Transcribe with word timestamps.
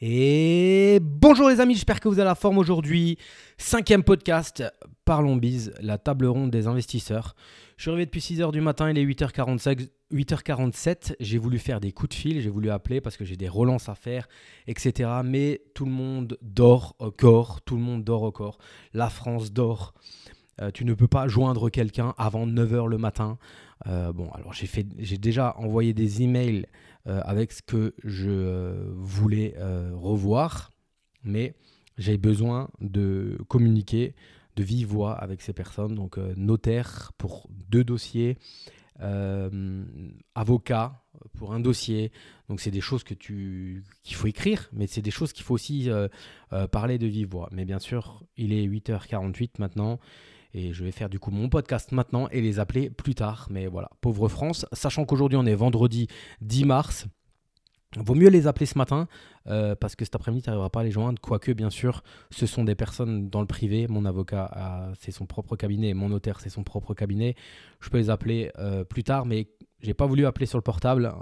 Et 0.00 0.98
bonjour 1.00 1.48
les 1.48 1.60
amis, 1.60 1.74
j'espère 1.74 2.00
que 2.00 2.08
vous 2.08 2.18
avez 2.18 2.28
la 2.28 2.34
forme 2.34 2.58
aujourd'hui. 2.58 3.16
Cinquième 3.58 4.02
podcast, 4.02 4.64
Parlons 5.04 5.36
Bise, 5.36 5.72
la 5.80 5.98
table 5.98 6.26
ronde 6.26 6.50
des 6.50 6.66
investisseurs. 6.66 7.36
Je 7.76 7.82
suis 7.82 7.90
arrivé 7.90 8.06
depuis 8.06 8.20
6h 8.20 8.50
du 8.50 8.60
matin, 8.60 8.90
il 8.90 8.98
est 8.98 9.04
8h45, 9.04 9.88
8h47. 10.12 11.14
J'ai 11.20 11.38
voulu 11.38 11.60
faire 11.60 11.78
des 11.78 11.92
coups 11.92 12.10
de 12.10 12.14
fil, 12.14 12.40
j'ai 12.40 12.50
voulu 12.50 12.70
appeler 12.70 13.00
parce 13.00 13.16
que 13.16 13.24
j'ai 13.24 13.36
des 13.36 13.48
relances 13.48 13.88
à 13.88 13.94
faire, 13.94 14.26
etc. 14.66 15.10
Mais 15.24 15.62
tout 15.74 15.84
le 15.84 15.92
monde 15.92 16.38
dort 16.42 16.96
au 16.98 17.12
corps, 17.12 17.60
tout 17.60 17.76
le 17.76 17.82
monde 17.82 18.02
dort 18.02 18.22
au 18.22 18.32
corps. 18.32 18.58
La 18.94 19.08
France 19.08 19.52
dort. 19.52 19.94
Euh, 20.60 20.70
tu 20.72 20.84
ne 20.84 20.94
peux 20.94 21.08
pas 21.08 21.26
joindre 21.28 21.68
quelqu'un 21.68 22.14
avant 22.16 22.46
9h 22.46 22.88
le 22.88 22.98
matin. 22.98 23.38
Euh, 23.86 24.12
bon, 24.12 24.30
alors 24.32 24.52
j'ai, 24.52 25.18
déjà 25.18 25.54
envoyé 25.58 25.92
des 25.92 26.22
emails 26.22 26.66
avec 27.06 27.52
ce 27.52 27.62
que 27.62 27.94
je 28.02 28.90
voulais 28.94 29.54
revoir, 29.92 30.72
mais 31.22 31.54
j'ai 31.98 32.16
besoin 32.18 32.70
de 32.80 33.38
communiquer 33.48 34.14
de 34.56 34.62
vive 34.62 34.88
voix 34.88 35.14
avec 35.14 35.42
ces 35.42 35.52
personnes. 35.52 35.94
Donc, 35.94 36.16
notaire 36.16 37.12
pour 37.18 37.48
deux 37.50 37.84
dossiers, 37.84 38.38
avocat 40.34 41.02
pour 41.34 41.52
un 41.52 41.60
dossier. 41.60 42.10
Donc, 42.48 42.60
c'est 42.60 42.70
des 42.70 42.80
choses 42.80 43.04
que 43.04 43.14
tu, 43.14 43.84
qu'il 44.02 44.16
faut 44.16 44.26
écrire, 44.26 44.68
mais 44.72 44.86
c'est 44.86 45.02
des 45.02 45.10
choses 45.10 45.32
qu'il 45.32 45.44
faut 45.44 45.54
aussi 45.54 45.90
parler 46.72 46.98
de 46.98 47.06
vive 47.06 47.28
voix. 47.28 47.48
Mais 47.52 47.64
bien 47.64 47.78
sûr, 47.78 48.24
il 48.36 48.52
est 48.52 48.66
8h48 48.66 49.50
maintenant. 49.58 50.00
Et 50.54 50.72
je 50.72 50.84
vais 50.84 50.92
faire 50.92 51.08
du 51.08 51.18
coup 51.18 51.32
mon 51.32 51.48
podcast 51.48 51.92
maintenant 51.92 52.28
et 52.30 52.40
les 52.40 52.60
appeler 52.60 52.88
plus 52.88 53.14
tard. 53.14 53.48
Mais 53.50 53.66
voilà, 53.66 53.90
pauvre 54.00 54.28
France, 54.28 54.66
sachant 54.72 55.04
qu'aujourd'hui 55.04 55.36
on 55.36 55.46
est 55.46 55.54
vendredi 55.54 56.06
10 56.40 56.64
mars. 56.64 57.06
Vaut 57.96 58.14
mieux 58.14 58.28
les 58.28 58.46
appeler 58.46 58.66
ce 58.66 58.76
matin 58.76 59.06
euh, 59.46 59.74
parce 59.74 59.94
que 59.94 60.04
cet 60.04 60.14
après-midi, 60.14 60.42
tu 60.42 60.48
n'arriveras 60.48 60.70
pas 60.70 60.80
à 60.80 60.84
les 60.84 60.90
joindre. 60.90 61.20
Quoique, 61.20 61.52
bien 61.52 61.70
sûr, 61.70 62.02
ce 62.30 62.46
sont 62.46 62.64
des 62.64 62.74
personnes 62.74 63.28
dans 63.28 63.40
le 63.40 63.46
privé. 63.46 63.86
Mon 63.88 64.04
avocat, 64.04 64.92
c'est 64.98 65.12
son 65.12 65.26
propre 65.26 65.56
cabinet. 65.56 65.94
Mon 65.94 66.08
notaire, 66.08 66.40
c'est 66.40 66.50
son 66.50 66.64
propre 66.64 66.94
cabinet. 66.94 67.36
Je 67.80 67.90
peux 67.90 67.98
les 67.98 68.10
appeler 68.10 68.50
euh, 68.58 68.84
plus 68.84 69.04
tard, 69.04 69.26
mais 69.26 69.48
j'ai 69.80 69.94
pas 69.94 70.06
voulu 70.06 70.26
appeler 70.26 70.46
sur 70.46 70.58
le 70.58 70.62
portable, 70.62 71.12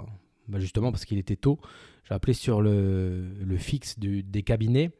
bah, 0.47 0.59
justement 0.59 0.91
parce 0.91 1.05
qu'il 1.05 1.17
était 1.17 1.35
tôt. 1.35 1.59
J'ai 2.05 2.15
appelé 2.15 2.33
sur 2.33 2.61
le, 2.61 3.55
fixe 3.57 3.99
des 3.99 4.43
cabinets, 4.43 4.91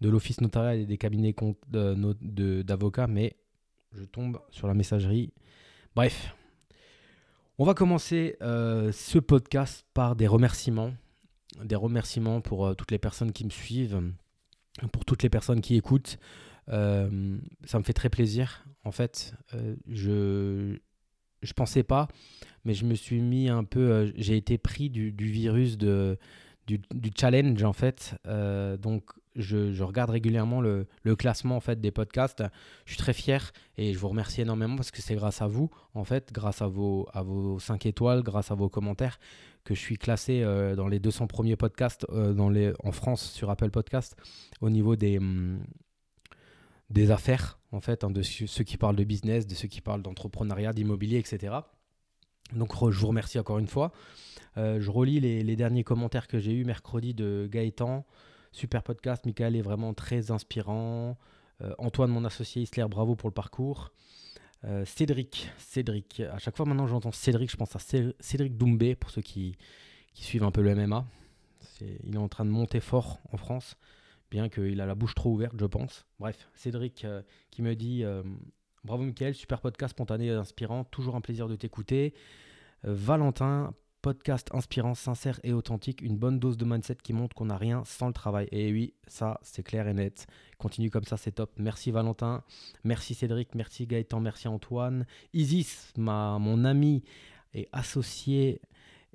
de 0.00 0.08
l'office 0.08 0.40
notarial 0.40 0.78
et 0.78 0.86
des 0.86 0.96
cabinets 0.98 1.34
d'avocats, 1.70 3.06
mais 3.06 3.36
je 3.92 4.04
tombe 4.04 4.40
sur 4.50 4.66
la 4.66 4.74
messagerie. 4.74 5.32
Bref, 5.94 6.34
on 7.58 7.64
va 7.64 7.72
commencer 7.72 8.36
euh, 8.42 8.92
ce 8.92 9.18
podcast 9.18 9.86
par 9.94 10.14
des 10.14 10.26
remerciements. 10.26 10.92
Des 11.64 11.74
remerciements 11.74 12.42
pour 12.42 12.66
euh, 12.66 12.74
toutes 12.74 12.90
les 12.90 12.98
personnes 12.98 13.32
qui 13.32 13.44
me 13.44 13.50
suivent, 13.50 14.02
pour 14.92 15.06
toutes 15.06 15.22
les 15.22 15.30
personnes 15.30 15.62
qui 15.62 15.74
écoutent. 15.74 16.18
Euh, 16.68 17.38
ça 17.64 17.78
me 17.78 17.84
fait 17.84 17.94
très 17.94 18.10
plaisir. 18.10 18.66
En 18.84 18.92
fait, 18.92 19.34
je 19.88 20.78
je 21.42 21.52
pensais 21.52 21.82
pas, 21.82 22.08
mais 22.64 22.74
je 22.74 22.84
me 22.84 22.94
suis 22.94 23.22
mis 23.22 23.48
un 23.48 23.64
peu. 23.64 24.12
J'ai 24.16 24.36
été 24.36 24.58
pris 24.58 24.90
du, 24.90 25.10
virus 25.12 25.78
du, 25.78 26.16
du, 26.66 27.10
challenge 27.16 27.62
en 27.62 27.72
fait. 27.72 28.16
donc 28.80 29.04
je, 29.36 29.82
regarde 29.82 30.10
régulièrement 30.10 30.60
le, 30.60 30.86
classement 31.16 31.56
en 31.56 31.60
fait 31.60 31.80
des 31.80 31.90
podcasts. 31.90 32.42
Je 32.84 32.92
suis 32.92 32.98
très 32.98 33.12
fier 33.12 33.52
et 33.76 33.92
je 33.92 33.98
vous 33.98 34.08
remercie 34.08 34.40
énormément 34.40 34.76
parce 34.76 34.90
que 34.90 35.02
c'est 35.02 35.14
grâce 35.14 35.42
à 35.42 35.46
vous, 35.46 35.70
en 35.94 36.04
fait, 36.04 36.32
grâce 36.32 36.62
à 36.62 36.66
vos, 36.66 37.08
à 37.12 37.22
vos 37.22 37.58
5 37.58 37.86
étoiles, 37.86 38.22
grâce 38.22 38.50
à 38.50 38.54
vos 38.54 38.68
commentaires, 38.68 39.18
que 39.64 39.74
je 39.74 39.80
suis 39.80 39.98
classé 39.98 40.42
euh, 40.42 40.74
dans 40.76 40.88
les 40.88 40.98
200 40.98 41.26
premiers 41.26 41.56
podcasts 41.56 42.06
euh, 42.10 42.72
en 42.82 42.92
France 42.92 43.30
sur 43.32 43.50
Apple 43.50 43.70
Podcast 43.70 44.16
au 44.60 44.70
niveau 44.70 44.96
des, 44.96 45.18
hum, 45.18 45.60
affaires, 47.10 47.58
en 47.72 47.80
fait, 47.80 48.04
hein, 48.04 48.10
de 48.10 48.22
ceux 48.22 48.64
qui 48.64 48.76
parlent 48.76 48.96
de 48.96 49.04
business, 49.04 49.46
de 49.46 49.54
ceux 49.54 49.68
qui 49.68 49.80
parlent 49.80 50.02
d'entrepreneuriat, 50.02 50.72
d'immobilier, 50.72 51.18
etc. 51.18 51.56
Donc 52.54 52.72
je 52.90 52.98
vous 52.98 53.08
remercie 53.08 53.38
encore 53.38 53.58
une 53.58 53.66
fois. 53.66 53.92
Euh, 54.56 54.80
je 54.80 54.90
relis 54.90 55.20
les, 55.20 55.56
derniers 55.56 55.84
commentaires 55.84 56.28
que 56.28 56.38
j'ai 56.38 56.52
eus 56.52 56.64
mercredi 56.64 57.14
de 57.14 57.48
Gaëtan. 57.50 58.06
Super 58.56 58.82
podcast, 58.82 59.26
Michael 59.26 59.54
est 59.54 59.60
vraiment 59.60 59.92
très 59.92 60.30
inspirant. 60.30 61.18
Euh, 61.60 61.74
Antoine, 61.76 62.10
mon 62.10 62.24
associé 62.24 62.62
Isler, 62.62 62.86
bravo 62.88 63.14
pour 63.14 63.28
le 63.28 63.34
parcours. 63.34 63.92
Euh, 64.64 64.86
Cédric, 64.86 65.50
Cédric, 65.58 66.20
à 66.20 66.38
chaque 66.38 66.56
fois 66.56 66.64
maintenant 66.64 66.86
j'entends 66.86 67.12
Cédric, 67.12 67.50
je 67.50 67.58
pense 67.58 67.76
à 67.76 67.78
Cédric 67.78 68.56
Doumbé 68.56 68.94
pour 68.94 69.10
ceux 69.10 69.20
qui, 69.20 69.58
suivent 70.14 70.42
un 70.42 70.50
peu 70.50 70.62
le 70.62 70.74
MMA. 70.74 71.04
il 71.82 72.14
est 72.14 72.18
en 72.18 72.28
train 72.28 72.46
de 72.46 72.50
monter 72.50 72.80
fort 72.80 73.20
en 73.30 73.36
France, 73.36 73.76
bien 74.30 74.48
qu'il 74.48 74.80
a 74.80 74.86
la 74.86 74.94
bouche 74.94 75.14
trop 75.14 75.34
ouverte, 75.34 75.56
je 75.60 75.66
pense. 75.66 76.06
Bref, 76.18 76.48
Cédric 76.54 77.04
euh, 77.04 77.20
qui 77.50 77.60
me 77.60 77.76
dit 77.76 78.04
Bravo 78.84 79.02
Michael, 79.02 79.34
super 79.34 79.60
podcast 79.60 79.90
spontané 79.90 80.28
et 80.28 80.30
inspirant, 80.30 80.84
toujours 80.84 81.14
un 81.14 81.20
plaisir 81.20 81.46
de 81.46 81.56
t'écouter. 81.56 82.14
Valentin, 82.84 83.74
podcast 84.02 84.48
inspirant, 84.52 84.94
sincère 84.94 85.40
et 85.42 85.52
authentique, 85.52 86.00
une 86.00 86.16
bonne 86.16 86.38
dose 86.38 86.56
de 86.56 86.64
mindset 86.64 86.96
qui 87.02 87.12
montre 87.12 87.34
qu'on 87.34 87.46
n'a 87.46 87.56
rien 87.56 87.84
sans 87.84 88.06
le 88.06 88.12
travail. 88.12 88.48
Et 88.52 88.72
oui, 88.72 88.94
ça, 89.06 89.38
c'est 89.42 89.62
clair 89.62 89.88
et 89.88 89.94
net. 89.94 90.26
Continue 90.58 90.90
comme 90.90 91.04
ça, 91.04 91.16
c'est 91.16 91.32
top. 91.32 91.52
Merci 91.58 91.90
Valentin, 91.90 92.44
merci 92.84 93.14
Cédric, 93.14 93.54
merci 93.54 93.86
Gaëtan, 93.86 94.20
merci 94.20 94.48
Antoine. 94.48 95.06
Isis, 95.32 95.92
ma, 95.96 96.38
mon 96.38 96.64
ami 96.64 97.02
et 97.54 97.68
associé 97.72 98.60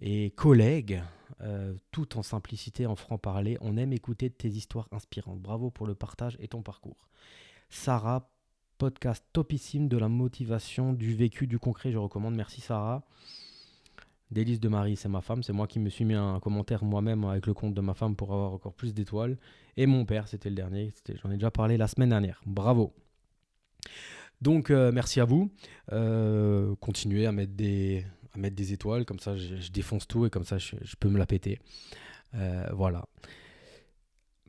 et 0.02 0.32
collègue, 0.32 1.02
euh, 1.42 1.74
tout 1.92 2.18
en 2.18 2.24
simplicité, 2.24 2.86
en 2.86 2.96
franc-parler. 2.96 3.58
On 3.62 3.78
aime 3.78 3.94
écouter 3.94 4.30
tes 4.30 4.50
histoires 4.50 4.88
inspirantes. 4.92 5.40
Bravo 5.40 5.70
pour 5.70 5.88
le 5.88 5.96
partage 5.96 6.38
et 6.40 6.48
ton 6.48 6.62
parcours. 6.62 7.08
Sarah, 7.70 8.30
podcast 8.78 9.24
topissime 9.32 9.88
de 9.88 9.98
la 9.98 10.10
motivation, 10.10 10.92
du 10.94 11.16
vécu, 11.16 11.48
du 11.48 11.60
concret. 11.60 11.92
Je 11.92 11.98
recommande. 11.98 12.36
Merci 12.36 12.62
Sarah. 12.62 13.04
Délice 14.32 14.62
de 14.62 14.70
Marie, 14.70 14.96
c'est 14.96 15.10
ma 15.10 15.22
femme. 15.22 15.44
C'est 15.44 15.54
moi 15.54 15.68
qui 15.68 15.80
me 15.80 15.90
suis 15.90 16.06
mis 16.06 16.14
un 16.14 16.40
commentaire 16.40 16.86
moi-même 16.86 17.26
avec 17.26 17.48
le 17.48 17.54
compte 17.54 17.74
de 17.74 17.82
ma 17.82 17.94
femme 17.94 18.16
pour 18.16 18.32
avoir 18.32 18.54
encore 18.54 18.74
plus 18.74 18.94
d'étoiles. 18.94 19.38
Et 19.76 19.86
mon 19.86 20.06
père, 20.06 20.28
c'était 20.28 20.50
le 20.50 20.56
dernier. 20.56 20.94
J'en 21.22 21.32
ai 21.32 21.36
déjà 21.36 21.52
parlé 21.52 21.78
la 21.78 21.88
semaine 21.88 22.10
dernière. 22.10 22.42
Bravo. 22.46 22.94
Donc, 24.42 24.72
euh, 24.72 24.92
merci 24.94 25.20
à 25.20 25.26
vous. 25.26 25.52
Euh, 25.92 26.76
continuez 26.80 27.26
à 27.26 27.34
mettre, 27.34 27.54
des, 27.54 28.06
à 28.34 28.38
mettre 28.38 28.56
des 28.56 28.72
étoiles. 28.72 29.06
Comme 29.06 29.20
ça, 29.20 29.36
je, 29.36 29.70
défonce 29.70 30.08
tout 30.08 30.26
et 30.26 30.30
comme 30.30 30.46
ça, 30.46 30.58
je, 30.58 30.76
peux 30.98 31.10
me 31.10 31.18
la 31.18 31.26
péter. 31.26 31.60
Euh, 32.36 32.68
voilà. 32.74 33.06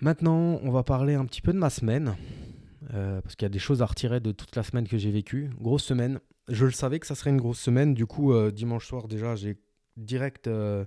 Maintenant, 0.01 0.61
on 0.63 0.71
va 0.71 0.85
parler 0.85 1.15
un 1.15 1.27
petit 1.27 1.43
peu 1.43 1.53
de 1.53 1.59
ma 1.59 1.71
semaine. 1.71 2.15
parce 2.91 3.35
qu'il 3.35 3.45
y 3.45 3.47
a 3.47 3.51
des 3.51 3.59
choses 3.59 3.83
à 3.83 3.87
retirer 3.87 4.21
de 4.21 4.31
toute 4.31 4.55
la 4.55 4.63
semaine 4.63 4.87
que 4.87 4.97
j'ai 4.97 5.11
vécue. 5.11 5.51
Grosse 5.61 5.85
semaine. 5.85 6.21
Je 6.49 6.67
le 6.67 6.73
savais 6.73 7.01
que 7.01 7.07
ça 7.07 7.17
serait 7.17 7.31
une 7.31 7.41
grosse 7.41 7.61
semaine. 7.61 7.95
Du 7.95 8.07
coup, 8.07 8.33
dimanche 8.51 8.87
soir, 8.87 9.09
déjà, 9.09 9.35
j'ai 9.35 9.59
direct, 9.97 10.49
euh, 10.49 10.85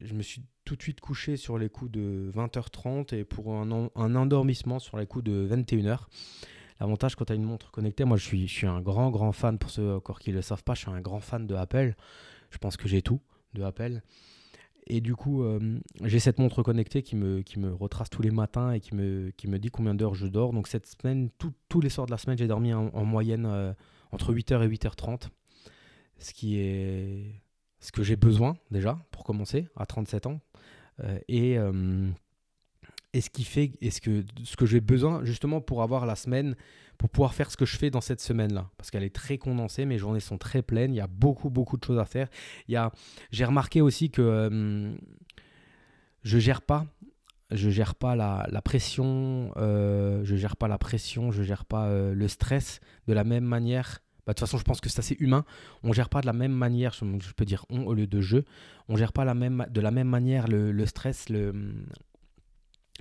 je 0.00 0.14
me 0.14 0.22
suis 0.22 0.42
tout 0.64 0.76
de 0.76 0.82
suite 0.82 1.00
couché 1.00 1.36
sur 1.36 1.58
les 1.58 1.68
coups 1.68 1.90
de 1.90 2.30
20h30 2.34 3.14
et 3.14 3.24
pour 3.24 3.54
un, 3.54 3.90
un 3.94 4.14
endormissement 4.14 4.78
sur 4.78 4.96
les 4.96 5.06
coups 5.06 5.24
de 5.24 5.48
21h. 5.50 6.00
L'avantage 6.80 7.16
quand 7.16 7.24
tu 7.24 7.32
as 7.32 7.36
une 7.36 7.44
montre 7.44 7.70
connectée, 7.70 8.04
moi 8.04 8.16
je 8.16 8.24
suis, 8.24 8.46
je 8.46 8.52
suis 8.52 8.66
un 8.66 8.80
grand 8.80 9.10
grand 9.10 9.32
fan, 9.32 9.58
pour 9.58 9.70
ceux 9.70 9.94
encore 9.94 10.18
qui 10.18 10.30
ne 10.30 10.36
le 10.36 10.42
savent 10.42 10.64
pas, 10.64 10.74
je 10.74 10.80
suis 10.80 10.90
un 10.90 11.00
grand 11.00 11.20
fan 11.20 11.46
de 11.46 11.54
Apple. 11.54 11.94
Je 12.50 12.58
pense 12.58 12.76
que 12.76 12.88
j'ai 12.88 13.02
tout 13.02 13.20
de 13.54 13.62
Apple. 13.62 14.02
Et 14.88 15.00
du 15.00 15.16
coup, 15.16 15.42
euh, 15.42 15.80
j'ai 16.04 16.20
cette 16.20 16.38
montre 16.38 16.62
connectée 16.62 17.02
qui 17.02 17.16
me, 17.16 17.42
qui 17.42 17.58
me 17.58 17.74
retrace 17.74 18.08
tous 18.08 18.22
les 18.22 18.30
matins 18.30 18.70
et 18.70 18.80
qui 18.80 18.94
me, 18.94 19.30
qui 19.36 19.48
me 19.48 19.58
dit 19.58 19.70
combien 19.70 19.94
d'heures 19.94 20.14
je 20.14 20.26
dors. 20.26 20.52
Donc 20.52 20.68
cette 20.68 20.86
semaine, 20.86 21.30
tous 21.68 21.80
les 21.80 21.88
soirs 21.88 22.06
de 22.06 22.12
la 22.12 22.18
semaine, 22.18 22.38
j'ai 22.38 22.46
dormi 22.46 22.72
en, 22.72 23.04
moyenne 23.04 23.46
euh, 23.46 23.72
entre 24.12 24.32
8h 24.32 24.62
et 24.62 24.68
8h30. 24.68 25.28
Ce 26.18 26.32
qui 26.32 26.58
est 26.58 27.42
ce 27.86 27.92
que 27.92 28.02
j'ai 28.02 28.16
besoin 28.16 28.56
déjà 28.72 28.98
pour 29.12 29.22
commencer 29.22 29.68
à 29.76 29.86
37 29.86 30.26
ans. 30.26 30.40
Euh, 31.04 31.20
et, 31.28 31.56
euh, 31.56 32.10
et 33.12 33.20
ce 33.20 33.30
qui 33.30 33.44
fait 33.44 33.72
est 33.80 33.90
ce 33.90 34.00
que 34.00 34.24
ce 34.42 34.56
que 34.56 34.66
j'ai 34.66 34.80
besoin 34.80 35.24
justement 35.24 35.60
pour 35.60 35.82
avoir 35.82 36.04
la 36.04 36.16
semaine 36.16 36.56
pour 36.98 37.10
pouvoir 37.10 37.34
faire 37.34 37.50
ce 37.50 37.56
que 37.56 37.64
je 37.64 37.76
fais 37.76 37.90
dans 37.90 38.00
cette 38.00 38.20
semaine 38.20 38.52
là 38.52 38.70
parce 38.76 38.90
qu'elle 38.90 39.04
est 39.04 39.14
très 39.14 39.38
condensée 39.38 39.84
mes 39.84 39.98
journées 39.98 40.20
sont 40.20 40.38
très 40.38 40.62
pleines 40.62 40.94
il 40.94 40.96
y 40.96 41.00
a 41.00 41.06
beaucoup 41.06 41.48
beaucoup 41.48 41.76
de 41.76 41.84
choses 41.84 41.98
à 41.98 42.06
faire. 42.06 42.28
Il 42.66 42.72
y 42.72 42.76
a 42.76 42.90
j'ai 43.30 43.44
remarqué 43.44 43.80
aussi 43.80 44.10
que 44.10 44.22
euh, 44.22 44.96
je 46.24 46.38
gère 46.38 46.62
pas 46.62 46.86
je 47.52 47.70
gère 47.70 47.94
pas 47.94 48.16
la, 48.16 48.48
la 48.50 48.62
pression 48.62 49.52
je 49.56 50.34
gère 50.34 50.56
pas 50.56 50.66
la 50.66 50.78
pression 50.78 51.30
je 51.30 51.44
gère 51.44 51.64
pas 51.64 51.88
le 51.88 52.26
stress 52.26 52.80
de 53.06 53.12
la 53.12 53.22
même 53.22 53.44
manière 53.44 54.00
bah, 54.26 54.32
de 54.32 54.38
toute 54.38 54.40
façon, 54.40 54.58
je 54.58 54.64
pense 54.64 54.80
que 54.80 54.88
c'est 54.88 54.98
assez 54.98 55.16
humain. 55.20 55.44
On 55.84 55.92
gère 55.92 56.08
pas 56.08 56.20
de 56.20 56.26
la 56.26 56.32
même 56.32 56.52
manière, 56.52 56.92
je 56.92 57.32
peux 57.36 57.44
dire 57.44 57.64
on 57.70 57.86
au 57.86 57.94
lieu 57.94 58.08
de 58.08 58.20
je. 58.20 58.38
On 58.88 58.96
gère 58.96 59.12
pas 59.12 59.24
la 59.24 59.34
même, 59.34 59.66
de 59.70 59.80
la 59.80 59.92
même 59.92 60.08
manière 60.08 60.48
le, 60.48 60.86
stress, 60.86 61.28
le, 61.28 61.54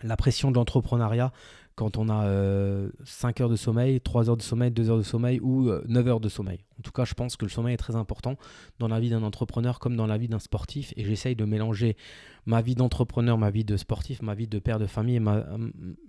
la 0.04 0.16
pression 0.18 0.52
de 0.52 0.56
l'entrepreneuriat 0.56 1.32
quand 1.74 1.98
on 1.98 2.10
a 2.10 2.90
5 3.04 3.42
heures 3.42 3.50
de 3.50 3.56
sommeil, 3.56 4.00
3 4.00 4.30
heures 4.30 4.38
de 4.38 4.42
sommeil, 4.44 4.72
2 4.72 4.90
heures 4.90 4.98
de 4.98 5.04
sommeil 5.04 5.40
ou 5.42 5.70
9 5.88 6.08
heures 6.08 6.20
de 6.20 6.30
sommeil. 6.30 6.64
En 6.80 6.84
tout 6.84 6.92
cas, 6.92 7.06
je 7.06 7.16
pense 7.16 7.36
que 7.36 7.44
le 7.44 7.50
sommeil 7.50 7.74
est 7.74 7.78
très 7.78 7.96
important 7.96 8.38
dans 8.80 8.88
la 8.88 9.00
vie 9.00 9.10
d'un 9.10 9.24
entrepreneur 9.24 9.80
comme 9.80 9.96
dans 9.98 10.08
la 10.08 10.18
vie 10.18 10.30
d'un 10.30 10.40
sportif 10.40 10.94
et 10.96 11.04
j'essaye 11.04 11.36
de 11.36 11.44
mélanger 11.44 11.98
ma 12.46 12.62
vie 12.62 12.76
d'entrepreneur, 12.76 13.38
ma 13.38 13.50
vie 13.50 13.66
de 13.66 13.76
sportif, 13.78 14.22
ma 14.22 14.36
vie 14.36 14.48
de 14.48 14.60
père 14.60 14.80
de 14.80 14.86
famille 14.86 15.16
et 15.16 15.20
ma, 15.20 15.44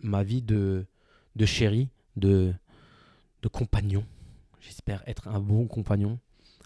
ma 0.03 0.23
vie 0.23 0.43
de, 0.43 0.87
de 1.35 1.47
chéri, 1.47 1.89
de, 2.17 2.53
de 3.43 3.49
compagnon. 3.49 4.05
J'espère 4.67 5.05
être 5.07 5.29
un 5.29 5.39
bon 5.39 5.69
compagnon. 5.69 6.19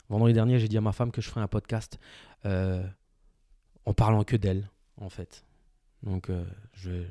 Vendredi 0.09 0.33
dernier, 0.33 0.59
j'ai 0.59 0.69
dit 0.69 0.79
à 0.79 0.81
ma 0.81 0.93
femme 0.93 1.13
que 1.13 1.21
je 1.21 1.29
ferais 1.29 1.43
un 1.43 1.49
podcast 1.49 1.99
euh, 2.47 2.83
en 3.85 3.93
parlant 3.93 4.25
que 4.25 4.37
d'elle, 4.37 4.71
en 4.97 5.11
fait. 5.11 5.45
Donc, 6.03 6.31
euh, 6.31 6.45
je, 6.73 7.05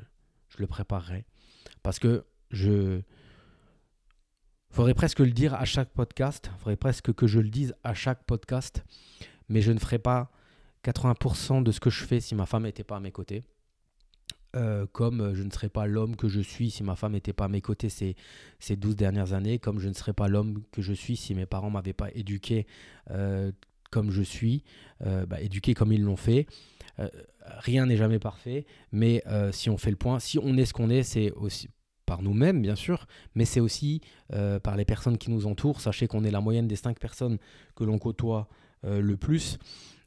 le 0.58 0.66
préparerai. 0.66 1.24
Parce 1.84 2.00
que 2.00 2.24
je. 2.50 3.02
Faudrait 4.70 4.94
presque 4.94 5.20
le 5.20 5.30
dire 5.30 5.54
à 5.54 5.64
chaque 5.64 5.90
podcast. 5.90 6.50
Faudrait 6.58 6.76
presque 6.76 7.12
que 7.12 7.28
je 7.28 7.38
le 7.38 7.50
dise 7.50 7.74
à 7.84 7.94
chaque 7.94 8.24
podcast. 8.24 8.84
Mais 9.48 9.62
je 9.62 9.70
ne 9.70 9.78
ferai 9.78 10.00
pas 10.00 10.32
80% 10.84 11.62
de 11.62 11.70
ce 11.70 11.78
que 11.78 11.90
je 11.90 12.04
fais 12.04 12.18
si 12.18 12.34
ma 12.34 12.46
femme 12.46 12.64
n'était 12.64 12.84
pas 12.84 12.96
à 12.96 13.00
mes 13.00 13.12
côtés. 13.12 13.44
Euh, 14.56 14.84
comme 14.90 15.32
je 15.34 15.44
ne 15.44 15.50
serais 15.50 15.68
pas 15.68 15.86
l'homme 15.86 16.16
que 16.16 16.28
je 16.28 16.40
suis 16.40 16.72
si 16.72 16.82
ma 16.82 16.96
femme 16.96 17.12
n'était 17.12 17.32
pas 17.32 17.44
à 17.44 17.48
mes 17.48 17.60
côtés 17.60 17.88
ces, 17.88 18.16
ces 18.58 18.74
12 18.74 18.96
dernières 18.96 19.32
années, 19.32 19.60
comme 19.60 19.78
je 19.78 19.88
ne 19.88 19.94
serais 19.94 20.12
pas 20.12 20.26
l'homme 20.26 20.64
que 20.72 20.82
je 20.82 20.92
suis 20.92 21.16
si 21.16 21.36
mes 21.36 21.46
parents 21.46 21.70
m'avaient 21.70 21.92
pas 21.92 22.10
éduqué 22.14 22.66
euh, 23.10 23.52
comme 23.92 24.10
je 24.10 24.22
suis, 24.22 24.64
euh, 25.06 25.24
bah, 25.24 25.40
éduqué 25.40 25.74
comme 25.74 25.92
ils 25.92 26.02
l'ont 26.02 26.16
fait. 26.16 26.46
rien 27.44 27.86
n'est 27.86 27.96
jamais 27.96 28.18
parfait, 28.18 28.66
mais 28.92 29.22
si 29.52 29.70
on 29.70 29.78
fait 29.78 29.90
le 29.90 29.96
point, 29.96 30.18
si 30.18 30.38
on 30.38 30.56
est 30.56 30.64
ce 30.66 30.74
qu'on 30.74 30.90
est, 30.90 31.02
c'est 31.04 31.30
aussi 31.32 31.68
par 32.04 32.22
nous-mêmes, 32.22 32.60
bien 32.60 32.74
sûr, 32.74 33.06
mais 33.34 33.44
c'est 33.44 33.60
aussi 33.60 34.02
par 34.28 34.76
les 34.76 34.84
personnes 34.84 35.16
qui 35.16 35.30
nous 35.30 35.46
entourent. 35.46 35.80
Sachez 35.80 36.08
qu'on 36.08 36.24
est 36.24 36.30
la 36.30 36.40
moyenne 36.40 36.68
des 36.68 36.76
5 36.76 36.98
personnes 36.98 37.38
que 37.74 37.84
l'on 37.84 37.98
côtoie 37.98 38.48
le 38.82 39.16
plus. 39.16 39.58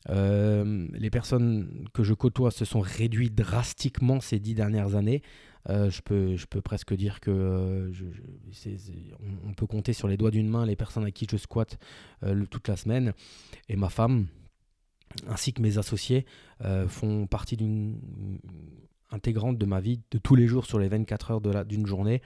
Euh, 0.09 0.88
les 0.94 1.09
personnes 1.09 1.88
que 1.94 2.03
je 2.03 2.13
côtoie 2.13 2.51
se 2.51 2.65
sont 2.65 2.81
réduites 2.81 3.35
drastiquement 3.35 4.19
ces 4.19 4.39
dix 4.39 4.55
dernières 4.55 4.95
années. 4.95 5.21
Euh, 5.69 5.89
je, 5.89 6.01
peux, 6.01 6.35
je 6.35 6.45
peux 6.45 6.61
presque 6.61 6.94
dire 6.94 7.21
que 7.21 7.31
euh, 7.31 7.91
on, 9.45 9.53
peut 9.53 9.65
compter 9.65 9.94
sur 9.94 10.09
les 10.09 10.17
doigts 10.17 10.31
d'une 10.31 10.50
main 10.50 10.65
les 10.65 10.75
personnes 10.75 11.05
à 11.05 11.11
qui 11.11 11.25
je 11.29 11.38
squatte 11.38 11.77
toute 12.50 12.67
la 12.67 12.75
semaine. 12.75 13.13
Et 13.69 13.75
ma 13.75 13.89
femme, 13.89 14.27
ainsi 15.27 15.53
que 15.53 15.61
mes 15.61 15.77
associés, 15.77 16.25
font 16.88 17.27
partie 17.27 17.55
d'une 17.55 17.97
intégrante 19.11 19.57
de 19.57 19.65
ma 19.65 19.79
vie 19.79 20.01
de 20.11 20.17
tous 20.17 20.35
les 20.35 20.47
jours 20.47 20.65
sur 20.65 20.79
les 20.79 20.89
24 20.89 21.31
heures 21.31 21.65
d'une 21.65 21.85
journée 21.85 22.21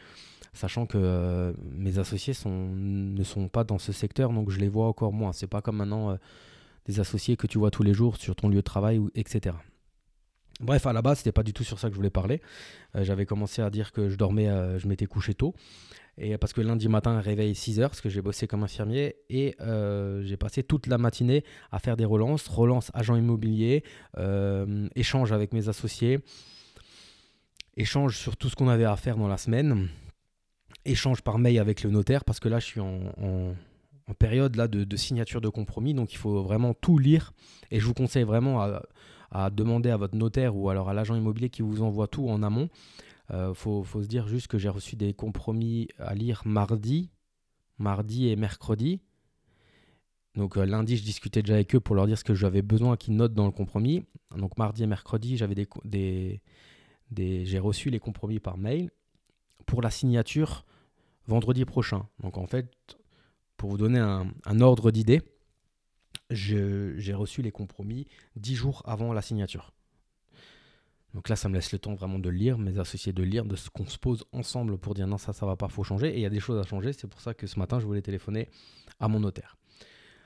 sachant 0.53 0.87
que 0.87 1.53
mes 1.71 1.99
associés 1.99 2.33
ne 2.45 3.23
sont 3.23 3.47
pas 3.47 3.63
dans 3.63 3.77
ce 3.77 3.91
secteur, 3.91 4.33
donc 4.33 4.49
je 4.49 4.59
les 4.59 4.69
vois 4.69 4.87
encore 4.87 5.13
moins. 5.13 5.31
C'est 5.31 5.45
pas 5.45 5.61
comme 5.61 5.77
maintenant 5.77 6.17
des 6.87 6.99
associés 6.99 7.37
que 7.37 7.47
tu 7.47 7.57
vois 7.57 7.71
tous 7.71 7.83
les 7.83 7.93
jours 7.93 8.17
sur 8.17 8.35
ton 8.35 8.49
lieu 8.49 8.57
de 8.57 8.61
travail, 8.61 9.01
etc. 9.15 9.55
Bref, 10.59 10.87
à 10.87 10.93
la 10.93 11.01
base, 11.01 11.19
c'était 11.19 11.31
pas 11.31 11.43
du 11.43 11.53
tout 11.53 11.63
sur 11.63 11.77
ça 11.77 11.87
que 11.87 11.93
je 11.93 11.97
voulais 11.97 12.09
parler. 12.09 12.41
Euh, 12.95 13.03
j'avais 13.03 13.25
commencé 13.25 13.61
à 13.61 13.69
dire 13.69 13.91
que 13.91 14.09
je 14.09 14.15
dormais, 14.15 14.47
euh, 14.47 14.79
je 14.79 14.87
m'étais 14.87 15.05
couché 15.05 15.33
tôt. 15.33 15.53
Et 16.17 16.35
parce 16.39 16.51
que 16.51 16.61
lundi 16.61 16.89
matin, 16.89 17.19
réveil 17.19 17.53
6 17.53 17.79
heures, 17.79 17.89
parce 17.91 18.01
que 18.01 18.09
j'ai 18.09 18.23
bossé 18.23 18.47
comme 18.47 18.63
infirmier. 18.63 19.17
Et 19.29 19.55
euh, 19.61 20.23
j'ai 20.23 20.37
passé 20.37 20.63
toute 20.63 20.87
la 20.87 20.97
matinée 20.97 21.43
à 21.71 21.77
faire 21.77 21.95
des 21.95 22.05
relances, 22.05 22.47
relances 22.47 22.89
agent 22.95 23.15
immobilier, 23.15 23.83
échange 24.95 25.31
avec 25.31 25.53
mes 25.53 25.69
associés, 25.69 26.21
échange 27.75 28.17
sur 28.17 28.35
tout 28.35 28.49
ce 28.49 28.55
qu'on 28.55 28.67
avait 28.67 28.85
à 28.85 28.95
faire 28.95 29.15
dans 29.15 29.27
la 29.27 29.37
semaine, 29.37 29.89
échange 30.85 31.21
par 31.21 31.37
mail 31.37 31.59
avec 31.59 31.83
le 31.83 31.91
notaire, 31.91 32.23
parce 32.25 32.39
que 32.39 32.49
là, 32.49 32.57
je 32.57 32.65
suis 32.65 32.79
en 32.79 33.53
période 34.13 34.55
là, 34.55 34.67
de, 34.67 34.95
signature 34.95 35.41
de 35.41 35.49
compromis, 35.49 35.93
donc 35.93 36.13
il 36.13 36.17
faut 36.17 36.41
vraiment 36.43 36.73
tout 36.73 36.97
lire. 36.97 37.33
Et 37.71 37.79
je 37.79 37.85
vous 37.85 37.93
conseille 37.93 38.23
vraiment 38.23 38.61
à, 39.31 39.49
demander 39.49 39.89
à 39.89 39.97
votre 39.97 40.15
notaire 40.15 40.55
ou 40.55 40.69
alors 40.69 40.89
à 40.89 40.93
l'agent 40.93 41.15
immobilier 41.15 41.49
qui 41.49 41.61
vous 41.61 41.81
envoie 41.81 42.07
tout 42.07 42.29
en 42.29 42.43
amont. 42.43 42.69
Il 43.29 43.35
euh, 43.35 43.53
faut, 43.53 43.83
se 43.83 44.07
dire 44.07 44.27
juste 44.27 44.47
que 44.47 44.57
j'ai 44.57 44.69
reçu 44.69 44.95
des 44.95 45.13
compromis 45.13 45.89
à 45.99 46.15
lire 46.15 46.43
mardi, 46.45 47.11
mardi 47.77 48.29
et 48.29 48.37
mercredi. 48.37 49.01
Donc 50.35 50.55
euh, 50.55 50.65
lundi, 50.65 50.95
je 50.95 51.03
discutais 51.03 51.41
déjà 51.41 51.55
avec 51.55 51.75
eux 51.75 51.81
pour 51.81 51.95
leur 51.95 52.07
dire 52.07 52.17
ce 52.17 52.23
que 52.23 52.35
j'avais 52.35 52.61
besoin 52.61 52.95
qu'ils 52.95 53.15
notent 53.15 53.33
dans 53.33 53.45
le 53.45 53.51
compromis. 53.51 54.05
Donc 54.37 54.57
mardi 54.57 54.83
et 54.83 54.87
mercredi, 54.87 55.35
j'avais 55.35 55.55
des, 55.55 56.41
des, 57.11 57.45
j'ai 57.45 57.59
reçu 57.59 57.89
les 57.89 57.99
compromis 57.99 58.39
par 58.39 58.57
mail 58.57 58.91
pour 59.65 59.81
la 59.81 59.89
signature 59.89 60.63
vendredi 61.27 61.65
prochain. 61.65 62.07
Donc 62.21 62.37
en 62.37 62.47
fait, 62.47 62.96
pour 63.57 63.69
vous 63.69 63.77
donner 63.77 63.99
un, 63.99 64.61
ordre 64.61 64.91
d'idée, 64.91 65.21
j'ai 66.29 67.13
reçu 67.13 67.41
les 67.41 67.51
compromis 67.51 68.07
dix 68.35 68.55
jours 68.55 68.83
avant 68.85 69.13
la 69.13 69.21
signature. 69.21 69.73
Donc 71.13 71.29
là, 71.29 71.35
ça 71.35 71.49
me 71.49 71.55
laisse 71.55 71.71
le 71.71 71.79
temps 71.79 71.95
vraiment 71.95 72.19
de 72.19 72.29
lire, 72.29 72.59
mes 72.59 72.77
associés 72.77 73.13
de 73.13 73.23
lire, 73.23 73.45
de 73.45 73.55
ce 73.55 73.69
qu'on 73.69 73.87
se 73.87 73.97
pose 73.97 74.25
ensemble 74.33 74.77
pour 74.77 74.93
dire 74.93 75.07
non, 75.07 75.17
ça, 75.17 75.33
ça 75.33 75.45
va 75.45 75.55
pas, 75.55 75.67
faut 75.67 75.83
changer. 75.83 76.09
Et 76.09 76.17
il 76.17 76.21
y 76.21 76.25
a 76.25 76.29
des 76.29 76.39
choses 76.39 76.59
à 76.59 76.63
changer. 76.63 76.93
C'est 76.93 77.07
pour 77.07 77.21
ça 77.21 77.33
que 77.33 77.47
ce 77.47 77.57
matin, 77.57 77.79
je 77.79 77.85
voulais 77.85 78.03
téléphoner 78.03 78.49
à 78.99 79.07
mon 79.07 79.19
notaire. 79.19 79.57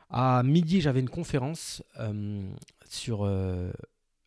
À 0.09 0.43
midi, 0.43 0.81
j'avais 0.81 0.99
une 0.99 1.09
conférence 1.09 1.81
euh, 1.97 2.43
euh, 3.09 3.71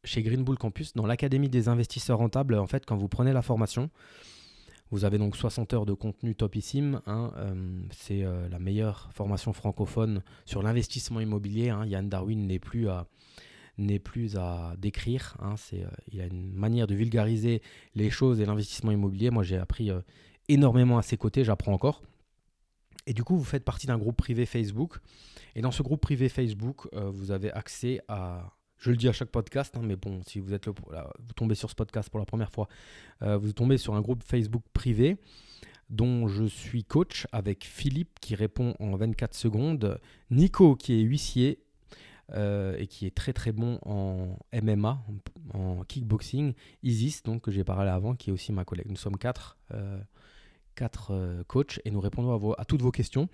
chez 0.05 0.23
Green 0.23 0.43
Bull 0.43 0.57
Campus, 0.57 0.95
dans 0.95 1.05
l'Académie 1.05 1.51
des 1.51 1.69
investisseurs 1.69 2.19
rentables. 2.19 2.55
En 2.55 2.67
fait, 2.67 2.87
quand 2.87 2.97
vous 2.97 3.09
prenez 3.09 3.35
la 3.35 3.43
formation, 3.43 3.91
vous 4.95 5.05
avez 5.05 5.19
donc 5.19 5.35
60 5.35 5.75
heures 5.75 5.87
de 5.87 5.93
contenu 5.93 6.37
topissime. 6.37 7.01
Hein, 7.07 7.33
euh, 7.37 7.83
c'est 7.91 8.23
euh, 8.23 8.49
la 8.49 8.61
meilleure 8.61 9.11
formation 9.13 9.53
francophone 9.53 10.23
sur 10.45 10.63
l'investissement 10.63 11.19
immobilier. 11.19 11.71
Hein. 11.71 11.85
Yann 11.85 12.09
Darwin 12.09 12.47
n'est 12.47 12.61
plus 12.61 12.89
à, 12.89 13.09
n'est 13.77 13.99
plus 13.99 14.37
à 14.37 14.77
décrire. 14.79 15.37
Hein. 15.41 15.57
euh, 15.73 15.85
il 16.13 16.21
a 16.21 16.27
une 16.27 16.53
manière 16.55 16.87
de 16.87 16.95
vulgariser 16.95 17.61
les 17.97 18.09
choses 18.09 18.41
et 18.41 18.47
l'investissement 18.47 18.93
immobilier. 18.93 19.31
Moi, 19.31 19.43
j'ai 19.43 19.57
appris 19.57 19.91
énormément 20.49 20.97
à 20.97 21.03
ses 21.03 21.17
côtés. 21.17 21.43
J'apprends 21.43 21.73
encore. 21.73 22.01
Et 23.09 23.15
du 23.15 23.25
coup, 23.25 23.37
vous 23.37 23.43
faites 23.43 23.65
partie 23.65 23.89
d'un 23.89 23.99
groupe 23.99 24.17
privé 24.17 24.47
Facebook. 24.47 25.01
Et 25.57 25.61
dans 25.61 25.73
ce 25.73 25.83
groupe 25.83 26.03
privé 26.03 26.29
Facebook, 26.29 26.87
vous 26.93 27.33
avez 27.33 27.51
accès 27.51 28.01
à 28.07 28.55
je 28.85 28.91
le 28.91 28.99
dis 28.99 29.09
à 29.09 29.13
chaque 29.13 29.31
podcast, 29.31 29.75
hein, 29.79 29.81
mais 29.83 29.97
bon, 29.97 30.21
si 30.27 30.41
vous 30.41 30.53
êtes 30.53 30.69
vous 30.69 31.33
tombez 31.35 31.55
sur 31.55 31.71
ce 31.71 31.75
podcast 31.75 32.11
pour 32.11 32.21
la 32.21 32.27
première 32.27 32.51
fois, 32.51 32.69
euh, 33.23 33.39
vous 33.39 33.51
tombez 33.55 33.79
sur 33.79 33.95
un 33.95 34.03
groupe 34.03 34.23
Facebook 34.23 34.63
privé 34.75 35.17
dont 35.89 36.29
je 36.29 36.45
suis 36.45 36.85
coach 36.85 37.27
avec 37.33 37.65
Philippe 37.65 38.21
qui 38.21 38.35
répond 38.35 38.75
en 38.81 38.95
24 38.95 39.35
secondes, 39.35 39.99
Nico 40.31 40.77
qui 40.77 41.01
est 41.01 41.01
huissier 41.01 41.61
euh, 42.35 42.77
et 42.77 42.87
qui 42.87 43.07
est 43.07 43.15
très 43.15 43.33
très 43.33 43.53
bon 43.53 43.79
en 43.87 44.37
MMA, 44.53 45.03
en, 45.55 45.83
kickboxing, 45.85 46.53
Isis, 46.83 47.23
donc 47.23 47.41
que 47.41 47.51
j'ai 47.51 47.65
parlé 47.65 47.89
avant, 47.89 48.15
qui 48.15 48.29
est 48.29 48.33
aussi 48.35 48.53
ma 48.53 48.67
collègue. 48.67 48.89
Nous 48.91 48.97
sommes 48.97 49.17
quatre, 49.17 49.57
euh, 49.73 49.99
quatre 50.75 51.43
coachs 51.47 51.81
et 51.87 51.91
nous 51.91 52.01
répondons 52.01 52.53
à 52.53 52.65
toutes 52.67 52.83
vos 52.83 52.93
questions. 52.93 53.31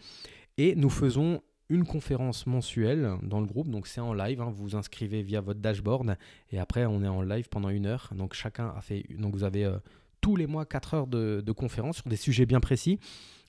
Et 0.59 0.76
nous 0.76 0.90
faisons 0.90 1.42
une 1.71 1.87
conférence 1.87 2.47
mensuelle 2.47 3.17
dans 3.23 3.41
le 3.41 3.47
groupe. 3.47 3.69
Donc 3.69 3.87
c'est 3.87 4.00
en 4.00 4.12
live, 4.12 4.41
hein. 4.43 4.50
vous 4.50 4.65
vous 4.65 4.77
inscrivez 4.77 5.23
via 5.23 5.41
votre 5.41 5.61
dashboard 5.61 6.17
et 6.50 6.59
après 6.59 6.85
on 6.85 7.03
est 7.03 7.09
en 7.09 7.23
live 7.23 7.49
pendant 7.49 7.71
une 7.71 7.87
heure. 7.87 8.11
Donc 8.15 8.35
chacun 8.35 8.75
a 8.77 8.81
fait, 8.83 9.07
donc 9.17 9.35
vous 9.35 9.45
avez 9.45 9.65
euh, 9.65 9.79
tous 10.21 10.37
les 10.37 10.47
mois 10.47 10.67
4 10.67 10.95
heures 10.95 11.07
de, 11.07 11.43
de 11.45 11.53
conférences 11.53 11.99
sur 11.99 12.11
des 12.11 12.17
sujets 12.17 12.45
bien 12.45 12.61
précis 12.61 12.99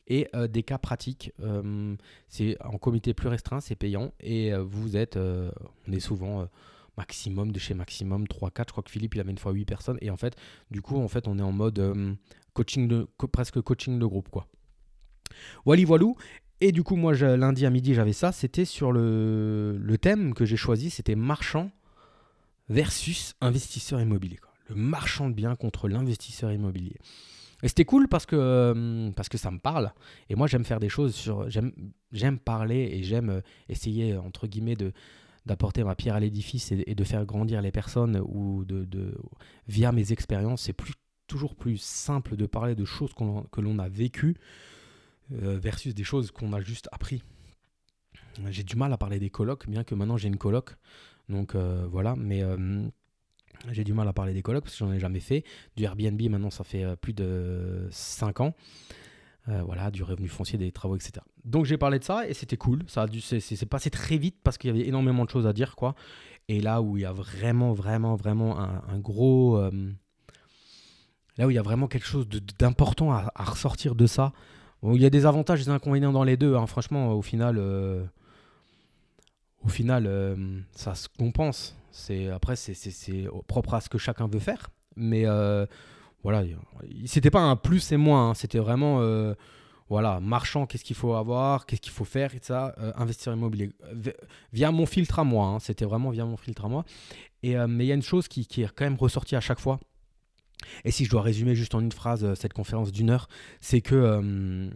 et 0.08 0.30
euh, 0.36 0.48
des 0.48 0.64
cas 0.64 0.78
pratiques. 0.78 1.34
Euh, 1.42 1.96
c'est 2.30 2.62
en 2.64 2.78
comité 2.78 3.14
plus 3.14 3.28
restreint, 3.28 3.60
c'est 3.60 3.76
payant 3.76 4.14
et 4.20 4.54
vous 4.54 4.96
êtes, 4.96 5.18
on 5.18 5.92
est 5.92 6.00
souvent 6.00 6.48
maximum 6.98 7.52
de 7.52 7.58
chez 7.58 7.74
maximum 7.74 8.26
3-4. 8.26 8.66
Je 8.68 8.72
crois 8.72 8.84
que 8.84 8.92
Philippe 8.92 9.16
il 9.16 9.22
avait 9.22 9.32
une 9.32 9.40
fois 9.40 9.52
8 9.52 9.66
personnes 9.66 9.98
et 10.00 10.12
en 10.12 10.18
fait 10.18 10.36
du 10.70 10.82
coup 10.82 11.02
en 11.02 11.08
fait 11.08 11.28
on 11.28 11.40
est 11.40 11.44
en 11.44 11.52
mode 11.52 12.18
coaching 12.54 12.88
de, 12.88 13.08
presque 13.32 13.60
coaching 13.62 13.98
de 13.98 14.06
groupe 14.06 14.30
quoi. 14.30 14.48
Wally 15.66 15.86
voilou. 15.86 16.16
Et 16.64 16.72
du 16.72 16.84
coup, 16.84 16.96
moi, 16.96 17.14
lundi 17.14 17.66
à 17.66 17.72
midi, 17.72 17.96
j'avais 17.96 18.14
ça. 18.14 18.32
C'était 18.32 18.66
sur 18.66 18.92
le, 18.92 19.96
thème 20.00 20.36
que 20.36 20.46
j'ai 20.46 20.58
choisi, 20.58 20.92
c'était 20.92 21.16
marchand 21.16 21.72
versus 22.70 23.34
investisseur 23.42 24.00
immobilier. 24.00 24.40
Le 24.70 24.76
marchand 24.76 25.28
de 25.30 25.34
biens 25.34 25.56
contre 25.56 25.88
l'investisseur 25.88 26.52
immobilier. 26.52 26.98
Et 27.64 27.68
c'était 27.68 27.86
cool 27.86 28.08
parce 28.08 28.28
que, 28.28 28.36
euh, 28.36 29.12
parce 29.12 29.28
que 29.28 29.40
ça 29.40 29.50
me 29.50 29.58
parle. 29.58 29.92
Et 30.30 30.36
moi, 30.36 30.48
j'aime 30.48 30.64
faire 30.64 30.80
des 30.80 30.90
choses 30.90 31.16
sur. 31.16 31.50
J'aime 31.50 32.40
parler 32.40 32.90
et 32.94 33.04
j'aime 33.04 33.30
euh, 33.30 33.42
essayer, 33.68 34.16
entre 34.16 34.48
guillemets, 34.48 34.76
de 34.76 34.94
d'apporter 35.48 35.84
ma 35.84 35.96
pierre 35.96 36.14
à 36.14 36.20
l'édifice 36.20 36.72
et, 36.72 36.94
de 36.94 37.04
faire 37.04 37.26
grandir 37.26 37.64
les 37.64 37.72
personnes 37.72 38.22
ou 38.24 38.64
de, 38.64 38.86
de 38.86 39.18
via 39.68 39.92
mes 39.92 40.12
expériences. 40.12 40.62
C'est 40.62 40.74
plus, 40.74 40.94
toujours 41.26 41.56
plus 41.56 41.78
simple 41.78 42.36
de 42.36 42.46
parler 42.46 42.76
de 42.76 42.86
choses 42.86 43.12
que 43.52 43.62
l'on 43.62 43.80
a 43.80 43.90
vécues 43.90 44.38
versus 45.32 45.96
des 45.96 46.04
choses 46.04 46.32
qu'on 46.32 46.54
a 46.54 46.62
juste 46.62 46.88
appris. 46.92 47.24
J'ai 48.50 48.64
du 48.64 48.76
mal 48.76 48.92
à 48.94 48.98
parler 48.98 49.20
des 49.20 49.30
colocs, 49.30 49.68
bien 49.68 49.84
que 49.84 49.96
maintenant 49.96 50.18
j'ai 50.18 50.28
une 50.28 50.38
coloc. 50.38 50.76
Donc 51.30 51.56
euh, 51.56 51.88
voilà, 51.90 52.16
mais, 52.18 52.44
euh, 52.44 52.88
J'ai 53.72 53.84
du 53.84 53.94
mal 53.94 54.08
à 54.08 54.14
parler 54.14 54.34
des 54.34 54.42
colocs 54.42 54.64
parce 54.64 54.76
que 54.76 54.86
j'en 54.86 54.92
ai 54.92 55.00
jamais 55.00 55.20
fait. 55.20 55.44
Du 55.76 55.84
Airbnb, 55.84 56.22
maintenant, 56.30 56.50
ça 56.50 56.64
fait 56.64 56.84
euh, 56.84 56.96
plus 56.96 57.14
de 57.14 57.88
5 57.92 58.42
ans. 58.42 58.56
Euh, 59.50 59.64
voilà, 59.64 59.90
du 59.90 60.04
revenu 60.04 60.28
foncier, 60.28 60.60
des 60.60 60.72
travaux, 60.72 60.96
etc. 60.96 61.14
Donc 61.46 61.66
j'ai 61.66 61.78
parlé 61.78 61.98
de 61.98 62.04
ça 62.04 62.28
et 62.28 62.34
c'était 62.36 62.58
cool. 62.58 62.84
Ça 62.88 63.04
a 63.04 63.08
dû, 63.08 63.22
c'est, 63.22 63.66
passé 63.66 63.90
très 63.90 64.18
vite 64.18 64.38
parce 64.44 64.60
qu'il 64.60 64.70
y 64.70 64.74
avait 64.74 64.88
énormément 64.88 65.26
de 65.26 65.32
choses 65.32 65.48
à 65.48 65.54
dire, 65.54 65.76
quoi. 65.76 65.96
Et 66.48 66.62
là 66.62 66.82
où 66.82 66.98
il 66.98 67.02
y 67.02 67.06
a 67.06 67.14
vraiment, 67.14 67.74
vraiment, 67.74 68.16
vraiment 68.16 68.60
un, 68.60 69.00
gros, 69.00 69.58
euh, 69.58 69.72
là 71.38 71.48
où 71.48 71.50
il 71.50 71.56
y 71.56 71.60
a 71.60 71.64
vraiment 71.64 71.88
quelque 71.88 72.06
chose 72.06 72.28
d'important 72.60 73.14
à, 73.14 73.32
ressortir 73.44 73.96
de 73.96 74.06
ça. 74.06 74.32
Il 74.84 75.02
y 75.02 75.06
a 75.06 75.10
des 75.10 75.26
avantages 75.26 75.62
et 75.62 75.66
des 75.66 75.72
inconvénients 75.72 76.12
dans 76.12 76.24
les 76.24 76.38
deux. 76.38 76.56
Hein. 76.56 76.66
Franchement, 76.68 77.14
au 77.14 77.22
final, 77.22 77.58
euh, 77.58 78.04
au 79.64 79.70
final, 79.70 80.10
ça 80.72 80.96
se 80.96 81.08
compense. 81.08 81.76
C'est 81.92 82.30
après, 82.30 82.56
c'est, 82.56 83.28
propre 83.48 83.74
à 83.74 83.82
ce 83.82 83.90
que 83.90 83.98
chacun 83.98 84.28
veut 84.28 84.40
faire, 84.40 84.70
mais 84.96 85.26
voilà, 86.24 86.44
c'était 87.06 87.32
pas 87.32 87.42
un 87.42 87.56
plus 87.56 87.92
et 87.92 87.98
moins, 87.98 88.30
hein. 88.30 88.34
c'était 88.34 88.60
vraiment 88.60 89.02
euh, 89.02 89.34
voilà, 89.90 90.20
marchand, 90.20 90.68
qu'est-ce 90.68 90.84
qu'il 90.84 90.96
faut 90.96 91.16
avoir, 91.16 91.66
qu'est-ce 91.66 91.82
qu'il 91.82 91.92
faut 91.92 92.06
faire 92.06 92.36
et 92.36 92.40
ça, 92.42 92.76
euh, 92.78 92.94
investir 92.96 93.34
immobilier 93.34 93.72
via 94.54 94.72
mon 94.72 94.86
filtre 94.86 95.20
à 95.20 95.24
moi, 95.24 95.48
hein. 95.48 95.60
c'était 95.60 95.86
vraiment 95.86 96.12
via 96.12 96.26
mon 96.26 96.38
filtre 96.38 96.66
à 96.66 96.70
moi. 96.70 96.86
Et, 97.44 97.58
euh, 97.58 97.68
mais 97.68 97.86
il 97.86 97.88
y 97.88 97.92
a 97.92 97.96
une 97.96 98.04
chose 98.04 98.28
qui, 98.28 98.46
qui, 98.46 98.62
est 98.62 98.72
quand 98.72 98.86
même 98.86 98.98
ressortie 98.98 99.36
à 99.36 99.42
chaque 99.42 99.60
fois. 99.60 99.80
Et 100.86 100.92
si 100.92 101.06
je 101.06 101.10
dois 101.10 101.22
résumer 101.22 101.56
juste 101.56 101.76
en 101.76 101.80
une 101.80 101.92
phrase 101.92 102.34
cette 102.36 102.54
conférence 102.54 102.92
d'une 102.92 103.10
heure, 103.10 103.28
c'est 103.60 103.82
que 103.82 104.70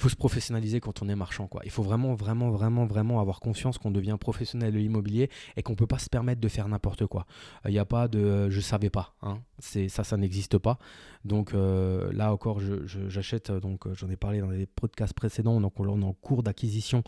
il 0.00 0.02
faut 0.02 0.08
se 0.08 0.16
professionnaliser 0.16 0.80
quand 0.80 1.02
on 1.02 1.08
est 1.10 1.14
marchand. 1.14 1.46
Quoi. 1.46 1.60
Il 1.64 1.70
faut 1.70 1.82
vraiment, 1.82 2.14
vraiment, 2.14 2.50
vraiment, 2.50 2.86
vraiment 2.86 3.20
avoir 3.20 3.38
conscience 3.38 3.76
qu'on 3.76 3.90
devient 3.90 4.16
professionnel 4.18 4.72
de 4.72 4.78
l'immobilier 4.78 5.28
et 5.56 5.62
qu'on 5.62 5.72
ne 5.72 5.76
peut 5.76 5.86
pas 5.86 5.98
se 5.98 6.08
permettre 6.08 6.40
de 6.40 6.48
faire 6.48 6.68
n'importe 6.68 7.04
quoi. 7.04 7.26
Il 7.66 7.72
n'y 7.72 7.78
a 7.78 7.84
pas 7.84 8.08
de 8.08 8.48
je 8.48 8.60
savais 8.60 8.88
pas. 8.88 9.14
Hein. 9.20 9.40
C'est, 9.58 9.90
ça, 9.90 10.02
ça 10.02 10.16
n'existe 10.16 10.56
pas. 10.56 10.78
Donc 11.26 11.52
euh, 11.52 12.10
là 12.14 12.32
encore, 12.32 12.60
j'achète, 12.86 13.52
donc 13.52 13.92
j'en 13.92 14.08
ai 14.08 14.16
parlé 14.16 14.40
dans 14.40 14.48
les 14.48 14.64
podcasts 14.64 15.12
précédents, 15.12 15.60
donc 15.60 15.78
on 15.78 16.00
est 16.00 16.04
en 16.04 16.14
cours 16.14 16.42
d'acquisition 16.42 17.02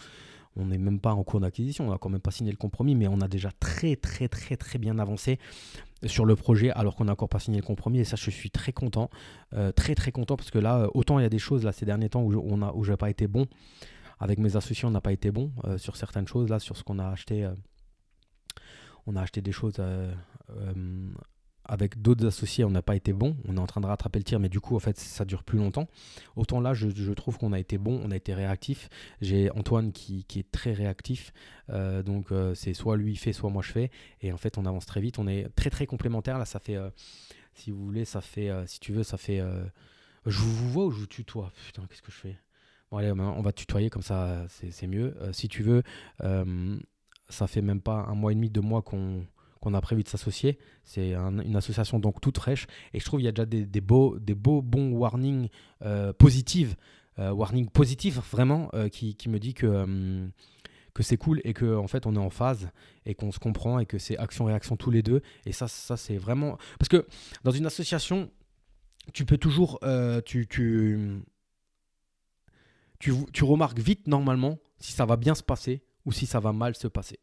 on 0.56 0.66
n'est 0.66 0.78
même 0.78 1.00
pas 1.00 1.12
en 1.12 1.23
cours 1.25 1.40
d'acquisition, 1.40 1.88
on 1.88 1.90
n'a 1.90 1.99
quand 1.99 2.09
même 2.09 2.21
pas 2.21 2.30
signé 2.30 2.50
le 2.50 2.56
compromis, 2.56 2.94
mais 2.94 3.09
on 3.09 3.21
a 3.21 3.28
déjà 3.28 3.50
très 3.59 3.97
très 3.97 4.28
très 4.28 4.56
très 4.56 4.78
bien 4.78 4.99
avancé 4.99 5.38
sur 6.06 6.25
le 6.25 6.37
projet 6.37 6.71
alors 6.71 6.97
qu'on 6.97 7.04
n'a 7.04 7.12
encore 7.12 7.28
pas 7.28 7.38
signé 7.38 7.59
le 7.59 7.66
compromis 7.66 8.00
et 8.00 8.04
ça 8.04 8.16
je 8.16 8.30
suis 8.30 8.50
très 8.50 8.73
content, 8.73 9.11
euh, 9.54 9.73
très 9.73 9.94
très 9.94 10.12
content 10.12 10.37
parce 10.37 10.50
que 10.50 10.59
là 10.59 10.80
euh, 10.80 10.88
autant 10.94 11.18
il 11.18 11.23
y 11.23 11.26
a 11.26 11.30
des 11.30 11.38
choses 11.38 11.64
là 11.64 11.73
ces 11.73 11.87
derniers 11.87 12.09
temps 12.09 12.23
où 12.23 12.32
je, 12.32 12.38
on 12.38 12.97
pas 12.97 13.11
été 13.11 13.26
bon 13.26 13.47
avec 14.21 14.38
mes 14.38 14.56
associés 14.56 14.87
on 14.87 14.90
n'a 14.90 15.00
pas 15.00 15.12
été 15.12 15.30
bon 15.30 15.52
euh, 15.64 15.78
sur 15.78 15.97
certaines 15.97 16.26
choses 16.26 16.49
là 16.49 16.59
sur 16.59 16.76
ce 16.76 16.82
qu'on 16.82 16.99
a 16.99 17.06
acheté 17.06 17.49
on 19.06 19.16
a 19.16 19.23
acheté 19.23 19.40
des 19.40 19.52
choses 19.52 19.80
avec 21.64 22.00
d'autres 22.02 22.26
associés, 22.26 22.64
on 22.64 22.71
n'a 22.71 22.83
pas 22.83 22.97
été 22.97 23.12
bon. 23.12 23.37
On 23.47 23.57
est 23.57 23.61
en 23.61 23.66
train 23.66 23.81
de 23.81 23.87
rattraper 23.87 24.19
le 24.19 24.25
tir, 24.25 24.40
mais 24.40 24.49
du 24.49 24.61
coup, 24.61 24.75
en 24.75 24.81
fait, 24.81 24.99
ça 24.99 25.25
dure 25.25 25.45
plus 25.45 25.59
longtemps. 25.59 25.88
Autant 26.37 26.61
là, 26.61 26.75
je, 26.75 27.12
trouve 27.12 27.38
qu'on 27.38 27.52
a 27.52 27.59
été 27.59 27.78
bon, 27.78 28.00
on 28.04 28.11
a 28.11 28.16
été 28.16 28.35
réactif. 28.35 28.88
J'ai 29.21 29.50
Antoine 29.52 29.92
qui, 29.92 30.26
est 30.37 30.50
très 30.50 30.73
réactif. 30.73 31.33
Euh, 31.71 32.02
donc, 32.02 32.33
euh, 32.33 32.54
c'est 32.54 32.75
soit 32.75 32.97
lui 32.97 33.16
fait, 33.16 33.33
soit 33.33 33.50
moi 33.50 33.62
je 33.62 33.71
fais. 33.71 33.90
Et 34.21 34.33
en 34.33 34.37
fait, 34.37 34.59
on 34.59 34.66
avance 34.66 34.87
très 34.87 35.00
vite. 35.00 35.19
On 35.19 35.28
est 35.28 35.49
très, 35.54 35.71
très 35.71 35.87
complémentaires. 35.87 36.38
Là, 36.38 36.45
ça 36.45 36.59
fait, 36.59 36.76
euh, 36.76 36.90
si 37.54 37.71
vous 37.71 37.85
voulez, 37.85 38.04
ça 38.04 38.21
fait, 38.21 38.50
si 38.66 38.81
tu 38.81 38.92
veux, 38.92 39.04
ça 39.04 39.16
fait. 39.16 39.40
je 40.26 40.38
vous 40.38 40.69
vois 40.69 40.87
ou 40.87 40.90
je 40.90 41.00
vous 41.00 41.07
tutoie? 41.07 41.52
Putain, 41.66 41.87
qu'est-ce 41.88 42.02
que 42.02 42.12
je 42.12 42.16
fais? 42.16 42.38
Bon, 42.90 42.99
allez, 42.99 43.12
on 43.12 43.42
va 43.42 43.52
tutoyer, 43.52 43.88
comme 43.88 44.02
ça, 44.02 44.47
c'est 44.49 44.87
mieux. 44.87 45.14
si 45.33 45.49
tu 45.49 45.62
veux, 45.62 45.83
ça 47.28 47.47
fait 47.47 47.62
même 47.62 47.81
pas 47.81 48.04
un 48.09 48.14
mois 48.14 48.33
et 48.33 48.35
demi, 48.35 48.50
deux 48.50 48.61
mois 48.61 48.83
qu'on 48.83 49.25
qu'on 49.62 49.75
a 49.75 49.81
prévu 49.81 50.02
de 50.02 50.09
s'associer. 50.09 50.59
C'est 50.85 51.14
une 51.14 51.57
association 51.57 51.99
donc 52.00 52.21
toute 52.21 52.37
fraîche. 52.37 52.66
Et 52.92 53.00
je 53.00 53.04
trouve 53.04 53.21
qu'il 53.21 53.26
y 53.26 53.28
a 53.28 53.33
déjà 53.33 53.47
des, 53.47 53.81
beaux, 53.81 54.19
bons 54.19 54.90
warnings 54.90 55.49
euh, 55.83 56.12
positifs, 56.12 56.75
euh, 57.19 57.31
warning 57.31 57.71
positifs 57.71 58.19
vraiment 58.31 58.69
euh, 58.75 58.88
qui, 58.88 59.16
me 59.28 59.38
dit 59.38 59.54
que 59.54 60.28
c'est 61.00 61.16
cool 61.16 61.40
et 61.45 61.54
que 61.54 61.76
en 61.76 61.87
fait 61.87 62.07
on 62.07 62.14
est 62.16 62.19
en 62.19 62.31
phase 62.31 62.71
et 63.07 63.14
qu'on 63.14 63.33
se 63.33 63.38
comprend 63.38 63.78
et 63.78 63.87
que 63.87 63.99
c'est 63.99 64.19
action 64.19 64.45
réaction 64.45 64.76
tous 64.76 64.90
les 64.90 65.02
deux. 65.02 65.23
Et 65.47 65.52
ça 65.52 65.69
ça 65.69 65.97
c'est 65.97 66.19
vraiment 66.19 66.59
parce 66.78 66.88
que 66.88 67.07
dans 67.45 67.52
une 67.52 67.66
association 67.66 68.31
tu 69.12 69.25
peux 69.25 69.38
toujours 69.38 69.78
tu 70.25 70.64
remarques 73.42 73.78
vite 73.78 74.09
normalement 74.09 74.59
si 74.78 74.92
ça 74.92 75.07
va 75.07 75.16
bien 75.16 75.37
se 75.37 75.42
passer 75.45 75.85
ou 76.04 76.12
si 76.12 76.26
ça 76.26 76.40
va 76.40 76.52
mal 76.52 76.75
se 76.75 76.88
passer 76.88 77.21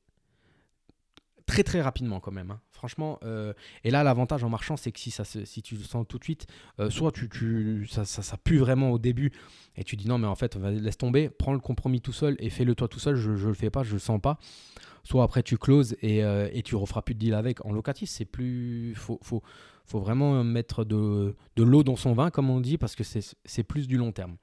très 1.49 1.63
très 1.63 1.81
rapidement 1.81 2.19
quand 2.19 2.31
même. 2.31 2.51
Hein. 2.51 2.61
Franchement, 2.71 3.17
euh, 3.23 3.53
et 3.83 3.89
là 3.89 4.03
l'avantage 4.03 4.43
en 4.43 4.49
marchant, 4.49 4.77
c'est 4.77 4.91
que 4.91 4.99
si, 4.99 5.09
ça 5.09 5.23
si 5.25 5.61
tu 5.63 5.75
le 5.75 5.83
sens 5.83 6.05
tout 6.07 6.19
de 6.19 6.23
suite, 6.23 6.45
euh, 6.79 6.91
soit 6.91 7.11
tu, 7.11 7.27
tu 7.27 7.87
ça, 7.89 8.05
ça, 8.05 8.37
pue 8.37 8.59
vraiment 8.59 8.91
au 8.91 8.99
début 8.99 9.31
et 9.75 9.83
tu 9.83 9.95
dis 9.95 10.07
non 10.07 10.19
mais 10.19 10.27
en 10.27 10.35
fait 10.35 10.55
laisse 10.55 10.97
tomber, 10.97 11.29
prends 11.29 11.53
le 11.53 11.59
compromis 11.59 12.01
tout 12.01 12.13
seul 12.13 12.35
et 12.37 12.51
fais-le 12.51 12.75
toi 12.75 12.87
tout 12.87 12.99
seul, 12.99 13.15
je, 13.15 13.35
je 13.35 13.47
le 13.47 13.55
fais 13.55 13.71
pas, 13.71 13.81
je 13.81 13.93
le 13.93 13.99
sens 13.99 14.21
pas. 14.21 14.37
Soit 15.03 15.23
après 15.23 15.41
tu 15.41 15.57
closes 15.57 15.95
et, 16.01 16.23
euh, 16.23 16.49
et 16.53 16.61
tu 16.61 16.75
referas 16.75 17.01
plus 17.01 17.15
de 17.15 17.19
deal 17.19 17.33
avec. 17.33 17.65
En 17.65 17.71
locatif, 17.71 18.09
c'est 18.09 18.25
plus. 18.25 18.93
Faut, 18.95 19.19
faut, 19.23 19.41
faut 19.85 19.99
vraiment 19.99 20.43
mettre 20.43 20.83
de, 20.83 21.35
de 21.55 21.63
l'eau 21.63 21.83
dans 21.83 21.95
son 21.95 22.13
vin, 22.13 22.29
comme 22.29 22.51
on 22.51 22.59
dit, 22.59 22.77
parce 22.77 22.95
que 22.95 23.03
c'est 23.03 23.63
plus 23.63 23.87
du 23.87 23.97
long 23.97 24.11
terme. 24.11 24.35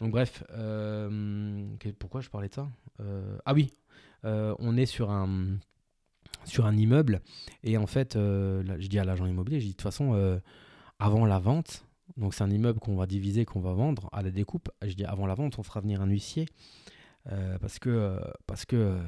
Donc 0.00 0.12
bref, 0.12 0.44
pourquoi 1.98 2.20
je 2.20 2.28
parlais 2.28 2.48
de 2.48 2.54
ça? 2.54 2.68
Ah 3.44 3.52
oui, 3.52 3.72
on 4.22 4.76
est 4.76 4.86
sur 4.86 5.10
un 5.10 5.58
sur 6.46 6.66
un 6.66 6.76
immeuble. 6.76 7.20
Et 7.62 7.76
en 7.76 7.86
fait, 7.86 8.16
euh, 8.16 8.62
je 8.78 8.86
dis 8.88 8.98
à 8.98 9.04
l'agent 9.04 9.26
immobilier, 9.26 9.60
je 9.60 9.66
dis 9.66 9.72
de 9.72 9.76
toute 9.76 9.82
façon, 9.82 10.14
euh, 10.14 10.38
avant 10.98 11.26
la 11.26 11.38
vente, 11.38 11.84
donc 12.16 12.34
c'est 12.34 12.44
un 12.44 12.50
immeuble 12.50 12.78
qu'on 12.80 12.96
va 12.96 13.06
diviser, 13.06 13.44
qu'on 13.44 13.60
va 13.60 13.72
vendre 13.72 14.08
à 14.12 14.22
la 14.22 14.30
découpe, 14.30 14.70
je 14.82 14.94
dis 14.94 15.04
avant 15.04 15.26
la 15.26 15.34
vente, 15.34 15.58
on 15.58 15.62
fera 15.62 15.80
venir 15.80 16.00
un 16.00 16.06
huissier. 16.06 16.46
Euh, 17.32 17.58
parce 17.58 17.80
que, 17.80 18.20
parce 18.46 18.64
que 18.64 19.00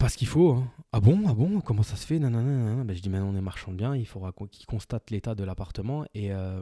parce 0.00 0.16
qu'il 0.16 0.26
faut. 0.26 0.52
Hein. 0.52 0.72
Ah 0.92 0.98
bon 0.98 1.22
Ah 1.28 1.34
bon 1.34 1.60
Comment 1.60 1.84
ça 1.84 1.94
se 1.94 2.04
fait 2.04 2.18
ben, 2.18 2.92
Je 2.92 3.00
dis 3.00 3.08
maintenant 3.10 3.28
on 3.28 3.36
est 3.36 3.40
marchand 3.40 3.70
de 3.70 3.76
biens, 3.76 3.94
il 3.94 4.06
faudra 4.06 4.32
qu'il 4.50 4.66
constate 4.66 5.10
l'état 5.10 5.36
de 5.36 5.44
l'appartement 5.44 6.04
et, 6.14 6.32
euh, 6.32 6.60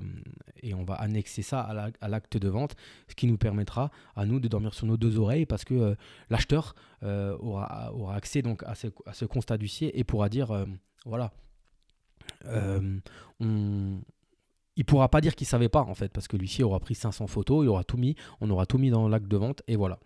on 0.75 0.85
va 0.85 0.95
annexer 0.95 1.41
ça 1.43 1.61
à 1.61 2.09
l'acte 2.09 2.37
de 2.37 2.49
vente, 2.49 2.75
ce 3.09 3.15
qui 3.15 3.27
nous 3.27 3.39
permettra 3.39 3.91
à 4.17 4.27
nous 4.27 4.41
de 4.41 4.49
dormir 4.49 4.75
sur 4.75 4.87
nos 4.87 4.99
deux 4.99 5.19
oreilles 5.19 5.47
parce 5.47 5.65
que 5.65 5.75
euh, 5.75 5.95
l'acheteur 6.29 6.75
euh, 7.05 7.39
aura, 7.39 7.95
aura 7.95 8.17
accès 8.17 8.43
donc 8.43 8.65
à 8.65 8.75
ce, 8.75 8.89
à 9.07 9.15
ce 9.15 9.25
constat 9.25 9.57
d'huissier 9.57 9.99
et 9.99 10.05
pourra 10.05 10.29
dire 10.29 10.67
voilà, 11.07 11.33
on, 13.41 14.01
il 14.77 14.85
pourra 14.85 15.09
pas 15.09 15.21
dire 15.21 15.35
qu'il 15.35 15.47
savait 15.47 15.69
pas 15.69 15.83
en 15.83 15.95
fait 15.95 16.13
parce 16.13 16.29
que 16.29 16.37
l'huissier 16.37 16.65
aura 16.65 16.81
pris 16.81 16.95
500 16.95 17.29
photos, 17.29 17.65
il 17.65 17.69
aura 17.69 17.85
tout 17.85 17.97
mis, 17.97 18.15
on 18.41 18.51
aura 18.51 18.67
tout 18.67 18.79
mis 18.79 18.91
dans 18.91 19.09
l'acte 19.09 19.29
de 19.29 19.37
vente 19.37 19.63
et 19.69 19.77
voilà. 19.77 20.01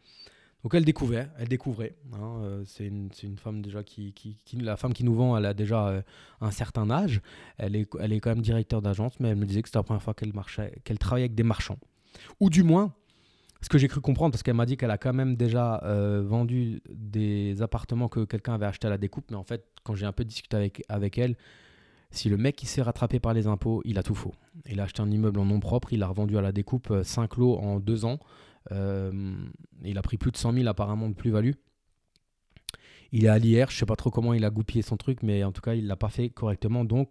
Donc 0.62 0.75
elle 0.75 0.85
découvrait, 0.85 1.28
elle 1.38 1.49
découvrait. 1.49 1.97
Hein, 2.12 2.40
euh, 2.42 2.62
c'est 2.66 2.87
une, 2.87 3.11
femme 3.37 3.62
déjà 3.62 3.83
qui, 3.83 4.12
qui, 4.12 4.37
La 4.57 4.76
femme 4.76 4.92
qui 4.92 5.02
nous 5.02 5.14
vend, 5.14 5.37
elle 5.37 5.47
a 5.47 5.54
déjà 5.54 5.88
euh, 5.88 6.02
un 6.40 6.52
certain 6.52 6.88
âge. 6.90 7.21
Elle 7.59 7.75
est, 7.75 7.88
elle 7.99 8.12
est 8.12 8.21
quand 8.21 8.31
même 8.31 8.42
directeur 8.42 8.81
d'agence, 8.81 9.19
mais 9.19 9.31
elle 9.31 9.37
me 9.37 9.47
disait 9.47 9.62
que 9.62 9.69
c'était 9.69 9.81
la 9.81 9.83
première 9.83 10.02
fois 10.02 10.14
qu'elle 10.14 10.33
marchait, 10.33 10.81
qu'elle 10.85 10.99
travaillait 10.99 11.25
avec 11.25 11.35
des 11.35 11.42
marchands. 11.42 11.78
Ou 12.38 12.49
du 12.49 12.62
moins, 12.62 12.95
ce 13.61 13.69
que 13.69 13.78
j'ai 13.78 13.88
cru 13.88 14.00
comprendre, 14.00 14.33
parce 14.33 14.45
qu'elle 14.45 14.54
m'a 14.54 14.66
dit 14.66 14.76
qu'elle 14.76 14.90
a 14.90 14.99
quand 14.99 15.12
même 15.12 15.35
déjà 15.35 15.83
euh, 15.85 16.23
vendu 16.25 16.81
des 16.90 17.61
appartements 17.61 18.09
que 18.09 18.25
quelqu'un 18.25 18.54
avait 18.54 18.66
acheté 18.66 18.87
à 18.87 18.90
la 18.90 18.99
découpe, 18.99 19.31
mais 19.31 19.37
en 19.37 19.45
fait, 19.45 19.64
quand 19.83 19.97
j'ai 19.97 20.07
un 20.07 20.12
peu 20.12 20.25
discuté 20.25 20.57
avec, 20.57 20.85
avec 20.88 21.19
elle, 21.19 21.37
si 22.12 22.28
le 22.28 22.37
mec 22.37 22.54
qui 22.57 22.66
s'est 22.66 22.83
rattrapé 22.83 23.19
par 23.19 23.35
les 23.35 23.47
impôts, 23.47 23.81
il 23.85 23.99
a 23.99 24.02
tout 24.02 24.14
faux. 24.14 24.35
Il 24.69 24.81
a 24.81 24.85
acheté 24.85 25.00
un 25.00 25.11
immeuble 25.11 25.40
en 25.40 25.47
nom 25.47 25.61
propre, 25.61 25.92
il 25.92 26.02
a 26.02 26.07
revendu 26.07 26.37
à 26.37 26.42
la 26.42 26.52
découpe 26.52 26.92
5 27.02 27.37
lots 27.37 27.57
en 27.57 27.81
2 27.81 28.04
ans. 28.04 28.19
Euh, 28.71 29.35
il 29.85 29.99
a 29.99 30.02
pris 30.02 30.16
plus 30.16 30.31
de 30.31 30.37
100 30.37 30.52
000 30.52 30.66
apparemment 30.69 31.09
de 31.09 31.14
plus-value. 31.14 31.52
Il 33.11 33.26
est 33.26 33.28
à 33.28 33.38
l'IR, 33.38 33.71
je 33.71 33.76
sais 33.76 33.87
pas 33.87 33.97
trop 33.97 34.11
comment 34.11 34.33
il 34.33 34.45
a 34.45 34.50
goupillé 34.50 34.83
son 34.83 34.97
truc, 34.97 35.23
mais 35.23 35.45
en 35.45 35.52
tout 35.52 35.61
cas, 35.61 35.75
il 35.75 35.87
l'a 35.87 35.97
pas 35.97 36.09
fait 36.09 36.31
correctement. 36.31 36.85
Donc, 36.85 37.11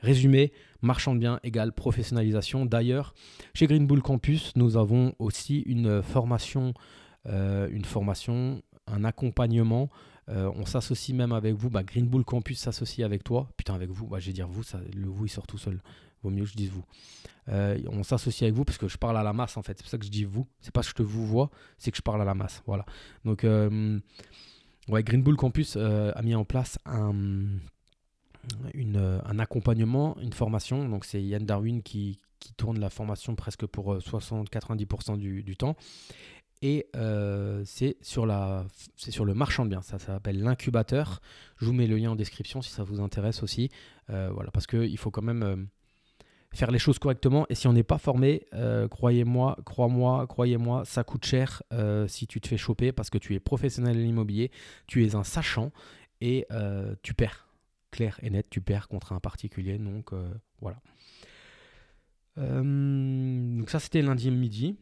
résumé, 0.00 0.52
marchand 0.82 1.14
de 1.14 1.20
biens 1.20 1.38
égale 1.44 1.72
professionnalisation. 1.72 2.66
D'ailleurs, 2.66 3.14
chez 3.54 3.66
Green 3.66 3.86
Bull 3.86 4.02
Campus, 4.02 4.52
nous 4.56 4.76
avons 4.76 5.14
aussi 5.18 5.60
une 5.60 6.02
formation, 6.02 6.74
euh, 7.26 7.68
une 7.70 7.84
formation, 7.84 8.62
un 8.88 9.04
accompagnement. 9.04 9.88
Euh, 10.28 10.50
on 10.56 10.64
s'associe 10.64 11.16
même 11.16 11.32
avec 11.32 11.54
vous. 11.54 11.70
Bah, 11.70 11.82
Green 11.82 12.06
Bull 12.06 12.24
Campus 12.24 12.58
s'associe 12.58 13.04
avec 13.04 13.22
toi. 13.22 13.48
Putain, 13.56 13.74
avec 13.74 13.90
vous. 13.90 14.06
Bah, 14.06 14.18
je 14.18 14.26
vais 14.26 14.32
dire 14.32 14.48
vous, 14.48 14.62
ça, 14.62 14.80
le 14.94 15.06
vous, 15.06 15.26
il 15.26 15.30
sort 15.30 15.46
tout 15.46 15.58
seul. 15.58 15.80
Vaut 16.22 16.30
mieux 16.30 16.44
que 16.44 16.50
je 16.50 16.56
dise 16.56 16.70
vous. 16.70 16.84
Euh, 17.48 17.78
on 17.88 18.02
s'associe 18.02 18.42
avec 18.42 18.54
vous 18.54 18.64
parce 18.64 18.78
que 18.78 18.88
je 18.88 18.96
parle 18.96 19.16
à 19.16 19.22
la 19.22 19.32
masse 19.32 19.56
en 19.56 19.62
fait. 19.62 19.74
C'est 19.76 19.82
pour 19.82 19.90
ça 19.90 19.98
que 19.98 20.04
je 20.04 20.10
dis 20.10 20.24
vous. 20.24 20.46
C'est 20.60 20.72
pas 20.72 20.82
que 20.82 20.88
je 20.88 20.94
te 20.94 21.02
vous 21.02 21.26
vois, 21.26 21.50
c'est 21.78 21.90
que 21.90 21.96
je 21.96 22.02
parle 22.02 22.22
à 22.22 22.24
la 22.24 22.34
masse. 22.34 22.62
Voilà. 22.66 22.84
Donc, 23.24 23.44
euh, 23.44 23.98
Green 24.88 25.22
Bull 25.22 25.36
Campus 25.36 25.74
euh, 25.76 26.12
a 26.14 26.22
mis 26.22 26.34
en 26.34 26.44
place 26.44 26.78
un, 26.84 27.58
accompagnement, 29.38 30.16
une 30.20 30.32
formation. 30.32 30.88
Donc, 30.88 31.04
c'est 31.04 31.22
Yann 31.22 31.44
Darwin 31.44 31.82
qui, 31.82 32.18
qui, 32.38 32.52
tourne 32.54 32.78
la 32.78 32.90
formation 32.90 33.34
presque 33.34 33.66
pour 33.66 33.96
60-90% 33.96 35.18
du, 35.18 35.56
temps. 35.56 35.76
Et 36.62 36.86
c'est 37.64 37.96
sur, 38.02 38.26
la, 38.26 38.66
sur 38.96 39.24
le 39.24 39.34
marchand 39.34 39.64
de 39.64 39.70
biens. 39.70 39.82
Ça, 39.82 39.98
s'appelle 39.98 40.42
l'incubateur. 40.42 41.20
Je 41.56 41.66
vous 41.66 41.72
mets 41.72 41.86
le 41.86 41.96
lien 41.96 42.10
en 42.10 42.16
description 42.16 42.60
si 42.60 42.70
ça 42.70 42.82
vous 42.82 43.00
intéresse 43.00 43.42
aussi. 43.42 43.70
Voilà, 44.08 44.50
parce 44.50 44.66
qu'il 44.66 44.98
faut 44.98 45.10
quand 45.10 45.22
même 45.22 45.68
faire 46.52 46.70
les 46.70 46.78
choses 46.78 46.98
correctement. 46.98 47.46
Et 47.48 47.54
si 47.54 47.68
on 47.68 47.72
n'est 47.72 47.82
pas 47.82 47.98
formé, 47.98 48.46
croyez-moi, 48.90 49.58
crois-moi, 49.64 50.26
croyez-moi, 50.26 50.84
ça 50.84 51.04
coûte 51.04 51.24
cher 51.24 51.62
si 52.08 52.26
tu 52.26 52.40
te 52.40 52.48
fais 52.48 52.56
choper 52.56 52.92
parce 52.92 53.10
que 53.10 53.18
tu 53.18 53.34
es 53.34 53.40
professionnel 53.40 53.96
de 53.96 54.02
l'immobilier, 54.02 54.50
tu 54.86 55.04
es 55.06 55.14
un 55.14 55.24
sachant 55.24 55.72
et 56.20 56.46
tu 57.02 57.14
perds. 57.14 57.46
Clair 57.92 58.18
et 58.22 58.30
net, 58.30 58.46
tu 58.50 58.60
perds 58.60 58.88
contre 58.88 59.12
un 59.12 59.20
particulier. 59.20 59.78
Donc 59.78 60.12
voilà. 60.60 60.80
donc 62.36 63.70
ça, 63.70 63.78
c'était 63.78 64.02
lundi 64.02 64.30
midi. 64.30 64.76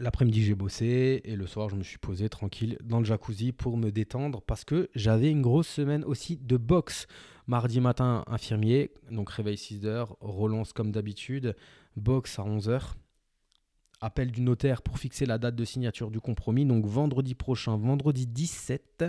L'après-midi, 0.00 0.44
j'ai 0.44 0.54
bossé 0.54 1.22
et 1.24 1.34
le 1.34 1.46
soir, 1.46 1.68
je 1.68 1.74
me 1.74 1.82
suis 1.82 1.98
posé 1.98 2.28
tranquille 2.28 2.78
dans 2.84 3.00
le 3.00 3.04
jacuzzi 3.04 3.50
pour 3.50 3.76
me 3.76 3.90
détendre 3.90 4.42
parce 4.42 4.64
que 4.64 4.88
j'avais 4.94 5.30
une 5.30 5.42
grosse 5.42 5.66
semaine 5.66 6.04
aussi 6.04 6.36
de 6.36 6.56
boxe. 6.56 7.06
Mardi 7.48 7.80
matin, 7.80 8.24
infirmier, 8.26 8.92
donc 9.10 9.30
réveil 9.30 9.56
6h, 9.56 10.08
relance 10.20 10.72
comme 10.72 10.92
d'habitude, 10.92 11.56
boxe 11.96 12.38
à 12.38 12.42
11h, 12.42 12.92
appel 14.00 14.30
du 14.30 14.42
notaire 14.42 14.82
pour 14.82 14.98
fixer 14.98 15.26
la 15.26 15.38
date 15.38 15.56
de 15.56 15.64
signature 15.64 16.10
du 16.10 16.20
compromis, 16.20 16.64
donc 16.66 16.86
vendredi 16.86 17.34
prochain, 17.34 17.76
vendredi 17.76 18.26
17. 18.26 19.04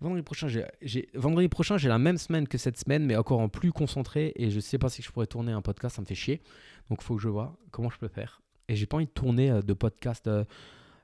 Vendredi 0.00 0.22
prochain, 0.22 0.48
j'ai, 0.48 1.08
vendredi 1.14 1.48
prochain, 1.48 1.78
j'ai 1.78 1.88
la 1.88 1.98
même 1.98 2.18
semaine 2.18 2.46
que 2.46 2.58
cette 2.58 2.78
semaine, 2.78 3.06
mais 3.06 3.16
encore 3.16 3.40
en 3.40 3.48
plus 3.48 3.72
concentré 3.72 4.32
et 4.36 4.50
je 4.50 4.56
ne 4.56 4.60
sais 4.60 4.78
pas 4.78 4.90
si 4.90 5.02
je 5.02 5.10
pourrais 5.10 5.26
tourner 5.26 5.52
un 5.52 5.62
podcast, 5.62 5.96
ça 5.96 6.02
me 6.02 6.06
fait 6.06 6.14
chier. 6.14 6.42
Donc 6.90 6.98
il 7.00 7.04
faut 7.04 7.16
que 7.16 7.22
je 7.22 7.28
vois 7.28 7.56
comment 7.70 7.90
je 7.90 7.98
peux 7.98 8.08
faire 8.08 8.42
et 8.68 8.76
j'ai 8.76 8.86
pas 8.86 8.96
envie 8.96 9.06
de 9.06 9.10
tourner 9.10 9.50
euh, 9.50 9.62
de 9.62 9.72
podcast. 9.72 10.26
Euh, 10.26 10.44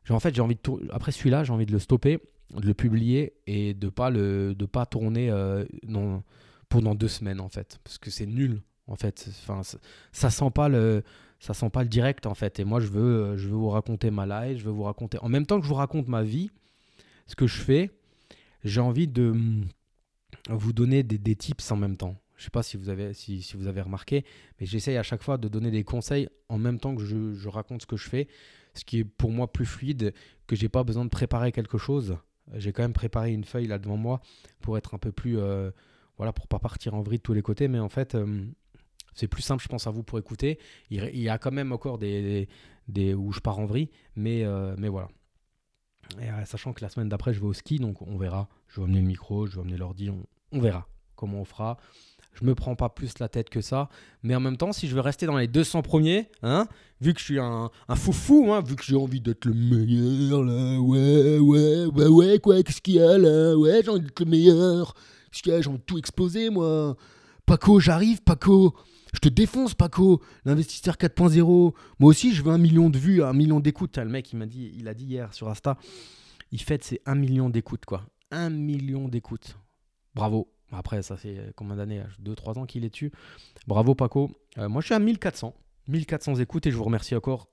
en 0.09 0.21
fait, 0.21 0.35
j'ai 0.35 0.43
envie 0.43 0.57
de 0.57 0.91
après 0.93 1.13
celui-là, 1.13 1.45
j'ai 1.45 1.53
envie 1.53 1.67
de 1.67 1.73
le 1.73 1.79
stopper, 1.79 2.19
de 2.55 2.67
le 2.67 2.75
publier 2.75 3.35
et 3.47 3.75
de 3.75 3.89
pas 3.89 4.11
le 4.11 4.55
de 4.55 4.67
pas 4.67 4.87
tourner 4.87 5.31
euh, 5.31 5.65
non, 5.87 6.23
pendant 6.71 6.95
deux 6.95 7.09
semaines 7.09 7.41
en 7.41 7.51
fait, 7.51 7.79
parce 7.85 7.99
que 7.99 8.11
c'est 8.11 8.27
nul 8.27 8.63
en 8.87 8.97
fait. 8.97 9.29
Enfin, 9.29 9.61
ça 10.13 10.31
sent 10.31 10.51
pas 10.55 10.71
le 10.71 11.03
ça 11.39 11.53
sent 11.53 11.69
pas 11.69 11.83
le 11.83 11.89
direct 11.91 12.25
en 12.27 12.35
fait. 12.35 12.59
Et 12.59 12.65
moi, 12.65 12.81
je 12.81 12.87
veux 12.87 13.37
je 13.37 13.49
veux 13.49 13.57
vous 13.57 13.69
raconter 13.69 14.11
ma 14.11 14.25
life, 14.25 14.61
je 14.61 14.65
veux 14.65 14.73
vous 14.73 14.85
raconter 14.85 15.19
en 15.21 15.29
même 15.29 15.45
temps 15.45 15.59
que 15.59 15.65
je 15.65 15.69
vous 15.69 15.75
raconte 15.75 16.09
ma 16.09 16.23
vie, 16.23 16.51
ce 17.27 17.37
que 17.37 17.47
je 17.47 17.59
fais. 17.59 17.91
J'ai 18.65 18.81
envie 18.81 19.09
de 19.09 19.33
mm, 19.33 19.69
vous 20.49 20.73
donner 20.73 21.03
des, 21.03 21.19
des 21.19 21.37
tips 21.37 21.71
en 21.71 21.77
même 21.77 21.99
temps. 21.99 22.17
Je 22.41 22.45
sais 22.45 22.51
pas 22.51 22.63
si 22.63 22.79
vous 22.79 22.89
avez, 22.89 23.13
si, 23.13 23.45
vous 23.55 23.67
avez 23.67 23.83
remarqué, 23.83 24.25
mais 24.59 24.65
j'essaye 24.65 24.97
à 24.97 25.03
chaque 25.03 25.23
fois 25.23 25.37
de 25.37 25.47
donner 25.47 25.71
des 25.71 25.85
conseils 25.85 26.27
en 26.49 26.57
même 26.57 26.81
temps 26.81 26.97
que 26.97 27.05
je, 27.05 27.49
raconte 27.49 27.83
ce 27.83 27.87
que 27.87 27.99
je 27.99 28.09
fais, 28.09 28.29
ce 28.73 28.83
qui 28.83 29.01
est 29.01 29.05
pour 29.05 29.31
moi 29.31 29.53
plus 29.53 29.67
fluide, 29.67 30.15
que 30.47 30.57
j'ai 30.57 30.71
pas 30.71 30.83
besoin 30.83 31.05
de 31.05 31.11
préparer 31.11 31.53
quelque 31.53 31.77
chose. 31.77 32.17
J'ai 32.55 32.73
quand 32.73 32.81
même 32.81 32.95
préparé 32.95 33.35
une 33.35 33.45
feuille 33.45 33.67
là 33.67 33.79
devant 33.79 33.99
moi 33.99 34.23
pour 34.63 34.79
être 34.79 34.95
un 34.95 34.99
peu 34.99 35.13
plus, 35.13 35.39
euh, 35.39 35.71
voilà, 36.21 36.35
pour 36.35 36.49
pas 36.49 36.59
partir 36.59 36.93
en 36.93 37.01
vrille 37.01 37.17
de 37.17 37.23
tous 37.23 37.33
les 37.33 37.41
côtés, 37.41 37.67
mais 37.67 37.79
en 37.79 37.89
fait, 37.89 38.15
euh, 38.15 38.45
c'est 39.15 39.27
plus 39.27 39.41
simple, 39.41 39.63
je 39.63 39.69
pense, 39.69 39.87
à 39.87 39.91
vous 39.91 40.03
pour 40.03 40.19
écouter. 40.19 40.59
Il, 40.91 41.19
y 41.19 41.31
a 41.31 41.39
quand 41.39 41.51
même 41.51 41.73
encore 41.73 41.97
des, 41.97 42.47
où 43.17 43.33
je 43.33 43.41
pars 43.41 43.59
en 43.59 43.65
vrille, 43.65 43.89
mais, 44.17 44.45
euh, 44.45 44.75
mais 44.77 44.89
voilà. 44.89 45.09
Et, 46.21 46.27
sachant 46.45 46.75
que 46.75 46.83
la 46.83 46.91
semaine 46.91 47.09
d'après, 47.09 47.33
je 47.33 47.41
vais 47.41 47.47
au 47.47 47.55
ski, 47.55 47.79
donc 47.79 48.03
on 48.03 48.19
verra. 48.19 48.51
Je 48.69 48.83
vais 48.83 48.85
amener 48.85 49.01
le 49.01 49.07
micro, 49.07 49.47
je 49.47 49.55
vais 49.55 49.63
amener 49.63 49.79
l'ordi, 49.79 50.11
on, 50.11 50.61
verra 50.61 50.87
comment 51.17 51.41
on 51.41 51.47
fera 51.47 51.79
je 52.35 52.45
me 52.45 52.55
prends 52.55 52.77
pas 52.77 52.89
plus 52.91 53.19
la 53.19 53.29
tête 53.29 53.51
que 53.51 53.61
ça. 53.61 53.89
Mais 54.23 54.35
en 54.35 54.41
même 54.41 54.57
temps, 54.57 54.73
si 54.73 54.87
je 54.89 54.95
veux 54.95 55.01
rester 55.01 55.27
dans 55.27 55.37
les 55.37 55.49
200 55.49 55.83
premiers, 55.83 56.29
hein, 56.43 56.69
vu 57.01 57.13
que 57.13 57.19
je 57.19 57.25
suis 57.25 57.41
un, 57.41 57.71
foufou, 57.97 58.53
hein, 58.53 58.63
vu 58.63 58.77
que 58.77 58.85
j'ai 58.85 58.95
envie 58.95 59.21
d'être 59.21 59.47
le 59.47 59.55
meilleur, 59.55 60.45
là, 60.45 60.79
ouais, 60.79 61.39
ouais, 61.39 61.87
ouais, 61.87 62.07
ouais, 62.07 62.39
quoi, 62.39 62.63
qu'est-ce 62.63 62.81
qu'il 62.81 62.95
y 62.95 63.01
a 63.01 63.19
là, 63.19 63.57
ouais, 63.57 63.81
j'ai 63.83 63.91
envie 63.91 64.01
d'être 64.03 64.21
le 64.21 64.27
meilleur, 64.27 64.95
y 65.47 65.53
a, 65.53 65.61
j'ai 65.61 65.69
envie 65.69 65.79
de 65.79 65.85
tout 65.85 65.99
exploser, 65.99 66.51
moi. 66.51 66.97
Paco, 67.47 67.81
j'arrive, 67.81 68.23
Paco. 68.23 68.75
Je 69.13 69.19
te 69.19 69.29
défonce, 69.29 69.75
Paco, 69.75 70.23
l'investisseur 70.45 70.95
4.0. 70.95 71.75
Moi 71.99 72.09
aussi, 72.09 72.33
je 72.33 72.43
veux 72.43 72.53
un 72.53 72.59
million 72.59 72.91
de 72.91 72.99
vues, 72.99 73.23
un 73.23 73.33
million 73.33 73.59
d'écoutes. 73.59 73.99
Le 73.99 74.05
mec, 74.05 74.33
il 74.33 74.37
m'a 74.37 74.47
dit, 74.47 74.73
il 74.77 74.87
a 74.87 74.95
dit 74.95 75.05
hier 75.05 75.35
sur 75.35 75.49
Insta, 75.49 75.77
il 76.53 76.61
fête 76.63 76.85
ses 76.85 77.01
un 77.07 77.17
million 77.17 77.51
d'écoutes, 77.51 77.85
quoi. 77.85 78.05
Un 78.31 78.51
million 78.51 79.09
d'écoutes. 79.09 79.57
Bravo. 80.15 80.49
Après, 80.73 81.03
ça 81.03 81.17
fait 81.17 81.53
combien 81.57 81.77
d'années 81.77 82.03
2-3 82.23 82.59
ans 82.59 82.67
qu'il 82.67 82.85
est 82.85 82.91
dessus. 82.91 83.11
Bravo 83.67 83.95
Paco. 83.97 84.31
Euh, 84.59 84.69
moi, 84.69 84.81
je 84.81 84.87
suis 84.87 84.95
à 84.95 85.01
1400. 85.01 85.55
1400 85.89 86.37
écoutes 86.37 86.67
et 86.67 86.71
je 86.71 86.77
vous 86.77 86.85
remercie 86.85 87.17
encore 87.17 87.49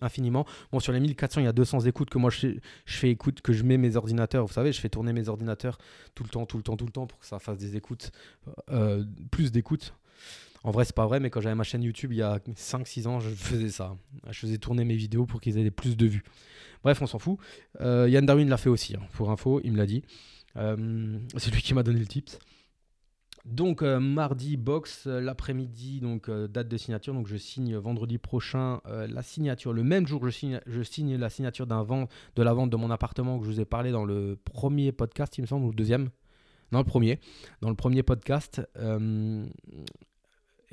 infiniment. 0.00 0.46
Bon, 0.70 0.80
sur 0.80 0.92
les 0.92 1.00
1400, 1.00 1.40
il 1.40 1.44
y 1.44 1.46
a 1.46 1.52
200 1.52 1.80
écoutes 1.80 2.10
que 2.10 2.18
moi 2.18 2.30
je, 2.30 2.54
fais 2.86 3.10
écoute, 3.10 3.40
que 3.40 3.52
je 3.52 3.62
mets 3.62 3.78
mes 3.78 3.96
ordinateurs. 3.96 4.46
Vous 4.46 4.52
savez, 4.52 4.72
je 4.72 4.80
fais 4.80 4.88
tourner 4.88 5.12
mes 5.12 5.28
ordinateurs 5.28 5.78
tout 6.14 6.24
le 6.24 6.28
temps, 6.28 6.46
tout 6.46 6.56
le 6.56 6.62
temps, 6.62 6.76
tout 6.76 6.86
le 6.86 6.92
temps 6.92 7.06
pour 7.06 7.18
que 7.18 7.26
ça 7.26 7.38
fasse 7.38 7.58
des 7.58 7.76
écoutes, 7.76 8.10
euh, 8.70 9.04
plus 9.30 9.52
d'écoutes. 9.52 9.94
En 10.64 10.70
vrai, 10.70 10.84
c'est 10.84 10.94
pas 10.94 11.06
vrai, 11.06 11.18
mais 11.18 11.30
quand 11.30 11.40
j'avais 11.40 11.56
ma 11.56 11.64
chaîne 11.64 11.82
YouTube 11.82 12.12
il 12.12 12.18
y 12.18 12.22
a 12.22 12.38
5-6 12.56 13.08
ans, 13.08 13.20
je 13.20 13.30
faisais 13.30 13.70
ça. 13.70 13.96
Je 14.30 14.38
faisais 14.38 14.58
tourner 14.58 14.84
mes 14.84 14.94
vidéos 14.94 15.26
pour 15.26 15.40
qu'ils 15.40 15.58
aient 15.58 15.70
plus 15.70 15.96
de 15.96 16.06
vues. 16.06 16.22
Bref, 16.84 17.02
on 17.02 17.06
s'en 17.06 17.18
fout. 17.18 17.38
Euh, 17.80 18.08
Yann 18.08 18.26
Darwin 18.26 18.48
l'a 18.48 18.56
fait 18.56 18.68
aussi, 18.68 18.94
hein, 18.94 19.02
pour 19.12 19.30
info, 19.30 19.60
il 19.64 19.72
me 19.72 19.78
l'a 19.78 19.86
dit. 19.86 20.04
c'est 20.54 21.50
lui 21.50 21.62
qui 21.62 21.74
m'a 21.74 21.82
donné 21.82 21.98
le 21.98 22.06
tips. 22.06 22.38
Donc 23.44 23.82
euh, 23.82 23.98
mardi 23.98 24.56
box 24.56 25.08
euh, 25.08 25.20
l'après-midi 25.20 26.00
donc 26.00 26.28
euh, 26.28 26.46
date 26.46 26.68
de 26.68 26.76
signature. 26.76 27.12
Donc 27.12 27.26
je 27.26 27.36
signe 27.36 27.76
vendredi 27.76 28.18
prochain 28.18 28.80
la 28.86 29.22
signature. 29.22 29.72
Le 29.72 29.82
même 29.82 30.06
jour 30.06 30.24
je 30.24 30.30
signe 30.30 30.60
je 30.66 30.82
signe 30.82 31.16
la 31.16 31.28
signature 31.28 31.66
d'un 31.66 31.82
de 32.36 32.42
la 32.42 32.54
vente 32.54 32.70
de 32.70 32.76
mon 32.76 32.90
appartement 32.90 33.38
que 33.38 33.44
je 33.44 33.50
vous 33.50 33.60
ai 33.60 33.64
parlé 33.64 33.90
dans 33.90 34.04
le 34.04 34.38
premier 34.44 34.92
podcast 34.92 35.36
il 35.38 35.42
me 35.42 35.46
semble 35.46 35.66
ou 35.66 35.70
le 35.70 35.74
deuxième. 35.74 36.10
Non 36.70 36.78
le 36.78 36.84
premier. 36.84 37.18
Dans 37.60 37.68
le 37.68 37.74
premier 37.74 38.02
podcast 38.02 38.62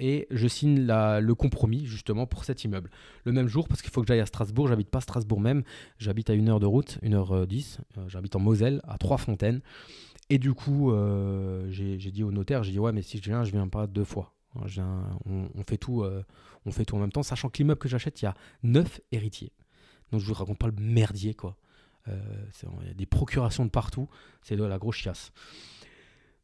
et 0.02 0.28
je 0.32 0.48
signe 0.48 0.86
le 0.86 1.34
compromis 1.34 1.86
justement 1.86 2.28
pour 2.28 2.46
cet 2.46 2.64
immeuble. 2.64 2.92
Le 3.26 3.32
même 3.32 3.48
jour 3.48 3.68
parce 3.68 3.82
qu'il 3.82 3.92
faut 3.92 4.02
que 4.02 4.08
j'aille 4.08 4.22
à 4.22 4.26
Strasbourg. 4.26 4.68
J'habite 4.68 4.90
pas 4.90 5.02
Strasbourg 5.02 5.42
même. 5.42 5.64
J'habite 5.98 6.30
à 6.30 6.34
une 6.34 6.50
heure 6.50 6.60
de 6.60 6.68
route 6.68 7.00
1h10 7.04 7.80
j'habite 8.08 8.36
en 8.36 8.40
Moselle 8.40 8.82
à 8.88 8.98
Trois 8.98 9.18
Fontaines 9.18 9.62
et 10.30 10.38
du 10.38 10.54
coup, 10.54 10.92
euh, 10.92 11.66
j'ai 11.70 11.98
dit 11.98 12.24
au 12.24 12.32
notaire, 12.32 12.64
j'ai 12.64 12.72
dit 12.72 12.80
ouais, 12.80 12.92
mais 12.92 13.02
si 13.02 13.18
je 13.18 13.24
viens, 13.24 13.44
je 13.44 13.52
viens 13.52 13.68
pas 13.68 13.88
deux 13.88 14.04
fois. 14.04 14.36
on, 14.56 15.64
fait 15.66 15.78
tout, 15.78 16.04
euh, 16.04 16.24
on 16.66 16.72
fait 16.72 16.94
en 16.94 17.00
même 17.00 17.12
temps, 17.12 17.24
sachant 17.24 17.50
que 17.50 17.58
l'immeuble 17.58 17.80
que 17.80 17.90
j'achète, 17.90 18.22
il 18.22 18.26
y 18.26 18.28
a 18.28 18.36
neuf 18.62 19.02
héritiers. 19.12 19.52
Donc 20.12 20.22
je 20.22 20.26
vous 20.26 20.36
raconte 20.36 20.60
pas 20.60 20.68
le 20.68 20.76
merdier 20.80 21.34
quoi. 21.34 21.58
Euh, 22.08 22.46
il 22.82 22.88
y 22.88 22.92
a 22.92 22.94
des 22.94 23.06
procurations 23.08 23.66
de 23.66 23.72
partout, 23.72 24.08
c'est 24.44 24.56
de 24.56 24.64
la 24.64 24.78
grosse 24.78 24.98
chiasse. 24.98 25.32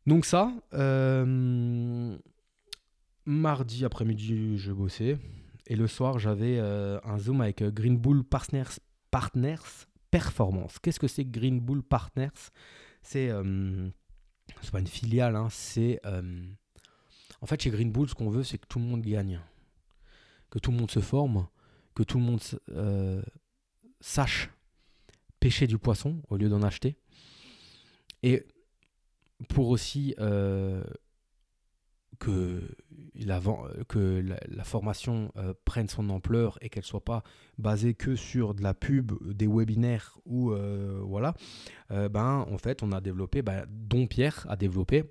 Donc 0.07 0.25
ça, 0.25 0.51
mardi 3.25 3.85
après-midi, 3.85 4.57
je 4.57 4.71
bossais. 4.71 5.17
Et 5.67 5.75
le 5.75 5.87
soir, 5.87 6.19
j'avais 6.19 6.59
un 6.59 7.17
Zoom 7.17 7.41
avec 7.41 7.63
Green 7.63 7.97
Bull 7.97 8.23
Partners, 8.23 8.79
Partners 9.09 9.87
Performance. 10.11 10.77
Qu'est-ce 10.79 10.99
que 10.99 11.07
c'est 11.07 11.25
Green 11.25 11.59
Bull 11.59 11.81
Partners? 11.81 12.51
C'est 13.05 13.29
euh, 13.29 13.87
c'est 14.61 14.71
pas 14.71 14.79
une 14.79 14.87
filiale, 14.87 15.35
hein, 15.35 15.47
c'est 15.51 15.99
euh, 16.05 16.43
en 17.41 17.45
fait 17.45 17.61
chez 17.61 17.69
Green 17.69 17.91
Bull 17.91 18.09
ce 18.09 18.15
qu'on 18.15 18.29
veut 18.29 18.43
c'est 18.43 18.57
que 18.57 18.65
tout 18.67 18.79
le 18.79 18.85
monde 18.85 19.01
gagne, 19.01 19.39
que 20.49 20.59
tout 20.59 20.71
le 20.71 20.77
monde 20.77 20.89
se 20.89 20.99
forme, 20.99 21.47
que 21.93 22.03
tout 22.03 22.17
le 22.17 22.23
monde 22.23 22.41
euh, 22.69 23.21
sache 24.01 24.49
pêcher 25.39 25.67
du 25.67 25.77
poisson 25.77 26.21
au 26.29 26.37
lieu 26.37 26.49
d'en 26.49 26.63
acheter, 26.63 26.97
et 28.23 28.47
pour 29.49 29.69
aussi 29.69 30.15
que 32.19 32.61
la, 33.15 33.41
que 33.87 34.23
la, 34.47 34.63
formation 34.63 35.31
euh, 35.37 35.53
prenne 35.65 35.87
son 35.87 36.09
ampleur 36.09 36.57
et 36.61 36.69
qu'elle 36.69 36.83
soit 36.83 37.03
pas 37.03 37.23
basée 37.57 37.93
que 37.93 38.15
sur 38.15 38.53
de 38.53 38.61
la 38.61 38.73
pub, 38.73 39.11
des 39.33 39.47
webinaires 39.47 40.17
ou 40.25 40.51
euh, 40.51 41.01
voilà, 41.03 41.33
euh, 41.91 42.09
ben 42.09 42.45
en 42.49 42.57
fait 42.57 42.83
on 42.83 42.91
a 42.91 43.01
développé, 43.01 43.41
ben, 43.41 43.65
dont 43.69 44.07
Pierre 44.07 44.45
a 44.49 44.55
développé, 44.55 45.03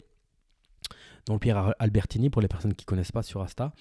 dont 1.27 1.39
Pierre 1.39 1.75
Albertini 1.79 2.31
pour 2.31 2.43
les 2.43 2.49
personnes 2.49 2.75
qui 2.75 2.85
connaissent 2.85 3.13
pas 3.13 3.23
sur 3.23 3.41
Asta, 3.41 3.73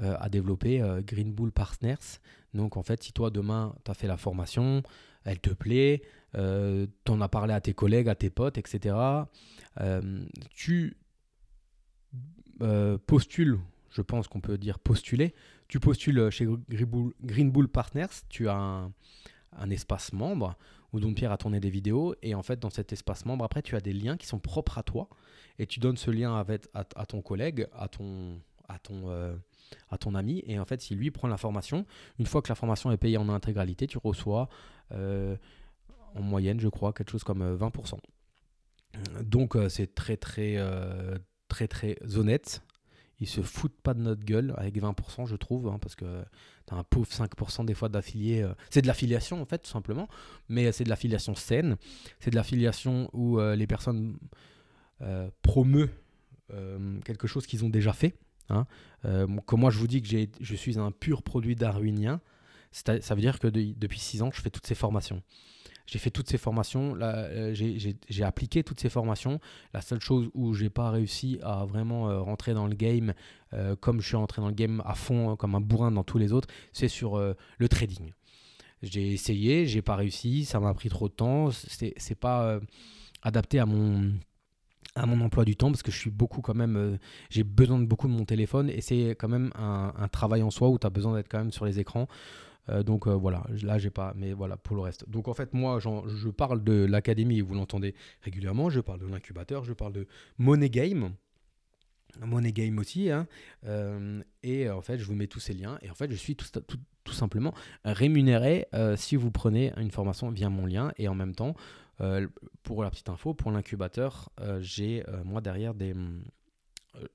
a 0.00 0.28
développé 0.28 0.82
Green 1.06 1.32
Bull 1.32 1.52
Partners. 1.52 2.20
Donc 2.54 2.76
en 2.76 2.82
fait 2.82 3.02
si 3.02 3.12
toi 3.12 3.30
demain 3.30 3.74
tu 3.84 3.90
as 3.90 3.94
fait 3.94 4.08
la 4.08 4.16
formation, 4.16 4.82
elle 5.24 5.38
te 5.38 5.50
plaît, 5.50 6.02
tu 6.34 7.12
en 7.12 7.20
as 7.20 7.28
parlé 7.28 7.54
à 7.54 7.60
tes 7.60 7.74
collègues, 7.74 8.08
à 8.08 8.16
tes 8.16 8.30
potes, 8.30 8.58
etc. 8.58 8.96
tu 10.54 10.96
euh, 12.60 12.98
postule, 13.06 13.58
je 13.90 14.02
pense 14.02 14.28
qu'on 14.28 14.40
peut 14.40 14.58
dire 14.58 14.78
postuler, 14.78 15.34
tu 15.68 15.80
postules 15.80 16.30
chez 16.30 16.46
Green 17.22 17.50
Bull 17.50 17.68
Partners, 17.68 18.06
tu 18.28 18.48
as 18.48 18.56
un, 18.56 19.70
espace 19.70 20.12
membre 20.12 20.56
où 20.92 21.00
Don 21.00 21.14
Pierre 21.14 21.32
a 21.32 21.38
tourné 21.38 21.60
des 21.60 21.70
vidéos 21.70 22.14
et 22.22 22.34
en 22.34 22.42
fait 22.42 22.58
dans 22.58 22.70
cet 22.70 22.92
espace 22.92 23.26
membre 23.26 23.44
après 23.44 23.60
tu 23.60 23.76
as 23.76 23.80
des 23.80 23.92
liens 23.92 24.16
qui 24.16 24.26
sont 24.26 24.38
propres 24.38 24.78
à 24.78 24.82
toi 24.82 25.08
et 25.58 25.66
tu 25.66 25.80
donnes 25.80 25.96
ce 25.96 26.10
lien 26.10 26.36
avec, 26.36 26.66
à, 26.74 26.84
ton 26.84 27.20
collègue, 27.22 27.66
à 27.72 27.88
ton, 27.88 28.40
à 28.68 28.78
ton, 28.78 29.38
à 29.90 29.98
ton 29.98 30.14
ami. 30.14 30.42
Et 30.46 30.58
en 30.58 30.64
fait, 30.64 30.80
si 30.80 30.94
lui 30.94 31.10
prend 31.10 31.28
la 31.28 31.36
formation, 31.36 31.84
une 32.18 32.26
fois 32.26 32.42
que 32.42 32.48
la 32.48 32.54
formation 32.54 32.92
est 32.92 32.96
payée 32.96 33.18
en 33.18 33.28
intégralité, 33.28 33.86
tu 33.86 33.98
reçois 33.98 34.48
en 34.90 36.22
moyenne, 36.22 36.60
je 36.60 36.68
crois, 36.68 36.92
quelque 36.92 37.10
chose 37.10 37.24
comme 37.24 37.56
20%. 37.56 37.98
Donc 39.22 39.56
c'est 39.68 39.94
très 39.94 40.16
très 40.16 40.56
très 41.48 41.68
très 41.68 41.96
honnête. 42.16 42.62
Ils 43.20 43.28
se 43.28 43.40
foutent 43.40 43.80
pas 43.82 43.94
de 43.94 44.00
notre 44.00 44.24
gueule 44.24 44.54
avec 44.56 44.76
20%, 44.76 45.26
je 45.26 45.34
trouve, 45.34 45.66
hein, 45.66 45.78
parce 45.80 45.96
que 45.96 46.22
tu 46.68 46.74
as 46.74 46.76
un 46.76 46.84
pauvre 46.84 47.08
5% 47.08 47.64
des 47.64 47.74
fois 47.74 47.88
d'affiliés. 47.88 48.46
c'est 48.70 48.80
de 48.80 48.86
l'affiliation, 48.86 49.42
en 49.42 49.44
fait, 49.44 49.58
tout 49.58 49.70
simplement, 49.70 50.08
mais 50.48 50.70
c'est 50.70 50.84
de 50.84 50.88
l'affiliation 50.88 51.34
saine. 51.34 51.76
C'est 52.20 52.30
de 52.30 52.36
l'affiliation 52.36 53.10
où 53.12 53.40
les 53.40 53.66
personnes 53.66 54.16
euh, 55.02 55.28
promeut 55.42 55.90
quelque 57.04 57.26
chose 57.26 57.46
qu'ils 57.46 57.64
ont 57.64 57.68
déjà 57.68 57.92
fait. 57.92 58.14
Hein. 58.50 58.66
comme 59.46 59.60
moi, 59.60 59.70
je 59.70 59.78
vous 59.78 59.88
dis 59.88 60.00
que 60.00 60.08
je 60.40 60.54
suis 60.54 60.78
un 60.78 60.92
pur 60.92 61.24
produit 61.24 61.56
darwinien, 61.56 62.20
ça 62.72 63.14
veut 63.14 63.20
dire 63.20 63.38
que 63.38 63.48
depuis 63.48 63.98
6 63.98 64.22
ans, 64.22 64.30
je 64.32 64.40
fais 64.40 64.50
toutes 64.50 64.66
ces 64.66 64.74
formations. 64.74 65.22
J'ai 65.88 65.98
fait 65.98 66.10
toutes 66.10 66.28
ces 66.28 66.36
formations, 66.36 66.98
euh, 67.00 67.54
j'ai 67.54 68.22
appliqué 68.22 68.62
toutes 68.62 68.78
ces 68.78 68.90
formations. 68.90 69.40
La 69.72 69.80
seule 69.80 70.02
chose 70.02 70.28
où 70.34 70.52
j'ai 70.52 70.68
pas 70.68 70.90
réussi 70.90 71.38
à 71.42 71.64
vraiment 71.64 72.10
euh, 72.10 72.20
rentrer 72.20 72.52
dans 72.52 72.66
le 72.66 72.74
game 72.74 73.14
euh, 73.54 73.74
comme 73.74 74.02
je 74.02 74.06
suis 74.06 74.16
rentré 74.16 74.42
dans 74.42 74.48
le 74.48 74.54
game 74.54 74.82
à 74.84 74.94
fond, 74.94 75.34
comme 75.36 75.54
un 75.54 75.62
bourrin 75.62 75.90
dans 75.90 76.04
tous 76.04 76.18
les 76.18 76.34
autres, 76.34 76.48
c'est 76.74 76.88
sur 76.88 77.18
le 77.18 77.68
trading. 77.68 78.12
J'ai 78.82 79.14
essayé, 79.14 79.64
j'ai 79.64 79.80
pas 79.80 79.96
réussi, 79.96 80.44
ça 80.44 80.60
m'a 80.60 80.74
pris 80.74 80.90
trop 80.90 81.08
de 81.08 81.14
temps. 81.14 81.48
C'est 81.50 82.20
pas 82.20 82.60
adapté 83.22 83.58
à 83.58 83.64
mon 83.64 84.12
à 84.94 85.06
mon 85.06 85.20
emploi 85.20 85.44
du 85.44 85.54
temps 85.54 85.70
parce 85.70 85.82
que 85.82 85.92
je 85.92 85.96
suis 85.96 86.10
beaucoup 86.10 86.40
quand 86.40 86.54
même 86.54 86.98
j'ai 87.30 87.44
besoin 87.44 87.78
de 87.78 87.84
beaucoup 87.84 88.08
de 88.08 88.12
mon 88.12 88.24
téléphone 88.24 88.68
et 88.68 88.80
c'est 88.80 89.10
quand 89.10 89.28
même 89.28 89.52
un, 89.54 89.92
un, 89.96 90.08
travail 90.08 90.42
en 90.42 90.50
soi 90.50 90.68
où 90.70 90.78
tu 90.78 90.86
as 90.86 90.90
besoin 90.90 91.14
d'être 91.14 91.28
quand 91.28 91.38
même 91.38 91.52
sur 91.52 91.66
les 91.66 91.78
écrans 91.78 92.08
euh, 92.70 92.82
donc 92.82 93.06
euh, 93.06 93.14
voilà, 93.14 93.44
là 93.62 93.78
j'ai 93.78 93.90
pas, 93.90 94.12
mais 94.16 94.32
voilà 94.32 94.56
pour 94.56 94.76
le 94.76 94.82
reste. 94.82 95.08
Donc 95.08 95.28
en 95.28 95.34
fait 95.34 95.54
moi 95.54 95.78
je 95.80 96.28
parle 96.28 96.62
de 96.62 96.84
l'académie, 96.84 97.40
vous 97.40 97.54
l'entendez 97.54 97.94
régulièrement, 98.22 98.70
je 98.70 98.80
parle 98.80 99.00
de 99.00 99.06
l'incubateur, 99.06 99.64
je 99.64 99.72
parle 99.72 99.92
de 99.92 100.06
Money 100.38 100.70
Game. 100.70 101.12
Money 102.20 102.52
Game 102.52 102.78
aussi, 102.78 103.10
hein. 103.10 103.26
euh, 103.66 104.22
et 104.42 104.70
en 104.70 104.80
fait 104.80 104.98
je 104.98 105.04
vous 105.04 105.14
mets 105.14 105.26
tous 105.26 105.40
ces 105.40 105.52
liens, 105.52 105.78
et 105.82 105.90
en 105.90 105.94
fait 105.94 106.10
je 106.10 106.16
suis 106.16 106.36
tout, 106.36 106.46
simplement 107.12 107.54
rémunéré 107.84 108.66
si 108.96 109.16
vous 109.16 109.30
prenez 109.30 109.72
une 109.76 109.90
formation 109.90 110.30
via 110.30 110.48
mon 110.48 110.66
lien, 110.66 110.92
et 110.96 111.06
en 111.08 111.14
même 111.14 111.34
temps, 111.34 111.54
pour 112.62 112.82
la 112.82 112.90
petite 112.90 113.08
info, 113.10 113.34
pour 113.34 113.50
l'incubateur, 113.50 114.30
j'ai 114.60 115.04
moi 115.24 115.40
derrière 115.42 115.74
des, 115.74 115.94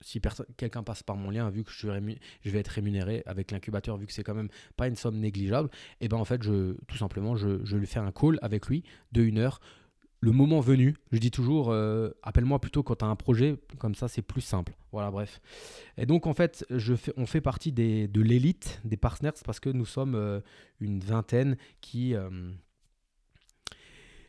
si 0.02 0.22
quelqu'un 0.58 0.84
passe 0.84 1.04
par 1.04 1.16
mon 1.16 1.30
lien, 1.30 1.50
vu 1.50 1.64
que 1.64 1.72
je, 1.72 1.88
vais 1.88 2.60
être 2.60 2.68
rémunéré 2.68 3.24
avec 3.26 3.52
l'incubateur, 3.52 3.98
vu 3.98 4.06
que 4.06 4.14
c'est 4.14 4.24
quand 4.24 4.36
même 4.36 4.50
pas 4.76 4.88
une 4.88 4.96
somme 4.96 5.20
négligeable, 5.20 5.70
et 6.00 6.06
eh 6.06 6.08
ben 6.08 6.18
en 6.18 6.26
fait, 6.26 6.44
je, 6.44 6.74
tout 6.88 6.98
simplement, 6.98 7.36
je, 7.36 7.64
je 7.64 7.78
lui 7.78 7.88
fais 7.88 8.00
un 8.00 8.12
call 8.12 8.40
avec 8.42 8.68
lui 8.68 8.84
de 9.12 9.22
une 9.24 9.38
heure. 9.38 9.60
Le 10.24 10.32
moment 10.32 10.62
venu, 10.62 10.96
je 11.12 11.18
dis 11.18 11.32
toujours, 11.32 11.70
euh, 11.70 12.12
appelle-moi 12.24 12.60
plutôt 12.60 12.82
quand 12.82 12.96
tu 12.96 13.04
as 13.04 13.10
un 13.10 13.16
projet, 13.18 13.58
comme 13.78 13.94
ça 13.94 14.08
c'est 14.08 14.22
plus 14.22 14.40
simple. 14.40 14.74
Voilà, 14.94 15.12
bref. 15.12 15.42
Et 15.98 16.06
donc 16.06 16.28
en 16.28 16.34
fait, 16.34 16.66
je 16.70 16.96
fais, 16.96 17.12
on 17.18 17.26
fait 17.26 17.42
partie 17.42 17.74
de 17.74 18.22
l'élite 18.22 18.80
des 18.86 18.96
partners 18.96 19.32
parce 19.44 19.60
que 19.60 19.70
nous 19.70 19.86
sommes 19.86 20.16
euh, 20.16 20.40
une 20.80 21.02
vingtaine 21.02 21.58
qui, 21.82 22.16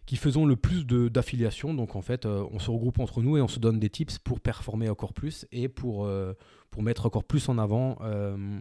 qui 0.07 0.17
faisons 0.17 0.47
le 0.47 0.57
plus 0.57 0.87
d'affiliation. 0.87 1.75
Donc 1.75 1.97
en 1.97 2.03
fait, 2.03 2.27
euh, 2.27 2.47
on 2.53 2.59
se 2.59 2.71
regroupe 2.71 2.99
entre 2.99 3.23
nous 3.23 3.37
et 3.37 3.41
on 3.41 3.49
se 3.49 3.59
donne 3.59 3.79
des 3.79 3.91
tips 3.91 4.19
pour 4.19 4.41
performer 4.41 4.89
encore 4.89 5.13
plus 5.13 5.47
et 5.53 5.69
pour, 5.69 6.07
euh, 6.07 6.35
pour 6.71 6.83
mettre 6.83 7.07
encore 7.07 7.25
plus 7.25 7.49
en 7.49 7.59
avant 7.59 7.99
euh, 8.03 8.61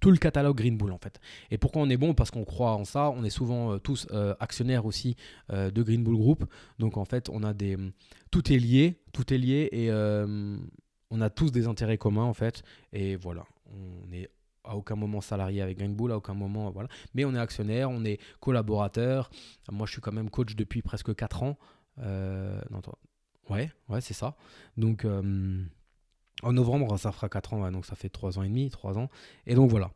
tout 0.00 0.10
le 0.10 0.16
catalogue 0.16 0.56
Green 0.56 0.76
Bull 0.76 0.92
en 0.92 0.98
fait. 0.98 1.20
Et 1.50 1.58
pourquoi 1.58 1.82
on 1.82 1.90
est 1.90 1.96
bon? 1.96 2.14
Parce 2.14 2.30
qu'on 2.30 2.44
croit 2.44 2.72
en 2.72 2.84
ça. 2.84 3.10
On 3.10 3.24
est 3.24 3.30
souvent 3.30 3.78
tous 3.78 4.06
actionnaires 4.38 4.86
aussi 4.86 5.16
de 5.50 5.82
Green 5.82 6.04
Bull 6.04 6.16
Group. 6.16 6.44
Donc 6.78 6.96
en 6.96 7.04
fait, 7.04 7.28
on 7.28 7.42
a 7.42 7.52
des 7.52 7.76
tout 8.30 8.52
est 8.52 8.58
lié, 8.58 9.00
tout 9.12 9.34
est 9.34 9.38
lié 9.38 9.68
et 9.72 9.90
on 9.90 11.20
a 11.20 11.30
tous 11.30 11.50
des 11.50 11.66
intérêts 11.66 11.98
communs 11.98 12.22
en 12.22 12.32
fait. 12.32 12.62
Et 12.92 13.16
voilà, 13.16 13.44
on 13.66 14.12
est 14.12 14.30
à 14.68 14.76
aucun 14.76 14.94
moment 14.94 15.20
salarié 15.20 15.62
avec 15.62 15.78
Green 15.78 15.96
à 16.10 16.16
aucun 16.16 16.34
moment, 16.34 16.70
voilà. 16.70 16.88
Mais 17.14 17.24
on 17.24 17.34
est 17.34 17.38
actionnaire, 17.38 17.90
on 17.90 18.04
est 18.04 18.20
collaborateur. 18.40 19.30
Moi, 19.70 19.86
je 19.86 19.92
suis 19.92 20.00
quand 20.00 20.12
même 20.12 20.30
coach 20.30 20.54
depuis 20.54 20.82
presque 20.82 21.14
4 21.14 21.42
ans. 21.42 21.58
Euh, 22.00 22.60
ouais, 23.50 23.70
ouais, 23.88 24.00
c'est 24.00 24.14
ça. 24.14 24.36
Donc, 24.76 25.04
euh, 25.04 25.64
en 26.42 26.52
novembre, 26.52 26.96
ça 26.98 27.10
fera 27.10 27.28
4 27.28 27.54
ans, 27.54 27.70
donc 27.72 27.86
ça 27.86 27.96
fait 27.96 28.10
3 28.10 28.38
ans 28.38 28.42
et 28.42 28.48
demi, 28.48 28.70
3 28.70 28.98
ans. 28.98 29.08
Et 29.46 29.54
donc, 29.54 29.70
voilà. 29.70 29.90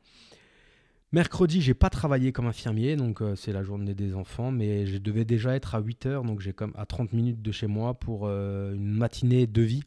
Mercredi, 1.12 1.60
j'ai 1.60 1.74
pas 1.74 1.90
travaillé 1.90 2.32
comme 2.32 2.46
infirmier, 2.46 2.96
donc 2.96 3.20
euh, 3.20 3.36
c'est 3.36 3.52
la 3.52 3.62
journée 3.62 3.94
des 3.94 4.14
enfants, 4.14 4.50
mais 4.50 4.86
je 4.86 4.96
devais 4.96 5.26
déjà 5.26 5.54
être 5.54 5.74
à 5.74 5.80
8 5.80 6.06
heures, 6.06 6.22
donc 6.24 6.40
j'ai 6.40 6.54
comme 6.54 6.72
à 6.74 6.86
30 6.86 7.12
minutes 7.12 7.42
de 7.42 7.52
chez 7.52 7.66
moi 7.66 7.92
pour 7.92 8.28
une 8.28 8.94
matinée 8.94 9.46
de 9.46 9.60
vie 9.60 9.84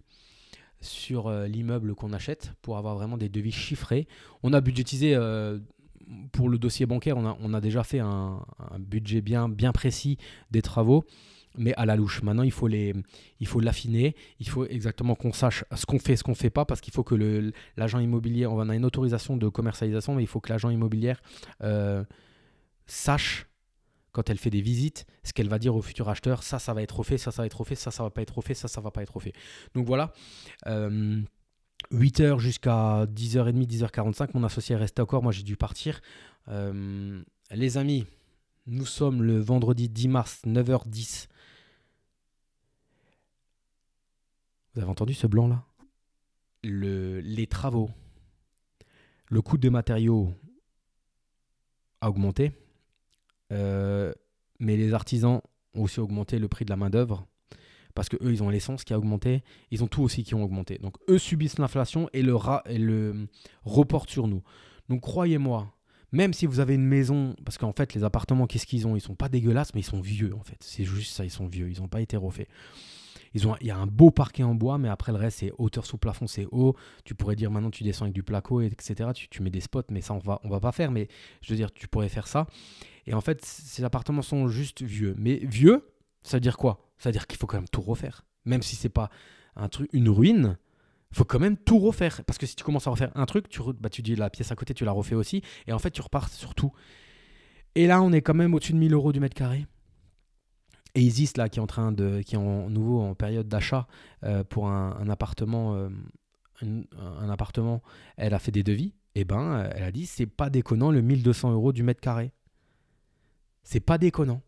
sur 0.82 1.28
euh, 1.28 1.48
l'immeuble 1.48 1.96
qu'on 1.96 2.14
achète 2.14 2.54
pour 2.62 2.78
avoir 2.78 2.96
vraiment 2.96 3.18
des 3.18 3.30
devis 3.30 3.52
chiffrés. 3.52 4.08
On 4.44 4.54
a 4.54 4.62
budgétisé 4.62 5.16
euh, 5.16 5.60
pour 6.32 6.50
le 6.50 6.58
dossier 6.58 6.86
bancaire, 6.86 7.18
on 7.18 7.26
a, 7.26 7.38
on 7.42 7.54
a 7.54 7.62
déjà 7.62 7.84
fait 7.84 8.00
un, 8.00 8.46
budget 8.80 9.22
bien, 9.22 9.50
bien 9.50 9.72
précis 9.72 10.18
des 10.52 10.62
travaux, 10.62 11.06
mais 11.58 11.74
à 11.76 11.86
la 11.86 11.96
louche. 11.96 12.22
Maintenant, 12.22 12.44
il 12.44 12.52
faut 12.52 12.68
les, 12.68 12.94
il 13.40 13.48
faut 13.48 13.60
l'affiner. 13.60 14.16
Il 14.40 14.48
faut 14.48 14.66
exactement 14.66 15.16
qu'on 15.16 15.34
sache 15.34 15.64
ce 15.74 15.86
qu'on 15.86 16.00
fait, 16.00 16.16
ce 16.16 16.24
qu'on 16.24 16.36
fait 16.36 16.50
pas, 16.50 16.66
parce 16.66 16.82
qu'il 16.82 16.94
faut 16.94 17.04
que 17.04 17.52
l'agent 17.78 18.00
immobilier, 18.00 18.46
on 18.46 18.60
a 18.70 18.76
une 18.76 18.86
autorisation 18.86 19.38
de 19.38 19.48
commercialisation, 19.48 20.16
mais 20.16 20.24
il 20.24 20.28
faut 20.28 20.40
que 20.40 20.50
l'agent 20.50 20.70
immobilier 20.70 21.14
euh, 21.64 22.04
sache 22.86 23.48
quand 24.16 24.30
elle 24.30 24.38
fait 24.38 24.50
des 24.50 24.62
visites, 24.62 25.06
ce 25.24 25.34
qu'elle 25.34 25.50
va 25.50 25.60
dire 25.60 25.76
au 25.76 25.82
futur 25.82 26.08
acheteur, 26.08 26.42
ça, 26.42 26.58
ça 26.58 26.74
va 26.74 26.82
être 26.82 26.98
refait, 26.98 27.18
ça, 27.18 27.32
ça 27.32 27.42
va 27.42 27.48
être 27.48 27.60
refait, 27.60 27.76
ça, 27.76 27.92
ça 27.92 28.02
va 28.02 28.10
pas 28.10 28.22
être 28.22 28.38
refait, 28.38 28.54
ça, 28.54 28.70
ça 28.70 28.80
va 28.80 28.90
pas 28.90 29.04
être 29.04 29.14
refait. 29.14 29.34
Donc 29.74 29.86
voilà. 29.86 30.14
8h 30.66 32.22
euh, 32.22 32.38
jusqu'à 32.38 33.06
10h30, 33.08 33.68
10h45, 33.68 34.30
mon 34.34 34.46
associé 34.46 34.74
est 34.74 34.80
resté 34.80 35.02
encore, 35.02 35.22
moi 35.22 35.34
j'ai 35.34 35.44
dû 35.44 35.58
partir. 35.58 36.00
Euh, 36.48 37.22
les 37.52 37.78
amis, 37.78 38.06
nous 38.68 38.86
sommes 38.86 39.22
le 39.22 39.38
vendredi 39.38 39.90
10 39.90 40.08
mars, 40.08 40.42
9h10. 40.46 41.28
Vous 44.74 44.82
avez 44.82 44.90
entendu 44.90 45.14
ce 45.14 45.28
blanc 45.28 45.50
là 45.50 45.66
le, 46.64 47.20
Les 47.20 47.48
travaux, 47.48 47.90
le 49.28 49.42
coût 49.42 49.58
des 49.58 49.70
matériaux 49.70 50.34
a 52.00 52.10
augmenté. 52.10 52.54
Euh, 53.52 54.14
mais 54.60 54.78
les 54.78 54.94
artisans 54.94 55.42
ont 55.74 55.84
aussi 55.84 56.00
augmenté 56.00 56.40
le 56.40 56.48
prix 56.48 56.66
de 56.66 56.70
la 56.70 56.78
main-d'œuvre 56.78 57.28
parce 57.94 58.10
que 58.10 58.18
eux 58.18 58.32
ils 58.32 58.44
ont 58.44 58.50
l'essence 58.50 58.84
qui 58.84 58.94
a 58.94 58.98
augmenté, 58.98 59.44
ils 59.72 59.84
ont 59.84 59.88
tout 59.88 60.04
aussi 60.04 60.24
qui 60.24 60.36
ont 60.36 60.44
augmenté. 60.44 60.78
Donc 60.78 60.96
eux 61.10 61.18
subissent 61.18 61.60
l'inflation 61.60 62.10
et 62.14 62.22
le, 62.22 62.36
et 62.66 62.78
le 62.78 63.28
reportent 63.64 64.10
sur 64.10 64.28
nous. 64.28 64.44
Donc 64.90 65.02
croyez-moi, 65.02 65.74
même 66.12 66.34
si 66.34 66.46
vous 66.46 66.60
avez 66.60 66.76
une 66.76 66.86
maison, 66.86 67.36
parce 67.46 67.58
qu'en 67.58 67.72
fait 67.72 67.94
les 67.94 68.04
appartements 68.04 68.48
qu'est-ce 68.48 68.68
qu'ils 68.68 68.86
ont? 68.86 68.96
Ils 68.96 69.02
sont 69.02 69.16
pas 69.16 69.30
dégueulasses 69.30 69.74
mais 69.74 69.82
ils 69.82 69.86
sont 69.86 70.02
vieux 70.02 70.36
en 70.36 70.44
fait. 70.44 70.58
C'est 70.60 70.84
juste 70.84 71.14
ça, 71.14 71.24
ils 71.24 71.32
sont 71.32 71.48
vieux, 71.48 71.70
ils 71.70 71.80
n'ont 71.82 71.88
pas 71.88 72.02
été 72.02 72.18
refaits. 72.18 72.50
Ils 73.36 73.50
ont, 73.50 73.56
il 73.60 73.68
y 73.68 73.72
a 73.72 73.78
un 73.78 73.86
beau 73.86 74.12
parquet 74.12 74.44
en 74.44 74.56
bois, 74.56 74.78
mais 74.78 74.88
après 74.88 75.12
le 75.12 75.18
reste, 75.18 75.40
c'est 75.40 75.52
hauteur 75.58 75.86
sous 75.86 75.98
plafond, 75.98 76.26
c'est 76.26 76.48
haut. 76.52 76.74
Tu 77.04 77.16
pourrais 77.16 77.36
dire 77.36 77.52
maintenant 77.52 77.70
tu 77.70 77.84
descends 77.84 78.06
avec 78.06 78.16
du 78.16 78.24
placo, 78.24 78.62
etc. 78.62 79.10
Tu, 79.14 79.28
tu, 79.28 79.44
mets 79.44 79.50
des 79.50 79.60
spots, 79.60 79.82
mais 79.90 80.00
ça 80.00 80.14
on 80.14 80.20
va, 80.20 80.40
va 80.46 80.60
pas 80.62 80.72
faire. 80.72 80.90
Mais 80.90 81.10
je 81.42 81.52
veux 81.52 81.58
dire, 81.58 81.74
tu 81.74 81.90
pourrais 81.90 82.08
faire 82.08 82.28
ça. 82.28 82.48
Et 83.08 83.14
en 83.14 83.20
fait, 83.20 83.44
ces 83.44 83.84
appartements 83.84 84.22
sont 84.22 84.48
juste 84.48 84.84
vieux. 84.84 85.16
Mais 85.18 85.36
vieux, 85.44 85.86
ça 86.24 86.38
veut 86.38 86.42
dire 86.42 86.56
quoi? 86.56 86.90
Ça 86.98 87.10
veut 87.10 87.14
dire 87.14 87.28
qu'il 87.28 87.38
faut 87.38 87.46
quand 87.46 87.58
même 87.58 87.68
tout 87.68 87.82
refaire. 87.82 88.26
Même 88.46 88.62
si 88.62 88.78
c'est 88.78 88.88
pas 88.88 89.10
un 89.58 89.68
truc, 89.68 89.90
une 89.92 90.08
ruine, 90.08 90.58
il 91.12 91.18
faut 91.18 91.26
quand 91.26 91.40
même 91.40 91.58
tout 91.58 91.80
refaire. 91.80 92.24
Parce 92.24 92.38
que 92.38 92.46
si 92.46 92.56
tu 92.56 92.64
commences 92.64 92.88
à 92.88 92.92
refaire 92.92 93.12
un 93.16 93.26
truc, 93.26 93.50
tu, 93.50 93.60
bah, 93.80 93.90
tu 93.90 94.02
dis 94.02 94.16
la 94.16 94.30
pièce 94.30 94.54
à 94.54 94.56
côté, 94.56 94.74
tu 94.74 94.86
la 94.86 94.94
refais 94.94 95.16
aussi. 95.16 95.42
Et 95.68 95.74
en 95.74 95.80
fait, 95.80 95.92
tu 95.92 96.02
repars 96.02 96.30
sur 96.30 96.56
tout. 96.56 96.72
Et 97.76 97.86
là, 97.86 98.02
on 98.02 98.14
est 98.14 98.22
quand 98.22 98.34
même 98.34 98.54
au-dessus 98.54 98.72
de 98.72 98.78
1000 98.78 98.94
euros 98.94 99.12
du 99.12 99.20
mètre 99.20 99.36
carré. 99.36 99.68
Et 100.96 101.02
Isis, 101.02 101.36
là, 101.36 101.50
qui 101.50 101.60
est 101.60 101.62
en 101.62 101.68
train 101.68 101.92
de, 101.92 102.22
nouveau 102.70 103.02
en 103.02 103.16
période 103.16 103.48
d'achat 103.48 103.86
euh, 104.24 104.44
pour 104.46 104.70
un, 104.70 105.10
appartement, 105.10 105.76
euh, 105.76 105.90
un, 106.62 107.30
appartement, 107.30 107.84
elle 108.16 108.34
a 108.34 108.40
fait 108.40 108.52
des 108.52 108.64
devis. 108.64 108.94
Et 109.18 109.22
eh 109.22 109.26
ben, 109.26 109.70
elle 109.74 109.84
a 109.84 109.92
dit, 109.92 110.06
c'est 110.06 110.26
pas 110.26 110.50
déconnant 110.50 110.92
le 110.92 111.02
1200 111.02 111.52
euros 111.52 111.72
du 111.72 111.84
mètre 111.84 112.02
carré. 112.02 112.32
C'est 113.64 113.80
pas 113.80 113.98
déconnant. 113.98 114.42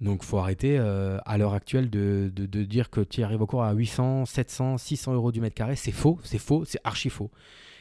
Donc 0.00 0.24
faut 0.24 0.38
arrêter 0.38 0.78
euh, 0.78 1.18
à 1.24 1.38
l'heure 1.38 1.54
actuelle 1.54 1.88
de, 1.90 2.28
dire 2.28 2.90
que 2.90 3.00
tu 3.00 3.22
arrives 3.22 3.42
encore 3.42 3.64
à 3.64 3.72
800, 3.72 4.26
700, 4.26 4.78
600 4.78 5.14
euros 5.14 5.32
du 5.32 5.40
mètre 5.40 5.54
carré. 5.54 5.74
C'est 5.74 5.92
faux, 5.92 6.18
c'est 6.22 6.38
faux, 6.38 6.64
c'est 6.64 6.80
archi 6.84 7.08
faux. 7.08 7.30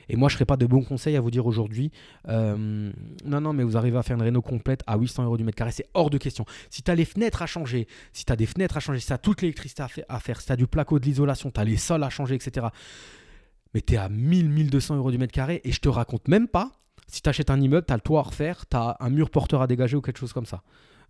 Et 0.10 0.16
moi, 0.16 0.30
je 0.30 0.36
ne 0.36 0.38
serais 0.38 0.46
pas 0.46 0.58
de 0.58 0.66
bons 0.66 0.84
conseils 0.84 1.16
à 1.16 1.22
vous 1.22 1.32
dire 1.32 1.46
aujourd'hui, 1.46 1.92
euh, 2.28 2.92
non, 3.26 3.42
non, 3.42 3.54
mais 3.54 3.64
vous 3.64 3.78
arrivez 3.78 3.98
à 3.98 4.04
faire 4.04 4.16
une 4.16 4.24
réno 4.24 4.42
complète 4.42 4.82
à 4.88 4.98
800 4.98 5.24
euros 5.26 5.38
du 5.38 5.44
mètre 5.44 5.58
carré, 5.58 5.72
c'est 5.72 5.88
hors 5.94 6.10
de 6.10 6.18
question. 6.18 6.46
Si 6.70 6.84
tu 6.84 6.92
as 6.92 6.96
les 6.96 7.06
fenêtres 7.06 7.42
à 7.42 7.46
changer, 7.46 7.88
si 8.14 8.26
tu 8.26 8.32
as 8.32 8.36
des 8.36 8.46
fenêtres 8.46 8.78
à 8.78 8.80
changer, 8.80 9.00
si 9.00 9.08
tu 9.08 9.14
as 9.14 9.18
toute 9.18 9.42
l'électricité 9.42 9.84
à, 10.08 10.20
faire, 10.20 10.40
si 10.40 10.48
tu 10.48 10.52
as 10.52 10.56
du 10.56 10.68
placo 10.68 11.00
de 11.00 11.06
l'isolation, 11.06 11.52
tu 11.52 11.60
as 11.60 11.64
les 11.64 11.78
sols 11.78 12.04
à 12.04 12.10
changer, 12.10 12.36
etc 12.36 12.68
mais 13.76 13.82
tu 13.82 13.96
es 13.96 13.98
à 13.98 14.08
1000, 14.08 14.50
1200 14.50 14.96
euros 14.96 15.12
du 15.12 15.18
mètre 15.18 15.34
carré 15.34 15.60
et 15.66 15.74
je 15.74 15.82
te 15.82 15.90
raconte 15.90 16.30
même 16.30 16.48
pas 16.48 16.72
si 17.08 17.22
tu 17.22 17.30
achètes 17.30 17.50
un 17.50 17.60
immeuble, 17.60 17.86
tu 17.86 17.94
as 17.94 17.98
le 17.98 18.02
toit 18.02 18.22
à 18.22 18.24
refaire, 18.24 18.66
tu 18.68 18.78
as 18.78 18.98
un 19.00 19.10
mur 19.10 19.30
porteur 19.30 19.62
à 19.62 19.68
dégager 19.68 19.98
ou 19.98 20.02
quelque 20.02 20.18
chose 20.18 20.34
comme 20.34 20.46
ça. 20.46 20.64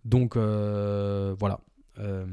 Donc 0.04 0.36
euh, 0.36 1.34
voilà. 1.38 1.60
Euh, 1.98 2.26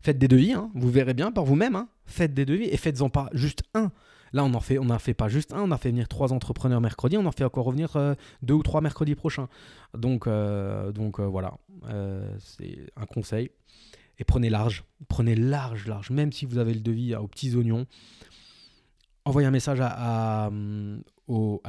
faites 0.00 0.18
des 0.18 0.28
devis, 0.28 0.54
hein. 0.54 0.70
vous 0.74 0.90
verrez 0.90 1.14
bien 1.14 1.30
par 1.30 1.44
vous-même. 1.44 1.76
Hein. 1.76 1.88
Faites 2.06 2.34
des 2.34 2.46
devis 2.46 2.64
et 2.64 2.76
faites-en 2.76 3.10
pas 3.10 3.28
juste 3.32 3.62
un. 3.74 3.92
Là, 4.32 4.44
on 4.44 4.54
en 4.54 4.60
fait, 4.60 4.78
a 4.78 4.98
fait 4.98 5.14
pas 5.14 5.28
juste 5.28 5.52
un, 5.52 5.62
on 5.62 5.70
a 5.70 5.78
fait 5.78 5.90
venir 5.90 6.08
trois 6.08 6.32
entrepreneurs 6.32 6.80
mercredi, 6.80 7.16
on 7.16 7.26
en 7.26 7.32
fait 7.32 7.44
encore 7.44 7.64
revenir 7.64 7.96
euh, 7.96 8.14
deux 8.42 8.54
ou 8.54 8.62
trois 8.62 8.80
mercredis 8.80 9.14
prochains. 9.14 9.48
Donc, 9.96 10.28
donc 10.28 11.20
voilà, 11.20 11.58
c'est 12.38 12.78
un 12.96 13.06
conseil. 13.06 13.50
Et 14.18 14.24
prenez 14.24 14.50
large, 14.50 14.84
prenez 15.08 15.36
large, 15.36 15.86
large. 15.86 16.10
Même 16.10 16.32
si 16.32 16.44
vous 16.44 16.58
avez 16.58 16.74
le 16.74 16.80
devis 16.80 17.14
aux 17.14 17.28
petits 17.28 17.54
oignons, 17.54 17.86
envoyez 19.24 19.46
un 19.46 19.52
message 19.52 19.78
à, 19.80 20.46
à 20.46 20.50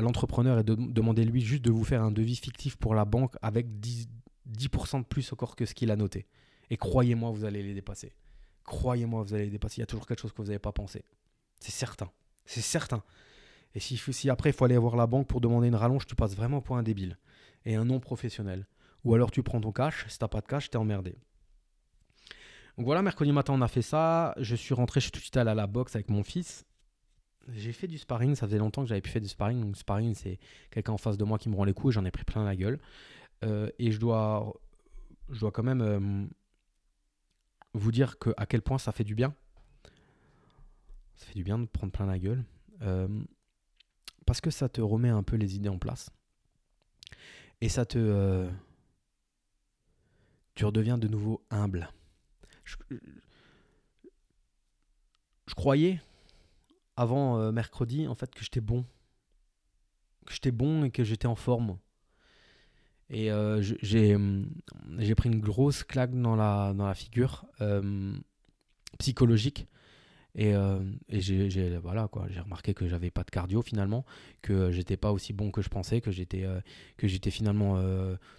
l'entrepreneur 0.01 0.59
et 0.59 0.63
de, 0.63 0.75
demandez-lui 0.75 1.41
juste 1.41 1.63
de 1.63 1.71
vous 1.71 1.83
faire 1.83 2.01
un 2.01 2.11
devis 2.11 2.35
fictif 2.35 2.75
pour 2.77 2.95
la 2.95 3.05
banque 3.05 3.35
avec 3.41 3.79
10, 3.79 4.09
10% 4.49 5.01
de 5.01 5.05
plus 5.05 5.31
encore 5.33 5.55
que 5.55 5.65
ce 5.65 5.73
qu'il 5.73 5.91
a 5.91 5.95
noté. 5.95 6.25
Et 6.69 6.77
croyez-moi, 6.77 7.31
vous 7.31 7.45
allez 7.45 7.63
les 7.63 7.73
dépasser. 7.73 8.13
Croyez-moi, 8.63 9.23
vous 9.23 9.33
allez 9.33 9.45
les 9.45 9.51
dépasser. 9.51 9.77
Il 9.77 9.79
y 9.81 9.83
a 9.83 9.87
toujours 9.87 10.05
quelque 10.05 10.21
chose 10.21 10.31
que 10.31 10.41
vous 10.41 10.47
n'avez 10.47 10.59
pas 10.59 10.71
pensé. 10.71 11.03
C'est 11.59 11.71
certain. 11.71 12.09
C'est 12.49 12.61
certain. 12.61 13.03
Et 13.75 13.79
si, 13.79 14.29
après 14.31 14.49
il 14.49 14.53
faut 14.53 14.65
aller 14.65 14.75
voir 14.75 14.95
la 14.95 15.05
banque 15.05 15.27
pour 15.27 15.39
demander 15.39 15.67
une 15.67 15.75
rallonge, 15.75 16.07
tu 16.07 16.15
passes 16.15 16.35
vraiment 16.35 16.61
pour 16.61 16.77
un 16.77 16.81
débile 16.81 17.19
et 17.63 17.75
un 17.75 17.85
non 17.85 17.99
professionnel. 17.99 18.65
Ou 19.03 19.13
alors 19.13 19.29
tu 19.29 19.43
prends 19.43 19.61
ton 19.61 19.71
cash, 19.71 20.07
si 20.09 20.17
t'as 20.17 20.27
pas 20.27 20.41
de 20.41 20.47
cash, 20.47 20.71
t'es 20.71 20.77
emmerdé. 20.77 21.15
Donc 22.75 22.87
voilà, 22.87 23.03
mercredi 23.03 23.31
matin 23.31 23.53
on 23.53 23.61
a 23.61 23.67
fait 23.67 23.83
ça. 23.83 24.33
Je 24.39 24.55
suis 24.55 24.73
rentré, 24.73 24.99
je 24.99 25.03
suis 25.03 25.11
tout 25.11 25.19
de 25.19 25.23
suite 25.23 25.37
allé 25.37 25.51
à 25.51 25.53
la 25.53 25.67
boxe 25.67 25.93
avec 25.95 26.09
mon 26.09 26.23
fils 26.23 26.65
j'ai 27.53 27.73
fait 27.73 27.87
du 27.87 27.97
sparring, 27.97 28.35
ça 28.35 28.45
faisait 28.45 28.59
longtemps 28.59 28.83
que 28.83 28.89
j'avais 28.89 29.01
plus 29.01 29.11
fait 29.11 29.19
du 29.19 29.27
sparring. 29.27 29.59
Donc, 29.61 29.75
sparring, 29.75 30.13
c'est 30.13 30.39
quelqu'un 30.69 30.93
en 30.93 30.97
face 30.97 31.17
de 31.17 31.23
moi 31.23 31.39
qui 31.39 31.49
me 31.49 31.55
rend 31.55 31.63
les 31.63 31.73
coups 31.73 31.93
et 31.93 31.95
j'en 31.95 32.05
ai 32.05 32.11
pris 32.11 32.23
plein 32.23 32.43
la 32.43 32.55
gueule. 32.55 32.79
Euh, 33.43 33.69
et 33.79 33.91
je 33.91 33.99
dois, 33.99 34.53
je 35.29 35.39
dois 35.39 35.51
quand 35.51 35.63
même 35.63 35.81
euh, 35.81 36.27
vous 37.73 37.91
dire 37.91 38.19
que, 38.19 38.29
à 38.37 38.45
quel 38.45 38.61
point 38.61 38.77
ça 38.77 38.91
fait 38.91 39.03
du 39.03 39.15
bien. 39.15 39.33
Ça 41.19 41.25
fait 41.25 41.35
du 41.35 41.43
bien 41.43 41.59
de 41.59 41.65
prendre 41.65 41.91
plein 41.91 42.05
la 42.05 42.17
gueule. 42.17 42.45
Euh, 42.81 43.07
parce 44.25 44.39
que 44.39 44.51
ça 44.51 44.69
te 44.69 44.79
remet 44.79 45.09
un 45.09 45.21
peu 45.21 45.35
les 45.35 45.55
idées 45.55 45.67
en 45.67 45.77
place. 45.77 46.09
Et 47.59 47.67
ça 47.67 47.85
te. 47.85 48.49
tu 50.55 50.63
redeviens 50.63 50.97
de 50.97 51.09
nouveau 51.09 51.43
humble. 51.49 51.91
je, 52.63 52.75
croyais 55.55 55.99
avant 56.95 57.37
euh, 57.37 57.51
mercredi, 57.51 58.07
en 58.07 58.15
fait, 58.15 58.33
que 58.33 58.41
j'étais 58.41 58.61
bon. 58.61 58.85
Que 60.25 60.31
j'étais 60.31 60.51
bon 60.51 60.85
et 60.85 60.91
que 60.91 61.03
j'étais 61.03 61.27
en 61.27 61.35
forme. 61.35 61.77
Et 63.09 63.29
euh, 63.29 63.61
hum, 64.15 64.49
j'ai 64.99 65.15
pris 65.15 65.29
une 65.29 65.41
grosse 65.41 65.83
claque 65.83 66.17
dans 66.17 66.37
la, 66.37 66.73
dans 66.73 66.85
la 66.85 66.93
figure 66.93 67.45
euh, 67.59 68.15
psychologique. 68.99 69.67
Et, 70.35 70.53
et 71.09 71.21
j'ai 71.21 71.77
voilà 71.77 72.07
quoi, 72.07 72.27
j'ai 72.29 72.39
remarqué 72.39 72.73
que 72.73 72.87
j'avais 72.87 73.09
pas 73.09 73.23
de 73.23 73.31
cardio 73.31 73.61
finalement, 73.61 74.05
que 74.41 74.71
j'étais 74.71 74.95
pas 74.95 75.11
aussi 75.11 75.33
bon 75.33 75.51
que 75.51 75.61
je 75.61 75.69
pensais, 75.69 76.01
que 76.01 76.11
j'étais 76.11 76.45
que 76.97 77.07
j'étais 77.07 77.31
finalement 77.31 77.81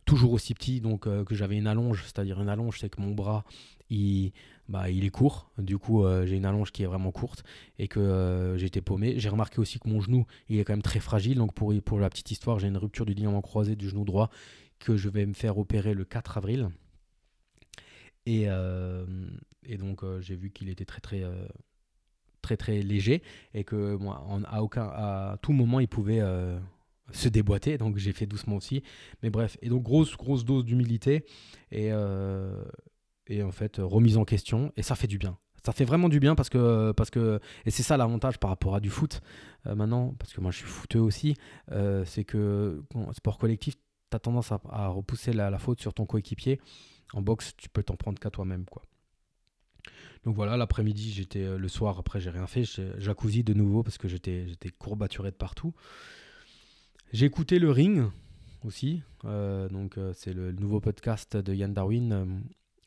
toujours 0.04 0.32
aussi 0.32 0.54
petit, 0.54 0.80
donc 0.80 1.02
que 1.02 1.34
j'avais 1.34 1.56
une 1.56 1.66
allonge, 1.66 2.04
c'est-à-dire 2.04 2.40
une 2.40 2.48
allonge, 2.48 2.78
c'est 2.78 2.88
que 2.88 3.00
mon 3.00 3.10
bras 3.10 3.44
il 3.90 4.32
bah, 4.70 4.88
il 4.88 5.04
est 5.04 5.10
court. 5.10 5.50
Du 5.58 5.78
coup, 5.78 6.04
euh, 6.04 6.26
j'ai 6.26 6.36
une 6.36 6.44
allonge 6.46 6.70
qui 6.70 6.84
est 6.84 6.86
vraiment 6.86 7.10
courte 7.10 7.42
et 7.80 7.88
que 7.88 7.98
euh, 7.98 8.56
j'étais 8.56 8.80
paumé. 8.80 9.18
J'ai 9.18 9.28
remarqué 9.28 9.58
aussi 9.58 9.80
que 9.80 9.88
mon 9.88 10.00
genou, 10.00 10.26
il 10.48 10.60
est 10.60 10.64
quand 10.64 10.72
même 10.72 10.80
très 10.80 11.00
fragile. 11.00 11.38
Donc, 11.38 11.54
pour, 11.54 11.74
pour 11.82 11.98
la 11.98 12.08
petite 12.08 12.30
histoire, 12.30 12.60
j'ai 12.60 12.68
une 12.68 12.76
rupture 12.76 13.04
du 13.04 13.12
ligament 13.12 13.42
croisé 13.42 13.74
du 13.74 13.88
genou 13.88 14.04
droit 14.04 14.30
que 14.78 14.96
je 14.96 15.08
vais 15.08 15.26
me 15.26 15.34
faire 15.34 15.58
opérer 15.58 15.92
le 15.92 16.04
4 16.04 16.38
avril. 16.38 16.68
Et, 18.26 18.44
euh, 18.46 19.04
et 19.64 19.76
donc, 19.76 20.04
j'ai 20.20 20.36
vu 20.36 20.50
qu'il 20.52 20.68
était 20.68 20.84
très, 20.84 21.00
très, 21.00 21.24
très, 22.40 22.56
très 22.56 22.82
léger 22.82 23.22
et 23.54 23.64
que 23.64 23.96
moi, 23.96 24.24
à, 24.48 24.62
aucun, 24.62 24.84
à 24.84 25.38
tout 25.42 25.52
moment, 25.52 25.80
il 25.80 25.88
pouvait 25.88 26.22
se 27.12 27.28
déboîter. 27.28 27.78
Donc, 27.78 27.96
j'ai 27.96 28.12
fait 28.12 28.26
doucement 28.26 28.56
aussi. 28.56 28.82
Mais 29.22 29.30
bref, 29.30 29.56
et 29.62 29.68
donc, 29.68 29.82
grosse, 29.82 30.16
grosse 30.16 30.44
dose 30.44 30.64
d'humilité. 30.64 31.24
Et 31.72 31.90
et 33.30 33.42
en 33.42 33.52
fait 33.52 33.76
remise 33.78 34.16
en 34.16 34.24
question 34.24 34.72
et 34.76 34.82
ça 34.82 34.94
fait 34.94 35.06
du 35.06 35.16
bien. 35.16 35.38
Ça 35.64 35.72
fait 35.72 35.84
vraiment 35.84 36.08
du 36.08 36.20
bien 36.20 36.34
parce 36.34 36.48
que, 36.48 36.92
parce 36.92 37.10
que 37.10 37.38
et 37.66 37.70
c'est 37.70 37.82
ça 37.82 37.96
l'avantage 37.96 38.38
par 38.38 38.50
rapport 38.50 38.74
à 38.74 38.80
du 38.80 38.90
foot 38.90 39.20
euh, 39.66 39.74
maintenant, 39.74 40.14
parce 40.18 40.32
que 40.32 40.40
moi 40.40 40.50
je 40.50 40.58
suis 40.58 40.66
footeux 40.66 41.00
aussi, 41.00 41.34
euh, 41.70 42.04
c'est 42.04 42.24
que 42.24 42.82
sport 43.12 43.38
collectif, 43.38 43.76
tu 43.76 44.16
as 44.16 44.18
tendance 44.18 44.52
à, 44.52 44.88
repousser 44.88 45.32
la, 45.32 45.56
faute 45.58 45.80
sur 45.80 45.94
ton 45.94 46.06
coéquipier. 46.06 46.60
En 47.12 47.22
boxe, 47.22 47.54
tu 47.56 47.68
peux 47.68 47.82
t'en 47.82 47.96
prendre 47.96 48.18
qu'à 48.18 48.30
toi-même. 48.30 48.64
quoi. 48.64 48.82
Donc 50.24 50.36
voilà, 50.36 50.56
l'après-midi, 50.56 51.12
j'étais 51.12 51.42
euh, 51.42 51.58
le 51.58 51.68
soir, 51.68 51.98
après 51.98 52.20
j'ai 52.20 52.30
rien 52.30 52.46
fait, 52.46 52.64
jacuzzi 52.98 53.42
de 53.42 53.54
nouveau 53.54 53.82
parce 53.82 53.98
que 53.98 54.08
j'étais 54.08 54.46
courbaturé 54.78 55.30
de 55.30 55.36
partout. 55.36 55.74
J'ai 57.12 57.26
écouté 57.26 57.58
le 57.58 57.70
ring 57.70 58.04
aussi, 58.64 59.02
donc 59.24 59.98
c'est 60.14 60.32
le, 60.32 60.52
nouveau 60.52 60.80
podcast 60.80 61.36
de 61.36 61.52
Yann 61.52 61.74
Darwin 61.74 62.44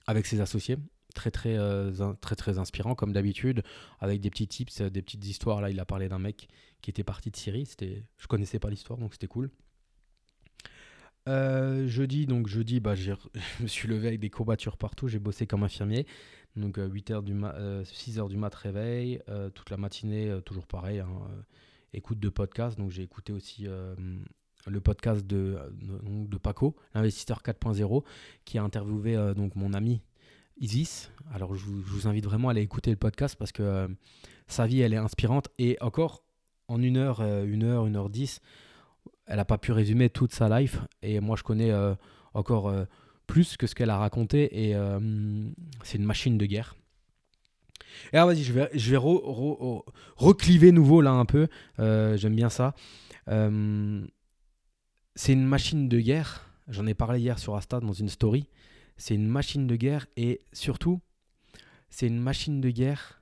avec 0.07 0.25
ses 0.25 0.41
associés. 0.41 0.77
Très 1.13 1.29
très, 1.29 1.57
euh, 1.57 2.13
très 2.21 2.35
très 2.35 2.57
inspirant 2.57 2.95
comme 2.95 3.13
d'habitude, 3.13 3.61
avec 3.99 4.19
des 4.19 4.31
petits 4.31 4.47
tips, 4.47 4.81
des 4.81 5.01
petites 5.01 5.25
histoires. 5.25 5.61
Là, 5.61 5.69
il 5.69 5.79
a 5.79 5.85
parlé 5.85 6.09
d'un 6.09 6.17
mec 6.17 6.47
qui 6.81 6.89
était 6.89 7.03
parti 7.03 7.29
de 7.29 7.35
Syrie. 7.35 7.67
C'était, 7.67 8.03
je 8.17 8.27
connaissais 8.27 8.59
pas 8.59 8.69
l'histoire, 8.69 8.97
donc 8.97 9.13
c'était 9.13 9.27
cool. 9.27 9.51
Euh, 11.29 11.87
jeudi, 11.87 12.25
donc 12.25 12.47
jeudi, 12.47 12.79
bah, 12.79 12.95
je 12.95 13.11
me 13.61 13.67
suis 13.67 13.87
levé 13.87 14.07
avec 14.07 14.19
des 14.19 14.31
courbatures 14.31 14.77
partout. 14.77 15.07
J'ai 15.07 15.19
bossé 15.19 15.45
comme 15.45 15.63
infirmier. 15.63 16.07
Donc 16.55 16.77
8 16.77 17.11
euh, 17.11 17.13
heures 17.15 17.23
du 17.23 17.33
6 17.85 18.17
h 18.19 18.29
du 18.29 18.37
mat 18.37 18.53
réveil, 18.53 19.21
toute 19.53 19.69
la 19.69 19.77
matinée, 19.77 20.39
toujours 20.45 20.67
pareil. 20.67 20.99
Hein, 20.99 21.09
écoute 21.93 22.19
de 22.19 22.29
podcast. 22.29 22.77
Donc 22.77 22.91
j'ai 22.91 23.03
écouté 23.03 23.33
aussi 23.33 23.67
le 24.67 24.81
podcast 24.81 25.25
de, 25.25 25.57
de 25.71 26.37
Paco, 26.37 26.75
l'investisseur 26.93 27.41
4.0, 27.43 28.03
qui 28.45 28.57
a 28.57 28.63
interviewé 28.63 29.15
euh, 29.15 29.33
donc 29.33 29.55
mon 29.55 29.73
ami 29.73 30.01
Isis. 30.59 31.11
Alors 31.33 31.55
je 31.55 31.65
vous, 31.65 32.07
invite 32.07 32.25
vraiment 32.25 32.49
à 32.49 32.51
aller 32.51 32.61
écouter 32.61 32.91
le 32.91 32.97
podcast 32.97 33.35
parce 33.37 33.51
que 33.51 33.63
euh, 33.63 33.87
sa 34.47 34.67
vie 34.67 34.81
elle 34.81 34.93
est 34.93 34.97
inspirante 34.97 35.49
et 35.57 35.77
encore 35.81 36.23
en 36.67 36.81
une 36.81 36.97
heure, 36.97 37.21
euh, 37.21 37.43
une 37.45 37.63
heure, 37.63 37.87
une 37.87 37.95
heure 37.95 38.09
dix, 38.09 38.39
elle 39.25 39.37
n'a 39.37 39.45
pas 39.45 39.57
pu 39.57 39.71
résumer 39.71 40.09
toute 40.09 40.31
sa 40.31 40.59
life 40.59 40.79
et 41.01 41.19
moi 41.19 41.35
je 41.35 41.43
connais 41.43 41.71
encore 42.33 42.71
plus 43.27 43.57
que 43.57 43.67
ce 43.67 43.75
qu'elle 43.75 43.89
a 43.89 43.97
raconté 43.97 44.67
et 44.67 44.75
c'est 45.83 45.97
une 45.97 46.05
machine 46.05 46.37
de 46.37 46.45
guerre. 46.45 46.75
Et 48.11 48.17
alors 48.17 48.27
vas-y, 48.27 48.43
je 48.43 48.53
vais, 48.53 48.97
recliver 50.15 50.71
nouveau 50.71 51.01
là 51.01 51.11
un 51.11 51.25
peu, 51.25 51.47
j'aime 51.77 52.35
bien 52.35 52.49
ça 52.49 52.73
c'est 55.15 55.33
une 55.33 55.45
machine 55.45 55.89
de 55.89 55.99
guerre. 55.99 56.49
J'en 56.67 56.87
ai 56.87 56.93
parlé 56.93 57.19
hier 57.19 57.39
sur 57.39 57.55
Asta 57.55 57.79
dans 57.79 57.93
une 57.93 58.09
story. 58.09 58.49
C'est 58.97 59.15
une 59.15 59.27
machine 59.27 59.67
de 59.67 59.75
guerre 59.75 60.07
et 60.15 60.41
surtout, 60.53 61.01
c'est 61.89 62.07
une 62.07 62.19
machine 62.19 62.61
de 62.61 62.69
guerre 62.69 63.21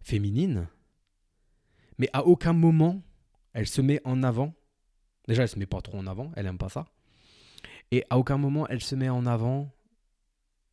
féminine. 0.00 0.68
Mais 1.98 2.08
à 2.12 2.24
aucun 2.24 2.52
moment, 2.52 3.02
elle 3.52 3.66
se 3.66 3.80
met 3.80 4.00
en 4.04 4.22
avant. 4.22 4.54
Déjà, 5.26 5.42
elle 5.42 5.48
se 5.48 5.58
met 5.58 5.66
pas 5.66 5.80
trop 5.80 5.98
en 5.98 6.06
avant, 6.06 6.32
elle 6.36 6.46
aime 6.46 6.58
pas 6.58 6.68
ça. 6.68 6.86
Et 7.90 8.04
à 8.10 8.18
aucun 8.18 8.36
moment, 8.36 8.66
elle 8.68 8.82
se 8.82 8.94
met 8.94 9.08
en 9.08 9.26
avant 9.26 9.70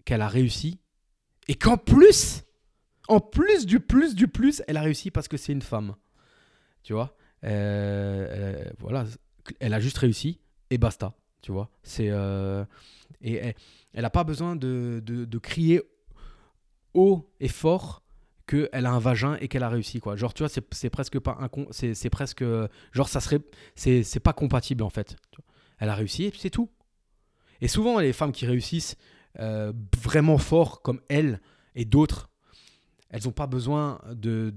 qu'elle 0.03 0.21
a 0.21 0.27
réussi. 0.27 0.79
Et 1.47 1.55
qu'en 1.55 1.77
plus, 1.77 2.43
en 3.07 3.19
plus 3.19 3.65
du 3.65 3.79
plus 3.79 4.15
du 4.15 4.27
plus, 4.27 4.63
elle 4.67 4.77
a 4.77 4.81
réussi 4.81 5.11
parce 5.11 5.27
que 5.27 5.37
c'est 5.37 5.53
une 5.53 5.61
femme. 5.61 5.95
Tu 6.83 6.93
vois? 6.93 7.15
Euh, 7.43 8.27
euh, 8.29 8.71
Voilà, 8.79 9.05
elle 9.59 9.73
a 9.73 9.79
juste 9.79 9.97
réussi 9.97 10.39
et 10.69 10.77
basta, 10.77 11.13
tu 11.41 11.51
vois? 11.51 11.69
C'est 11.83 12.09
euh, 12.09 12.65
et 13.21 13.55
elle 13.93 14.01
n'a 14.01 14.09
pas 14.09 14.23
besoin 14.23 14.55
de, 14.55 15.01
de, 15.05 15.37
crier 15.37 15.81
haut 16.93 17.31
et 17.39 17.47
fort 17.47 18.03
qu'elle 18.47 18.85
a 18.85 18.91
un 18.91 18.99
vagin 18.99 19.37
et 19.39 19.47
qu'elle 19.47 19.63
a 19.63 19.69
réussi 19.69 19.99
quoi. 19.99 20.15
Genre 20.15 20.33
tu 20.33 20.43
vois, 20.43 20.49
c'est 20.49 20.89
presque 20.89 21.19
pas 21.19 21.37
un 21.39 21.49
c'est 21.71 22.09
presque 22.09 22.43
genre 22.91 23.09
ça 23.09 23.19
serait 23.19 23.41
c'est 23.75 24.19
pas 24.19 24.33
compatible 24.33 24.83
en 24.83 24.89
fait. 24.89 25.15
Elle 25.79 25.89
a 25.89 25.95
réussi 25.95 26.25
et 26.25 26.33
c'est 26.37 26.49
tout. 26.49 26.69
Et 27.65 27.67
souvent 27.67 27.99
les 27.99 28.13
femmes 28.13 28.31
qui 28.31 28.45
réussissent 28.45 28.95
euh, 29.39 29.73
vraiment 29.97 30.37
fort 30.37 30.83
comme 30.83 31.01
elle 31.09 31.41
et 31.73 31.83
d'autres 31.83 32.29
elles 33.09 33.23
n'ont 33.25 33.31
pas 33.31 33.47
besoin 33.47 33.99
de... 34.11 34.53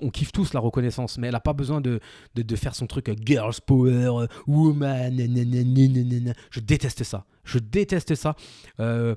on, 0.00 0.10
kiffe 0.10 0.30
tous 0.30 0.52
la 0.52 0.60
reconnaissance, 0.60 1.18
mais 1.18 1.26
elle 1.26 1.32
n'a 1.32 1.40
pas 1.40 1.52
besoin 1.52 1.80
de, 1.80 1.98
faire 2.54 2.76
son 2.76 2.86
truc 2.86 3.08
euh, 3.08 3.16
girls 3.18 3.54
power, 3.66 4.22
euh, 4.22 4.26
woman, 4.46 5.16
je 5.18 6.60
déteste 6.60 7.02
ça. 7.02 7.24
Je 7.42 7.58
déteste 7.58 8.14
ça. 8.14 8.36
Euh, 8.78 9.16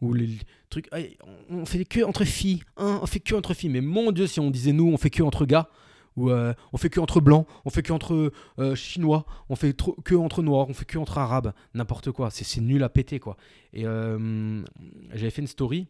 ou 0.00 0.14
les 0.14 0.38
trucs, 0.70 0.88
on 1.50 1.66
fait 1.66 1.84
que 1.84 2.00
entre 2.04 2.24
filles, 2.24 2.62
hein, 2.78 3.00
on 3.02 3.06
fait 3.06 3.20
que 3.20 3.34
entre 3.34 3.52
filles. 3.52 3.70
Mais 3.70 3.82
mon 3.82 4.12
Dieu, 4.12 4.26
si 4.26 4.40
on 4.40 4.50
disait 4.50 4.72
nous, 4.72 4.86
on 4.86 4.96
fait 4.96 5.10
que 5.10 5.22
entre 5.22 5.44
gars, 5.44 5.68
euh, 6.18 6.54
on 6.72 6.78
fait 6.78 6.90
que 6.90 7.00
entre 7.00 7.20
blancs, 7.20 7.46
on 7.64 7.70
fait 7.70 7.82
que 7.82 7.92
entre 7.92 8.32
euh, 8.58 8.74
chinois, 8.74 9.26
on 9.48 9.56
fait 9.56 9.76
que 10.04 10.14
entre 10.14 10.42
noirs, 10.42 10.68
on 10.68 10.74
fait 10.74 10.84
que 10.84 10.98
entre 10.98 11.18
arabes, 11.18 11.52
n'importe 11.74 12.10
quoi. 12.12 12.30
C'est 12.30 12.60
nul 12.60 12.82
à 12.82 12.88
péter 12.88 13.20
quoi. 13.20 13.36
Et 13.72 13.86
euh, 13.86 14.62
j'avais 15.12 15.30
fait 15.30 15.42
une 15.42 15.48
story. 15.48 15.88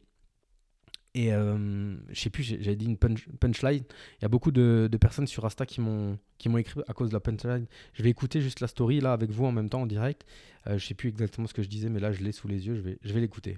Et 1.14 1.30
je 1.30 1.96
sais 2.20 2.28
plus, 2.28 2.42
j'avais 2.42 2.76
dit 2.76 2.84
une 2.84 2.98
punchline. 2.98 3.84
Il 4.18 4.22
y 4.22 4.24
a 4.26 4.28
beaucoup 4.28 4.50
de, 4.50 4.90
personnes 5.00 5.26
sur 5.26 5.46
Insta 5.46 5.64
qui 5.64 5.80
m'ont 5.80 6.18
écrit 6.58 6.82
à 6.88 6.92
cause 6.92 7.08
de 7.08 7.14
la 7.14 7.20
punchline. 7.20 7.64
Je 7.94 8.02
vais 8.02 8.10
écouter 8.10 8.42
juste 8.42 8.60
la 8.60 8.66
story 8.66 9.00
là 9.00 9.14
avec 9.14 9.30
vous 9.30 9.46
en 9.46 9.52
même 9.52 9.70
temps 9.70 9.80
en 9.80 9.86
direct. 9.86 10.26
je 10.66 10.76
sais 10.84 10.92
plus 10.92 11.08
exactement 11.08 11.46
ce 11.46 11.54
que 11.54 11.62
je 11.62 11.68
disais, 11.68 11.88
mais 11.88 12.00
là 12.00 12.12
je 12.12 12.22
l'ai 12.22 12.32
sous 12.32 12.48
les 12.48 12.66
yeux. 12.66 12.74
Je 12.74 12.82
vais, 12.82 12.98
je 13.02 13.14
vais 13.14 13.20
l'écouter. 13.20 13.56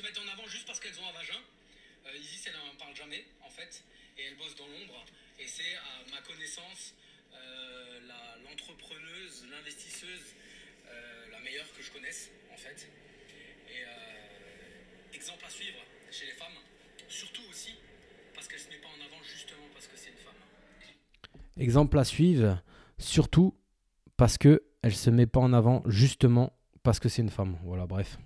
Se 0.00 0.06
mettent 0.06 0.18
en 0.18 0.32
avant 0.32 0.46
juste 0.46 0.66
parce 0.66 0.80
qu'elles 0.80 0.98
ont 0.98 1.08
un 1.08 1.12
vagin. 1.12 1.40
Isis, 2.18 2.46
elle 2.46 2.54
n'en 2.54 2.74
parle 2.78 2.96
jamais, 2.96 3.24
en 3.44 3.50
fait, 3.50 3.84
et 4.16 4.24
elle 4.24 4.36
bosse 4.36 4.56
dans 4.56 4.66
l'ombre. 4.66 5.04
Et 5.38 5.46
c'est, 5.46 5.76
à 5.76 6.10
ma 6.10 6.20
connaissance, 6.22 6.94
euh, 7.34 8.00
l'entrepreneuse, 8.48 9.46
l'investisseuse 9.50 10.34
euh, 10.88 11.30
la 11.30 11.40
meilleure 11.40 11.70
que 11.76 11.82
je 11.82 11.90
connaisse, 11.92 12.30
en 12.52 12.56
fait. 12.56 12.88
Et 13.68 13.84
euh, 13.84 15.14
exemple 15.14 15.44
à 15.44 15.50
suivre 15.50 15.78
chez 16.10 16.26
les 16.26 16.32
femmes, 16.32 16.58
surtout 17.08 17.42
aussi 17.50 17.74
parce 18.34 18.48
qu'elle 18.48 18.58
ne 18.58 18.64
se 18.64 18.70
met 18.70 18.78
pas 18.78 18.88
en 18.88 19.04
avant 19.04 19.22
justement 19.22 19.68
parce 19.72 19.86
que 19.86 19.96
c'est 19.96 20.10
une 20.10 20.16
femme. 20.16 20.34
Exemple 21.58 21.98
à 21.98 22.04
suivre, 22.04 22.62
surtout 22.98 23.54
parce 24.16 24.38
que 24.38 24.62
elle 24.82 24.96
se 24.96 25.10
met 25.10 25.26
pas 25.26 25.40
en 25.40 25.52
avant 25.52 25.82
justement 25.86 26.58
parce 26.82 26.98
que 26.98 27.08
c'est 27.10 27.22
une 27.22 27.30
femme. 27.30 27.58
Voilà, 27.62 27.86
bref 27.86 28.16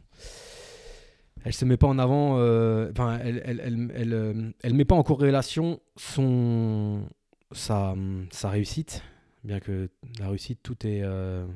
elle 1.45 1.53
se 1.53 1.65
met 1.67 1.77
pas 1.77 1.87
en 1.87 1.99
avant, 1.99 2.39
euh, 2.39 2.91
enfin, 2.91 3.19
elle, 3.23 3.43
elle, 3.45 3.91
elle, 3.95 4.13
euh, 4.15 4.51
elle, 4.63 4.75
met 4.75 4.87
pas 4.87 4.95
en 4.95 5.03
corrélation 5.03 5.79
son, 5.97 7.07
sa, 7.53 7.95
sa 8.31 8.49
réussite, 8.49 9.03
bien 9.45 9.61
que 9.61 9.91
la 10.19 10.29
réussite, 10.29 10.61
tout 10.63 10.87
est, 10.87 11.03
euh, 11.03 11.47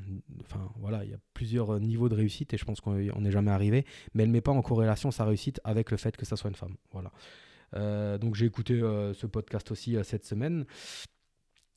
enfin, 0.42 0.70
voilà, 0.78 1.04
il 1.04 1.10
y 1.10 1.14
a 1.14 1.18
plusieurs 1.32 1.80
niveaux 1.80 2.10
de 2.10 2.14
réussite 2.14 2.52
et 2.52 2.58
je 2.58 2.66
pense 2.66 2.82
qu'on 2.82 2.96
n'est 2.96 3.30
jamais 3.30 3.50
arrivé, 3.50 3.86
mais 4.12 4.24
elle 4.24 4.30
met 4.30 4.42
pas 4.42 4.52
en 4.52 4.60
corrélation 4.60 5.10
sa 5.10 5.24
réussite 5.24 5.58
avec 5.64 5.90
le 5.90 5.96
fait 5.96 6.16
que 6.18 6.26
ça 6.26 6.36
soit 6.36 6.50
une 6.50 6.56
femme, 6.56 6.76
voilà. 6.92 8.18
donc 8.18 8.34
j'ai 8.34 8.44
écouté 8.44 8.78
ce 8.78 9.26
podcast 9.26 9.70
aussi 9.70 9.96
cette 10.04 10.26
semaine. 10.26 10.66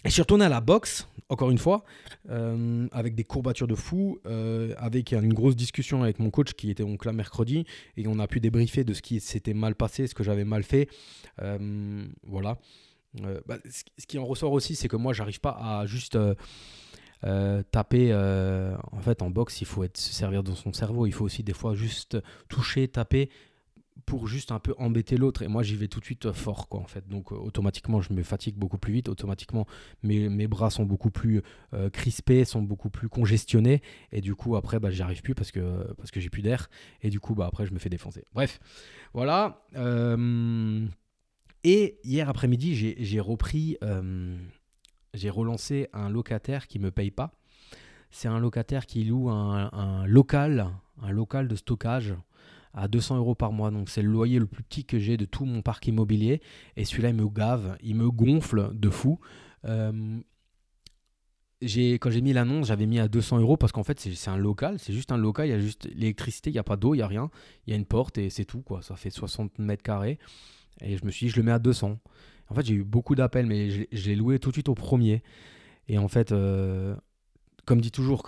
Et 0.04 0.10
je 0.10 0.14
suis 0.14 0.22
retourné 0.22 0.46
à 0.46 0.50
la 0.50 0.62
boxe, 0.62 1.08
encore 1.30 1.52
une 1.52 1.60
fois, 1.60 1.84
euh, 2.30 2.88
avec 2.92 3.14
des 3.14 3.24
courbatures 3.24 3.68
de 3.68 3.76
fou, 3.76 4.20
euh, 4.26 4.74
avec 4.78 5.12
une 5.14 5.34
grosse 5.34 5.56
discussion 5.56 6.02
avec 6.02 6.18
mon 6.18 6.32
coach 6.32 6.54
qui 6.54 6.72
était 6.72 6.84
donc 6.84 7.06
là 7.06 7.14
mercredi, 7.14 7.66
et 7.98 8.08
on 8.08 8.18
a 8.18 8.28
pu 8.28 8.40
débriefer 8.40 8.84
de 8.84 8.94
ce 8.94 9.02
qui 9.02 9.20
s'était 9.20 9.54
mal 9.54 9.76
passé, 9.76 10.08
ce 10.08 10.16
que 10.16 10.24
j'avais 10.24 10.44
mal 10.44 10.64
fait. 10.64 10.90
Euh, 11.42 12.06
voilà. 12.24 12.58
Bah, 13.46 13.58
ce 13.66 14.08
qui 14.08 14.18
en 14.18 14.26
ressort 14.26 14.54
aussi, 14.54 14.74
c'est 14.74 14.88
que 14.88 14.96
moi, 14.96 15.14
j'arrive 15.14 15.42
pas 15.42 15.52
à 15.52 15.86
juste 15.86 16.18
taper. 17.22 18.14
en 18.14 19.02
fait, 19.02 19.22
en 19.22 19.30
boxe, 19.30 19.62
il 19.62 19.68
faut 19.68 19.84
être, 19.84 19.98
se 19.98 20.14
servir 20.14 20.44
de 20.44 20.54
son 20.54 20.74
cerveau. 20.74 21.06
Il 21.06 21.12
faut 21.12 21.26
aussi 21.26 21.44
des 21.44 21.54
fois 21.54 21.76
juste 21.76 22.18
toucher, 22.48 22.88
taper 22.88 23.30
pour 24.06 24.28
juste 24.28 24.52
un 24.52 24.60
peu 24.60 24.74
embêter 24.78 25.18
l'autre. 25.18 25.42
Et 25.42 25.48
moi, 25.48 25.64
j'y 25.64 25.76
vais 25.76 25.88
tout 25.88 26.00
de 26.00 26.06
suite 26.06 26.26
euh, 26.26 26.34
fort, 26.34 26.68
quoi, 26.68 26.80
en 26.80 26.88
fait. 26.88 27.08
Donc, 27.08 27.32
euh, 27.32 27.36
automatiquement, 27.36 28.02
je 28.02 28.14
me 28.14 28.24
fatigue 28.24 28.56
beaucoup 28.56 28.78
plus 28.78 28.94
vite. 28.94 29.10
Automatiquement, 29.10 29.66
mes, 30.04 30.30
mes 30.30 30.48
bras 30.48 30.70
sont 30.70 30.86
beaucoup 30.86 31.12
plus 31.12 31.42
euh, 31.74 31.90
crispés, 31.90 32.46
sont 32.46 32.62
beaucoup 32.62 32.90
plus 32.90 33.10
congestionnés. 33.10 33.82
Et 34.12 34.22
du 34.22 34.36
coup, 34.36 34.56
après, 34.56 34.80
bah, 34.80 34.92
j'y 34.92 35.02
arrive 35.02 35.22
plus 35.22 35.36
parce 35.36 35.52
que, 35.52 35.94
parce 35.94 36.12
que 36.12 36.20
j'ai 36.20 36.30
plus 36.30 36.42
d'air. 36.42 36.70
Et 37.02 37.10
du 37.10 37.20
coup, 37.20 37.36
bah, 37.36 37.46
après, 37.48 37.66
je 37.66 37.74
me 37.74 37.80
fais 37.80 37.90
défoncer. 37.90 38.26
Bref, 38.34 38.60
voilà. 39.14 39.66
Et 41.64 42.00
hier 42.04 42.28
après-midi, 42.28 42.76
j'ai 42.76 43.20
repris, 43.20 43.78
j'ai 45.14 45.30
relancé 45.30 45.88
un 45.94 46.10
locataire 46.10 46.68
qui 46.68 46.80
me 46.80 46.92
paye 46.92 47.12
pas. 47.12 47.34
C'est 48.10 48.28
un 48.28 48.40
locataire 48.40 48.88
qui 48.88 49.04
loue 49.06 49.30
un, 49.30 49.70
un 49.72 50.06
local, 50.06 50.70
un 51.02 51.12
local 51.12 51.48
de 51.48 51.56
stockage 51.56 52.14
à 52.74 52.88
200 52.88 53.18
euros 53.18 53.36
par 53.36 53.52
mois. 53.52 53.72
Donc 53.72 53.90
c'est 53.90 54.02
le 54.02 54.10
loyer 54.10 54.40
le 54.40 54.46
plus 54.46 54.64
petit 54.64 54.86
que 54.86 55.00
j'ai 55.00 55.18
de 55.18 55.26
tout 55.26 55.46
mon 55.46 55.62
parc 55.62 55.88
immobilier. 55.88 56.42
Et 56.78 56.86
celui-là, 56.86 57.10
il 57.10 57.16
me 57.16 57.28
gave, 57.28 57.78
il 57.82 57.96
me 57.96 58.10
gonfle 58.10 58.72
de 58.74 58.90
fou. 58.90 59.20
Euh, 59.66 60.20
quand 61.62 62.10
j'ai 62.10 62.22
mis 62.22 62.34
l'annonce, 62.34 62.68
j'avais 62.68 62.88
mis 62.88 63.00
à 63.00 63.08
200 63.08 63.40
euros 63.40 63.56
parce 63.56 63.72
qu'en 63.72 63.84
fait, 63.84 64.00
c'est 64.00 64.30
un 64.30 64.38
local, 64.38 64.80
c'est 64.80 64.94
juste 64.94 65.12
un 65.12 65.18
local, 65.18 65.48
il 65.48 65.52
y 65.52 65.54
a 65.54 65.60
juste 65.60 65.88
l'électricité, 65.94 66.50
il 66.50 66.54
n'y 66.54 66.60
a 66.60 66.64
pas 66.64 66.76
d'eau, 66.76 66.96
il 66.96 66.98
n'y 66.98 67.04
a 67.04 67.08
rien. 67.08 67.30
Il 67.68 67.72
y 67.72 67.74
a 67.74 67.78
une 67.78 67.86
porte 67.86 68.18
et 68.18 68.30
c'est 68.30 68.46
tout, 68.46 68.62
quoi. 68.62 68.82
Ça 68.82 68.96
fait 68.96 69.12
60 69.12 69.60
mètres 69.60 69.84
carrés. 69.84 70.18
Et 70.82 70.98
je 70.98 71.06
me 71.06 71.12
suis 71.12 71.28
dit, 71.28 71.32
je 71.32 71.38
le 71.38 71.44
mets 71.44 71.52
à 71.52 71.60
200. 71.60 72.00
En 72.50 72.56
fait, 72.56 72.66
j'ai 72.66 72.74
eu 72.74 72.84
beaucoup 72.84 73.16
d'appels, 73.16 73.46
mais 73.46 73.70
je, 73.70 74.10
l'ai 74.10 74.16
loué 74.16 74.40
tout 74.40 74.50
de 74.50 74.56
suite 74.56 74.70
au 74.70 74.76
premier. 74.76 75.24
Et 75.88 75.98
en 75.98 76.08
fait, 76.08 76.32
euh, 76.32 76.96
comme 77.66 77.80
dit 77.80 77.92
toujours, 77.92 78.24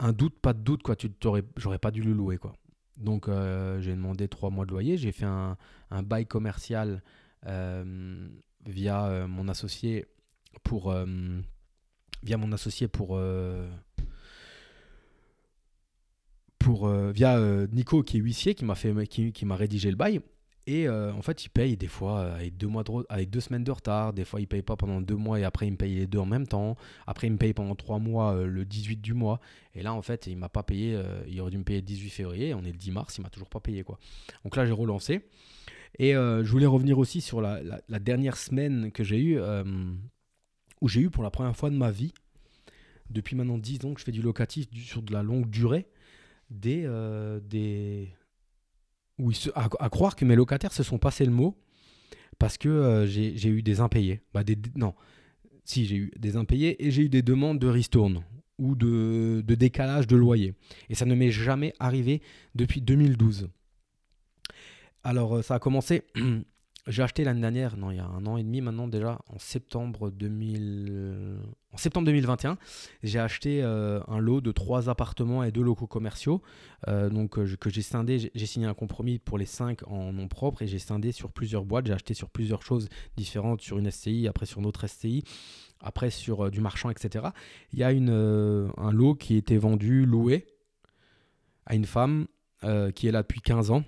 un 0.00 0.12
doute, 0.12 0.38
pas 0.40 0.52
de 0.52 0.60
doute, 0.60 0.82
quoi. 0.82 0.96
Tu 0.96 1.10
j'aurais 1.56 1.78
pas 1.78 1.90
dû 1.92 2.02
le 2.02 2.12
louer, 2.12 2.38
quoi. 2.38 2.54
Donc 3.02 3.28
euh, 3.28 3.80
j'ai 3.80 3.92
demandé 3.92 4.28
trois 4.28 4.50
mois 4.50 4.64
de 4.64 4.70
loyer. 4.70 4.96
J'ai 4.96 5.12
fait 5.12 5.26
un, 5.26 5.56
bail 6.02 6.26
commercial 6.26 7.02
euh, 7.46 8.28
via 8.66 9.06
euh, 9.06 9.26
mon 9.26 9.48
associé 9.48 10.06
pour 10.62 10.94
via 12.22 12.36
mon 12.36 12.52
associé 12.52 12.88
pour 12.88 13.20
pour 16.58 16.88
via 16.88 17.66
Nico 17.72 18.02
qui 18.02 18.18
est 18.18 18.20
huissier 18.20 18.54
qui 18.54 18.64
m'a 18.64 18.74
fait 18.74 19.06
qui 19.06 19.44
m'a 19.44 19.56
rédigé 19.56 19.90
le 19.90 19.96
bail 19.96 20.20
et 20.66 20.86
euh, 20.86 21.12
en 21.12 21.22
fait, 21.22 21.44
il 21.44 21.48
paye 21.48 21.76
des 21.76 21.88
fois 21.88 22.20
euh, 22.20 22.36
avec 22.36 22.56
deux, 22.56 22.68
mois 22.68 22.84
de, 22.84 22.92
avec 23.08 23.30
deux 23.30 23.40
semaines 23.40 23.64
de 23.64 23.70
retard. 23.72 24.12
Des 24.12 24.24
fois, 24.24 24.40
il 24.40 24.46
paye 24.46 24.62
pas 24.62 24.76
pendant 24.76 25.00
deux 25.00 25.16
mois 25.16 25.40
et 25.40 25.44
après, 25.44 25.66
il 25.66 25.72
me 25.72 25.76
paye 25.76 25.96
les 25.96 26.06
deux 26.06 26.18
en 26.18 26.26
même 26.26 26.46
temps. 26.46 26.76
Après, 27.06 27.26
il 27.26 27.32
me 27.32 27.36
paye 27.36 27.52
pendant 27.52 27.74
trois 27.74 27.98
mois 27.98 28.34
euh, 28.34 28.46
le 28.46 28.64
18 28.64 29.00
du 29.00 29.12
mois. 29.12 29.40
Et 29.74 29.82
là, 29.82 29.92
en 29.92 30.02
fait, 30.02 30.28
il 30.28 30.36
m'a 30.36 30.48
pas 30.48 30.62
payé. 30.62 31.00
il 31.26 31.40
aurait 31.40 31.50
dû 31.50 31.58
me 31.58 31.64
payer 31.64 31.80
le 31.80 31.86
18 31.86 32.10
février. 32.10 32.54
On 32.54 32.62
est 32.62 32.72
le 32.72 32.78
10 32.78 32.92
mars, 32.92 33.18
il 33.18 33.22
m'a 33.22 33.30
toujours 33.30 33.48
pas 33.48 33.60
payé. 33.60 33.82
quoi. 33.82 33.98
Donc 34.44 34.54
là, 34.54 34.64
j'ai 34.64 34.72
relancé. 34.72 35.22
Et 35.98 36.12
je 36.12 36.48
voulais 36.48 36.66
revenir 36.66 36.98
aussi 36.98 37.20
sur 37.20 37.40
la, 37.40 37.60
la 37.88 37.98
dernière 37.98 38.36
semaine 38.36 38.92
que 38.92 39.02
j'ai 39.02 39.18
eue, 39.18 39.40
où 40.82 40.88
j'ai 40.88 41.00
eu 41.00 41.08
pour 41.08 41.22
la 41.22 41.30
première 41.30 41.56
fois 41.56 41.70
de 41.70 41.74
ma 41.74 41.90
vie, 41.90 42.12
depuis 43.08 43.34
maintenant 43.34 43.56
10 43.56 43.86
ans 43.86 43.94
que 43.94 44.00
je 44.00 44.04
fais 44.04 44.12
du 44.12 44.20
locatif 44.20 44.66
sur 44.74 45.00
de 45.00 45.12
la 45.14 45.22
longue 45.22 45.48
durée, 45.48 45.86
des, 46.50 46.86
des, 47.44 48.12
à, 49.54 49.88
croire 49.88 50.16
que 50.16 50.24
mes 50.24 50.36
locataires 50.36 50.72
se 50.72 50.82
sont 50.82 50.98
passés 50.98 51.24
le 51.24 51.32
mot 51.32 51.56
parce 52.38 52.58
que 52.58 52.68
euh, 52.68 53.06
j'ai 53.06 53.48
eu 53.48 53.62
des 53.62 53.80
impayés. 53.80 54.22
Bah, 54.34 54.42
non, 54.74 54.94
si 55.64 55.86
j'ai 55.86 55.96
eu 55.96 56.12
des 56.18 56.36
impayés 56.36 56.84
et 56.84 56.90
j'ai 56.90 57.02
eu 57.02 57.08
des 57.08 57.22
demandes 57.22 57.58
de 57.58 57.68
ristourne 57.68 58.24
ou 58.58 58.74
de, 58.74 59.42
de 59.46 59.54
décalage 59.54 60.06
de 60.06 60.16
loyer. 60.16 60.54
Et 60.88 60.94
ça 60.94 61.04
ne 61.04 61.14
m'est 61.14 61.30
jamais 61.30 61.72
arrivé 61.78 62.22
depuis 62.54 62.80
2012. 62.80 63.48
Alors 65.04 65.36
euh, 65.36 65.42
ça 65.42 65.56
a 65.56 65.58
commencé 65.58 66.04
J'ai 66.88 67.04
acheté 67.04 67.22
l'année 67.22 67.40
dernière, 67.40 67.76
non, 67.76 67.92
il 67.92 67.98
y 67.98 68.00
a 68.00 68.06
un 68.06 68.26
an 68.26 68.36
et 68.36 68.42
demi 68.42 68.60
maintenant 68.60 68.88
déjà, 68.88 69.20
en 69.28 69.38
septembre, 69.38 70.10
2000... 70.10 71.38
en 71.70 71.76
septembre 71.76 72.06
2021, 72.06 72.58
j'ai 73.04 73.20
acheté 73.20 73.62
euh, 73.62 74.00
un 74.08 74.18
lot 74.18 74.40
de 74.40 74.50
trois 74.50 74.88
appartements 74.88 75.44
et 75.44 75.52
deux 75.52 75.62
locaux 75.62 75.86
commerciaux 75.86 76.42
euh, 76.88 77.08
donc, 77.08 77.38
euh, 77.38 77.54
que 77.54 77.70
j'ai 77.70 77.82
scindé. 77.82 78.32
J'ai 78.34 78.46
signé 78.46 78.66
un 78.66 78.74
compromis 78.74 79.20
pour 79.20 79.38
les 79.38 79.46
cinq 79.46 79.86
en 79.86 80.12
nom 80.12 80.26
propre 80.26 80.62
et 80.62 80.66
j'ai 80.66 80.80
scindé 80.80 81.12
sur 81.12 81.30
plusieurs 81.30 81.64
boîtes. 81.64 81.86
J'ai 81.86 81.92
acheté 81.92 82.14
sur 82.14 82.28
plusieurs 82.28 82.62
choses 82.62 82.88
différentes, 83.16 83.60
sur 83.60 83.78
une 83.78 83.88
SCI, 83.88 84.26
après 84.26 84.46
sur 84.46 84.58
une 84.58 84.66
autre 84.66 84.88
SCI, 84.88 85.22
après 85.78 86.10
sur 86.10 86.50
du 86.50 86.60
marchand, 86.60 86.90
etc. 86.90 87.26
Il 87.72 87.78
y 87.78 87.84
a 87.84 87.90
un 87.90 88.92
lot 88.92 89.14
qui 89.14 89.36
était 89.36 89.56
vendu, 89.56 90.04
loué 90.04 90.46
à 91.64 91.76
une 91.76 91.86
femme 91.86 92.26
qui 92.94 93.06
est 93.06 93.12
là 93.12 93.22
depuis 93.22 93.40
15 93.40 93.70
ans 93.70 93.84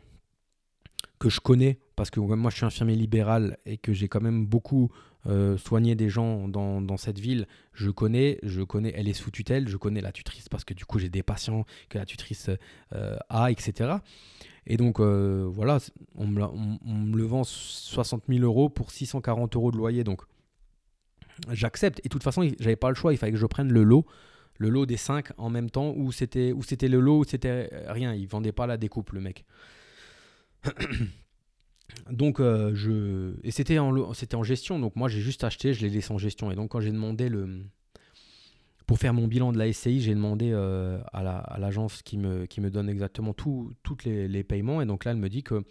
que 1.19 1.29
je 1.29 1.41
connais, 1.41 1.79
parce 1.97 2.11
que 2.11 2.21
moi 2.21 2.51
je 2.51 2.57
suis 2.57 2.67
infirmier 2.67 2.97
libéral 2.97 3.57
et 3.67 3.79
que 3.79 3.93
j'ai 3.93 4.09
quand 4.09 4.21
même 4.21 4.47
beaucoup 4.47 4.91
euh, 5.27 5.57
soigné 5.57 5.95
des 5.95 6.11
gens 6.11 6.49
dans, 6.49 6.97
cette 6.99 7.19
ville, 7.19 7.47
je 7.73 7.91
connais, 7.91 8.39
je 8.43 8.63
connais, 8.63 8.93
elle 8.95 9.09
est 9.09 9.15
sous 9.15 9.31
tutelle, 9.31 9.69
je 9.69 9.79
connais 9.79 10.03
la 10.03 10.13
tutrice 10.13 10.51
parce 10.51 10.65
que 10.65 10.75
du 10.75 10.85
coup 10.85 10.99
j'ai 10.99 11.09
des 11.09 11.23
patients 11.23 11.65
que 11.89 11.97
la 11.97 12.05
tutrice 12.05 12.51
euh, 12.95 13.17
a, 13.31 13.51
etc. 13.51 13.95
Et 14.67 14.77
donc 14.77 15.01
euh, 15.01 15.49
voilà, 15.49 15.79
on 16.17 16.27
me, 16.27 17.17
le 17.17 17.25
vend 17.25 17.45
60 17.45 18.25
000 18.29 18.45
euros 18.45 18.69
pour 18.69 18.91
640 18.91 19.57
euros 19.57 19.71
de 19.71 19.79
loyer, 19.79 20.05
donc 20.05 20.23
j'accepte. 21.51 22.01
Et 22.01 22.05
de 22.05 22.09
toute 22.09 22.23
façon, 22.23 22.43
j'avais 22.61 22.77
pas 22.77 22.91
le 22.91 22.95
choix, 22.95 23.15
il 23.15 23.17
fallait 23.17 23.33
que 23.33 23.39
je 23.39 23.47
prenne 23.47 23.73
le 23.73 23.83
lot, 23.83 24.05
le 24.59 24.69
lot 24.69 24.85
des 24.85 24.99
5 24.99 25.29
en 25.39 25.49
même 25.49 25.71
temps, 25.71 25.95
ou 25.97 26.13
c'était, 26.13 26.53
le 26.53 27.01
lot, 27.01 27.21
ou 27.21 27.25
c'était 27.25 27.71
rien. 27.87 28.15
Il 28.15 28.27
vendait 28.29 28.53
pas 28.53 28.67
la 28.67 28.77
découpe, 28.77 29.13
le 29.13 29.21
mec. 29.21 29.45
donc, 32.11 32.41
euh, 32.41 32.75
je. 32.75 33.35
Et 33.43 33.51
c'était 33.51 33.79
en, 33.79 34.13
c'était 34.15 34.37
en 34.37 34.43
gestion, 34.43 34.79
donc 34.79 34.97
moi 34.97 35.09
j'ai 35.09 35.21
juste 35.21 35.45
acheté, 35.45 35.75
je 35.75 35.83
l'ai 35.83 35.91
laissé 35.91 36.13
en 36.13 36.19
gestion. 36.19 36.51
Et 36.51 36.55
donc, 36.55 36.71
quand 36.71 36.81
j'ai 36.81 36.93
demandé 36.93 37.29
le. 37.29 37.65
Pour 38.87 38.99
faire 38.99 39.15
mon 39.15 39.27
bilan 39.27 39.51
de 39.53 39.57
la 39.57 39.73
SCI, 39.73 40.03
j'ai 40.03 40.15
demandé 40.15 40.51
euh, 40.53 41.01
à, 41.15 41.57
l'agence 41.59 42.03
qui, 42.03 42.19
me, 42.19 42.45
qui 42.45 42.61
me 42.61 42.71
donne 42.71 42.91
exactement 42.91 43.33
tous 43.33 43.75
les, 44.05 44.29
les, 44.29 44.45
paiements. 44.45 44.83
Et 44.83 44.85
donc 44.85 45.07
là, 45.07 45.13
elle 45.13 45.17
me 45.17 45.31
dit 45.31 45.43
que 45.43 45.65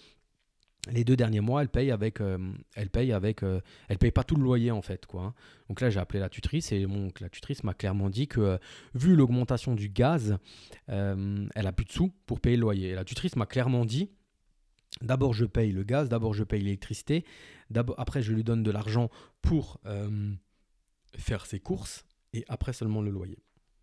les 0.91 1.03
deux 1.03 1.15
derniers 1.15 1.39
mois, 1.39 1.61
elle 1.61 1.69
paye 1.69 1.91
avec, 1.91 2.21
euh, 2.21 2.39
elle 2.75 2.89
paye 2.89 3.11
avec, 3.11 3.43
elle 3.87 3.99
paye 3.99 4.09
pas 4.09 4.23
tout 4.23 4.35
le 4.35 4.41
loyer 4.41 4.71
en 4.71 4.81
fait 4.81 5.05
quoi. 5.05 5.25
Hein. 5.25 5.33
Donc 5.69 5.79
là, 5.79 5.91
j'ai 5.91 5.99
appelé 5.99 6.19
la 6.19 6.29
tutrice 6.29 6.71
et 6.71 6.87
la 7.21 7.29
tutrice 7.29 7.63
m'a 7.63 7.75
clairement 7.75 8.09
dit 8.09 8.27
que 8.27 8.57
vu 8.95 9.15
l'augmentation 9.15 9.75
du 9.75 9.89
gaz, 9.89 10.39
elle 10.87 11.47
a 11.55 11.71
plus 11.71 11.85
de 11.85 11.91
sous 11.91 12.11
pour 12.25 12.39
payer 12.39 12.57
le 12.57 12.61
loyer. 12.61 12.89
Et 12.89 12.95
la 12.95 13.05
tutrice 13.05 13.35
m'a 13.35 13.45
clairement 13.45 13.85
dit, 13.85 14.09
d'abord 15.01 15.33
je 15.33 15.45
paye 15.45 15.71
le 15.71 15.83
gaz, 15.83 16.09
d'abord 16.09 16.33
je 16.33 16.43
paye 16.43 16.61
l'électricité, 16.61 17.25
après 17.97 18.21
je 18.21 18.33
lui 18.33 18.43
donne 18.43 18.63
de 18.63 18.71
l'argent 18.71 19.09
pour 19.41 19.79
faire 21.17 21.45
ses 21.45 21.59
courses 21.59 22.05
et 22.33 22.45
après 22.47 22.73
seulement 22.73 23.01
le 23.01 23.11
loyer. 23.11 23.39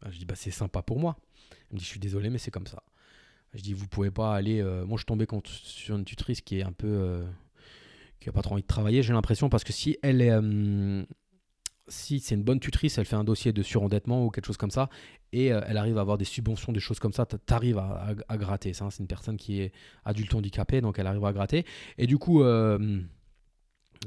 je 0.08 0.18
dis 0.18 0.24
bah 0.24 0.34
c'est 0.36 0.50
sympa 0.50 0.82
pour 0.82 0.98
moi. 0.98 1.16
Elle 1.70 1.74
me 1.74 1.78
dit 1.78 1.84
je 1.84 1.90
suis 1.90 2.00
désolé 2.00 2.30
mais 2.30 2.38
c'est 2.38 2.50
comme 2.50 2.66
ça. 2.66 2.82
Je 3.54 3.62
dis, 3.62 3.72
vous 3.72 3.88
pouvez 3.88 4.10
pas 4.10 4.34
aller. 4.34 4.60
Euh, 4.60 4.86
moi, 4.86 4.96
je 4.98 5.04
tombais 5.04 5.26
contre, 5.26 5.50
sur 5.50 5.96
une 5.96 6.04
tutrice 6.04 6.40
qui 6.40 6.60
est 6.60 6.62
un 6.62 6.72
peu. 6.72 6.86
Euh, 6.86 7.26
qui 8.20 8.28
a 8.28 8.32
pas 8.32 8.42
trop 8.42 8.52
envie 8.52 8.62
de 8.62 8.66
travailler, 8.66 9.02
j'ai 9.02 9.12
l'impression, 9.12 9.48
parce 9.48 9.64
que 9.64 9.72
si 9.72 9.98
elle 10.02 10.22
est. 10.22 10.30
Euh, 11.90 11.94
si 12.00 12.20
c'est 12.20 12.34
une 12.34 12.42
bonne 12.42 12.60
tutrice, 12.60 12.98
elle 12.98 13.04
fait 13.04 13.16
un 13.16 13.24
dossier 13.24 13.52
de 13.52 13.62
surendettement 13.62 14.24
ou 14.24 14.30
quelque 14.30 14.46
chose 14.46 14.56
comme 14.56 14.70
ça, 14.70 14.88
et 15.32 15.46
elle 15.46 15.76
arrive 15.76 15.98
à 15.98 16.00
avoir 16.00 16.18
des 16.18 16.24
subventions, 16.24 16.72
des 16.72 16.80
choses 16.80 16.98
comme 16.98 17.12
ça, 17.12 17.26
tu 17.26 17.36
arrives 17.54 17.78
à, 17.78 18.14
à, 18.28 18.36
gratter. 18.36 18.72
Ça, 18.72 18.88
c'est 18.90 19.00
une 19.00 19.06
personne 19.06 19.36
qui 19.36 19.60
est 19.60 19.72
adulte 20.04 20.34
handicapée, 20.34 20.80
donc 20.80 20.98
elle 20.98 21.06
arrive 21.06 21.24
à 21.24 21.32
gratter. 21.32 21.64
Et 21.98 22.06
du 22.06 22.18
coup 22.18 22.42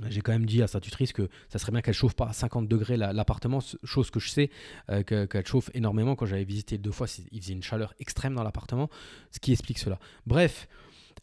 j'ai 0.09 0.21
quand 0.21 0.31
même 0.31 0.45
dit 0.45 0.61
à 0.61 0.67
sa 0.67 0.79
tutrice 0.79 1.13
que 1.13 1.29
ça 1.49 1.59
serait 1.59 1.71
bien 1.71 1.81
qu'elle 1.81 1.93
chauffe 1.93 2.15
pas 2.15 2.25
à 2.25 2.34
50 2.34 2.67
degrés 2.67 2.97
l'appartement, 2.97 3.59
chose 3.84 4.09
que 4.09 4.19
je 4.19 4.29
sais 4.29 4.49
euh, 4.89 5.03
qu'elle 5.03 5.45
chauffe 5.45 5.69
énormément. 5.73 6.15
Quand 6.15 6.25
j'avais 6.25 6.43
visité 6.43 6.77
deux 6.77 6.91
fois, 6.91 7.07
il 7.31 7.41
faisait 7.41 7.53
une 7.53 7.63
chaleur 7.63 7.93
extrême 7.99 8.34
dans 8.34 8.43
l'appartement, 8.43 8.89
ce 9.31 9.39
qui 9.39 9.51
explique 9.51 9.77
cela. 9.77 9.99
Bref, 10.25 10.67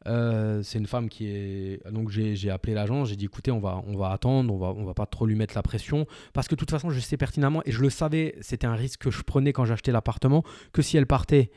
euh, 0.07 0.63
c'est 0.63 0.79
une 0.79 0.87
femme 0.87 1.09
qui 1.09 1.27
est. 1.27 1.87
Donc 1.91 2.11
j'ai 2.11 2.51
appelé 2.51 2.75
l'agence, 2.75 3.09
j'ai 3.09 3.17
dit 3.17 3.27
écoutez, 3.27 3.51
on 3.51 3.61
va, 3.61 3.83
on 3.87 3.97
va 3.97 4.11
attendre, 4.11 4.53
on 4.53 4.59
va, 4.59 4.69
on 4.69 4.85
va 4.85 4.95
pas 4.95 5.07
trop 5.07 5.27
lui 5.27 5.35
mettre 5.35 5.55
la 5.55 5.63
pression. 5.63 6.07
Parce 6.33 6.49
que 6.49 6.55
de 6.55 6.59
toute 6.59 6.71
façon, 6.71 6.91
je 6.91 7.01
sais 7.01 7.17
pertinemment, 7.17 7.63
et 7.67 7.73
je 7.73 7.81
le 7.81 7.91
savais, 7.91 8.37
c'était 8.41 8.67
un 8.67 8.75
risque 8.75 9.01
que 9.01 9.11
je 9.11 9.23
prenais 9.23 9.53
quand 9.53 9.65
j'achetais 9.65 9.93
l'appartement, 9.93 10.43
que 10.73 10.83
si 10.83 10.97
elle 10.97 11.07
partait 11.07 11.51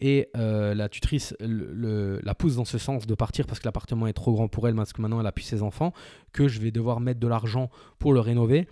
et 0.00 0.28
euh, 0.36 0.74
la 0.74 0.88
tutrice 0.88 1.34
la 1.38 2.34
pousse 2.34 2.56
dans 2.56 2.64
ce 2.64 2.76
sens 2.76 3.06
de 3.06 3.14
partir 3.14 3.46
parce 3.46 3.60
que 3.60 3.66
l'appartement 3.66 4.08
est 4.08 4.12
trop 4.12 4.32
grand 4.32 4.48
pour 4.48 4.66
elle, 4.66 4.74
parce 4.74 4.92
que 4.92 5.00
maintenant 5.00 5.20
elle 5.20 5.26
a 5.26 5.32
pu 5.32 5.42
ses 5.42 5.62
enfants, 5.62 5.92
que 6.32 6.48
je 6.48 6.60
vais 6.60 6.72
devoir 6.72 7.00
mettre 7.00 7.20
de 7.20 7.28
l'argent 7.28 7.70
pour 8.00 8.12
le 8.12 8.20
rénover 8.20 8.66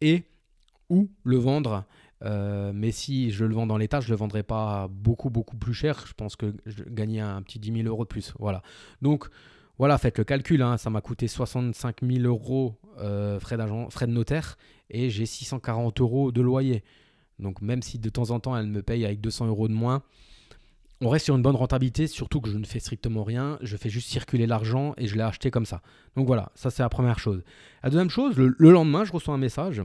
et 0.00 0.24
ou 0.88 1.08
le 1.22 1.36
vendre. 1.36 1.84
Euh, 2.24 2.72
mais 2.74 2.92
si 2.92 3.30
je 3.30 3.44
le 3.44 3.54
vends 3.54 3.66
dans 3.66 3.76
l'état, 3.76 4.00
je 4.00 4.06
ne 4.06 4.12
le 4.12 4.16
vendrai 4.16 4.42
pas 4.42 4.88
beaucoup, 4.88 5.30
beaucoup 5.30 5.56
plus 5.56 5.74
cher. 5.74 6.04
Je 6.06 6.12
pense 6.14 6.36
que 6.36 6.54
je 6.66 6.84
gagnais 6.84 7.20
un 7.20 7.42
petit 7.42 7.58
10 7.58 7.82
000 7.82 7.88
euros 7.88 8.04
de 8.04 8.08
plus. 8.08 8.32
Voilà. 8.38 8.62
Donc, 9.00 9.28
voilà, 9.78 9.98
faites 9.98 10.18
le 10.18 10.24
calcul. 10.24 10.62
Hein. 10.62 10.76
ça 10.78 10.90
m'a 10.90 11.00
coûté 11.00 11.28
65 11.28 11.96
000 12.02 12.24
euros 12.26 12.78
euh, 12.98 13.40
frais, 13.40 13.56
frais 13.90 14.06
de 14.06 14.12
notaire 14.12 14.56
et 14.90 15.10
j'ai 15.10 15.26
640 15.26 16.00
euros 16.00 16.32
de 16.32 16.40
loyer. 16.40 16.84
Donc, 17.38 17.60
même 17.62 17.82
si 17.82 17.98
de 17.98 18.08
temps 18.08 18.30
en 18.30 18.40
temps 18.40 18.56
elle 18.56 18.66
me 18.66 18.82
paye 18.82 19.04
avec 19.04 19.20
200 19.20 19.46
euros 19.46 19.66
de 19.66 19.72
moins, 19.72 20.02
on 21.00 21.08
reste 21.08 21.24
sur 21.24 21.34
une 21.34 21.42
bonne 21.42 21.56
rentabilité, 21.56 22.06
surtout 22.06 22.40
que 22.40 22.48
je 22.48 22.56
ne 22.56 22.64
fais 22.64 22.78
strictement 22.78 23.24
rien, 23.24 23.58
je 23.60 23.76
fais 23.76 23.90
juste 23.90 24.08
circuler 24.08 24.46
l'argent 24.46 24.94
et 24.96 25.08
je 25.08 25.16
l'ai 25.16 25.22
acheté 25.22 25.50
comme 25.50 25.66
ça. 25.66 25.82
Donc 26.14 26.26
voilà, 26.26 26.52
ça 26.54 26.70
c'est 26.70 26.82
la 26.82 26.88
première 26.88 27.18
chose. 27.18 27.42
La 27.82 27.90
deuxième 27.90 28.10
chose, 28.10 28.36
le, 28.36 28.54
lendemain, 28.70 29.04
je 29.04 29.12
reçois 29.12 29.34
un 29.34 29.38
message. 29.38 29.82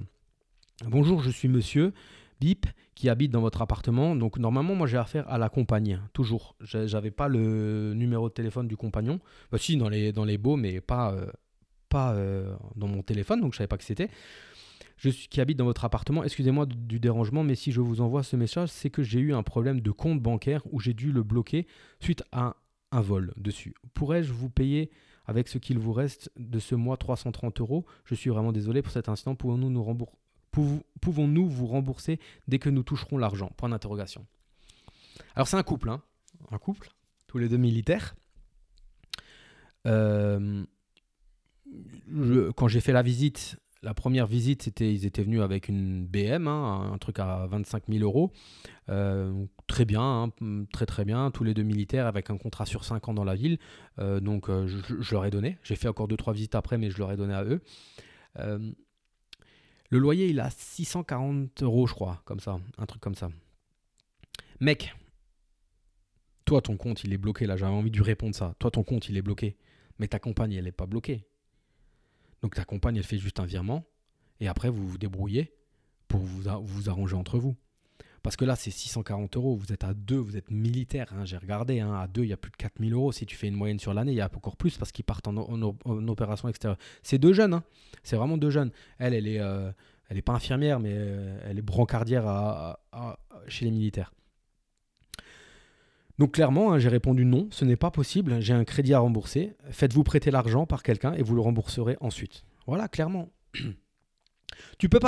Bonjour, 0.86 1.24
je 1.24 1.32
suis 1.32 1.48
monsieur 1.48 1.94
Bip 2.40 2.66
qui 2.96 3.10
habite 3.10 3.32
dans 3.32 3.42
votre 3.42 3.62
appartement. 3.62 4.16
Donc 4.16 4.40
normalement, 4.40 4.76
moi 4.76 4.88
j'ai 4.88 4.98
affaire 4.98 5.30
à 5.30 5.38
la 5.38 5.50
compagnie, 5.50 5.98
toujours. 6.14 6.56
J'avais 6.62 7.12
pas 7.12 7.28
le 7.28 7.94
numéro 7.94 8.30
de 8.30 8.34
téléphone 8.34 8.68
du 8.68 8.78
compagnon. 8.78 9.20
Bah 9.52 9.58
si, 9.58 9.78
dans 9.78 9.90
les, 9.90 10.12
dans 10.12 10.26
les 10.26 10.38
beaux, 10.38 10.56
mais 10.56 10.82
pas, 10.82 11.14
euh, 11.14 11.28
pas 11.90 12.14
euh, 12.14 12.56
dans 12.76 12.88
mon 12.88 13.04
téléphone, 13.04 13.42
donc 13.42 13.54
je 13.54 13.58
savais 13.58 13.68
pas 13.68 13.78
que 13.78 13.84
c'était 13.84 14.10
je 14.98 15.10
suis, 15.10 15.28
qui 15.28 15.42
habite 15.42 15.58
dans 15.58 15.66
votre 15.66 15.86
appartement, 15.86 16.24
excusez-moi 16.24 16.66
du 16.66 17.00
dérangement, 17.00 17.44
mais 17.44 17.56
si 17.56 17.72
je 17.72 17.82
vous 17.82 18.02
envoie 18.02 18.24
ce 18.24 18.36
message, 18.36 18.70
c'est 18.70 18.90
que 18.90 19.04
j'ai 19.04 19.20
eu 19.20 19.34
un 19.34 19.44
problème 19.44 19.82
de 19.82 19.92
compte 19.92 20.22
bancaire 20.22 20.62
où 20.72 20.80
j'ai 20.80 20.94
dû 20.94 21.12
le 21.12 21.24
bloquer 21.24 21.68
suite 22.00 22.24
à 22.32 22.56
un 22.92 23.02
vol 23.02 23.34
dessus. 23.38 23.76
Pourrais-je 23.94 24.34
vous 24.34 24.50
payer 24.50 24.90
avec 25.26 25.48
ce 25.48 25.58
qu'il 25.58 25.78
vous 25.78 25.94
reste 25.94 26.32
de 26.38 26.60
ce 26.60 26.74
mois 26.74 26.98
330 26.98 27.62
euros? 27.62 27.86
Je 28.06 28.16
suis 28.16 28.30
vraiment 28.30 28.52
désolé 28.52 28.82
pour 28.82 28.92
cet 28.92 29.10
incident. 29.10 29.36
Pouvons-nous 29.36 29.70
nous 29.70 29.84
rembourser? 29.84 30.18
Pouvons-nous 31.02 31.48
vous 31.48 31.68
rembourser 31.68 32.20
dès 32.48 32.60
que 32.60 32.70
nous 32.70 32.84
toucherons 32.84 33.18
l'argent? 33.18 33.52
Point 33.58 33.70
d'interrogation. 33.70 34.26
Alors 35.36 35.48
c'est 35.48 35.58
un 35.58 35.64
couple, 35.64 35.90
hein 35.90 36.02
un 36.52 36.58
couple, 36.58 36.90
tous 37.28 37.38
les 37.38 37.50
deux 37.50 37.58
militaires. 37.58 38.16
Euh, 39.86 40.64
quand 42.56 42.68
j'ai 42.68 42.82
fait 42.82 42.94
la 42.94 43.02
visite, 43.02 43.58
la 43.84 43.94
première 43.94 44.28
visite, 44.28 44.64
c'était, 44.64 44.94
ils 44.94 45.06
étaient 45.06 45.24
venus 45.24 45.42
avec 45.42 45.70
une 45.70 46.06
BM, 46.06 46.48
hein, 46.48 46.92
un 46.94 46.98
truc 46.98 47.20
à 47.20 47.46
25 47.48 47.84
000 47.90 48.04
euros. 48.04 48.32
Euh, 48.90 49.46
très 49.68 49.86
bien, 49.86 50.32
hein, 50.42 50.66
très 50.72 50.86
très 50.86 51.06
bien. 51.06 51.32
Tous 51.32 51.44
les 51.44 51.54
deux 51.54 51.64
militaires 51.64 52.08
avec 52.08 52.30
un 52.30 52.38
contrat 52.38 52.66
sur 52.66 52.84
5 52.84 53.10
ans 53.10 53.14
dans 53.14 53.24
la 53.24 53.36
ville. 53.36 53.60
Euh, 54.00 54.20
donc 54.20 54.50
je, 54.50 55.12
leur 55.12 55.26
ai 55.26 55.30
donné. 55.30 55.58
J'ai 55.64 55.76
fait 55.76 55.88
encore 55.88 56.08
2-3 56.08 56.34
visites 56.34 56.56
après, 56.56 56.78
mais 56.78 56.90
je 56.90 56.98
leur 56.98 57.12
ai 57.12 57.18
donné 57.18 57.34
à 57.34 57.44
eux. 57.44 57.62
Le 59.90 60.00
loyer, 60.00 60.28
il 60.28 60.40
a 60.40 60.50
640 60.50 61.64
euros, 61.64 61.88
je 61.88 61.94
crois, 61.94 62.22
comme 62.26 62.40
ça. 62.40 62.60
Un 62.78 62.86
truc 62.86 63.02
comme 63.02 63.16
ça. 63.16 63.30
Mec, 64.60 64.94
toi, 66.46 66.62
ton 66.62 66.78
compte, 66.78 67.04
il 67.04 67.14
est 67.14 67.18
bloqué. 67.18 67.46
Là, 67.46 67.58
j'avais 67.58 67.72
envie 67.72 67.92
de 67.92 67.98
lui 67.98 68.04
répondre 68.04 68.36
ça. 68.36 68.56
Toi, 68.60 68.72
ton 68.72 68.84
compte, 68.84 69.10
il 69.10 69.18
est 69.18 69.22
bloqué. 69.22 69.58
Mais 70.00 70.08
ta 70.08 70.20
compagne, 70.20 70.54
elle 70.54 70.66
n'est 70.66 70.72
pas 70.72 70.86
bloquée. 70.86 71.28
Donc 72.42 72.56
ta 72.56 72.66
compagne, 72.66 72.98
elle 72.98 73.04
fait 73.04 73.18
juste 73.18 73.40
un 73.40 73.46
virement, 73.46 73.84
et 74.40 74.48
après 74.48 74.70
vous 74.70 74.88
vous 74.88 74.98
débrouillez 74.98 75.54
pour 76.08 76.22
vous, 76.22 76.44
vous 76.62 76.90
arranger 76.90 77.16
entre 77.16 77.40
vous. 77.40 77.56
Parce 78.28 78.36
que 78.36 78.44
là, 78.44 78.58
c'est 78.58 78.72
640 78.72 79.38
euros. 79.38 79.56
Vous 79.56 79.72
êtes 79.72 79.86
à 79.86 79.94
deux, 79.94 80.18
vous 80.18 80.36
êtes 80.36 80.52
militaire. 80.52 81.14
Hein, 81.14 81.24
j'ai 81.24 81.38
regardé, 81.38 81.80
hein, 81.80 81.94
à 81.94 82.08
deux, 82.08 82.24
il 82.24 82.28
y 82.28 82.34
a 82.34 82.38
plus 82.38 82.52
de 82.52 82.58
4000 82.58 82.92
euros. 82.92 83.14
Si 83.14 83.26
tu 83.26 83.38
fais 83.38 83.48
une 83.48 83.56
moyenne 83.56 83.80
sur 83.80 83.94
l'année, 83.94 84.12
il 84.12 84.18
y 84.18 84.22
a 84.22 84.30
encore 84.36 84.58
plus 84.58 84.78
parce 84.78 84.92
qu'ils 84.92 85.06
partent 85.06 85.30
en, 85.30 85.62
opération 86.10 86.50
extérieure. 86.50 86.78
C'est 87.04 87.20
deux 87.20 87.32
jeunes. 87.32 87.54
Hein. 87.54 87.64
C'est 88.04 88.18
vraiment 88.18 88.36
deux 88.36 88.50
jeunes. 88.50 88.72
Elle, 89.00 89.14
elle 89.14 89.30
est, 89.30 89.40
euh, 89.40 89.72
elle 90.10 90.18
est 90.18 90.22
pas 90.22 90.34
infirmière, 90.34 90.82
mais 90.82 90.92
euh, 90.92 91.40
elle 91.46 91.58
est 91.58 91.62
brancardière 91.62 92.28
à, 92.28 92.82
chez 93.48 93.64
les 93.64 93.72
militaires. 93.72 94.12
Donc 96.20 96.34
clairement, 96.34 96.78
j'ai 96.80 96.90
répondu 96.90 97.24
non, 97.24 97.48
ce 97.52 97.64
n'est 97.64 97.78
pas 97.78 97.92
possible, 97.92 98.42
j'ai 98.42 98.54
un 98.54 98.66
crédit 98.66 98.94
à 98.94 99.00
rembourser, 99.00 99.56
faites-vous 99.70 100.04
prêter 100.04 100.32
l'argent 100.32 100.66
par 100.66 100.84
quelqu'un 100.84 101.14
et 101.14 101.24
vous 101.24 101.34
le 101.34 101.40
rembourserez 101.40 101.96
ensuite. 102.02 102.44
Voilà, 102.66 102.90
clairement. 102.90 103.30
tu 104.78 104.90
peux 104.90 105.00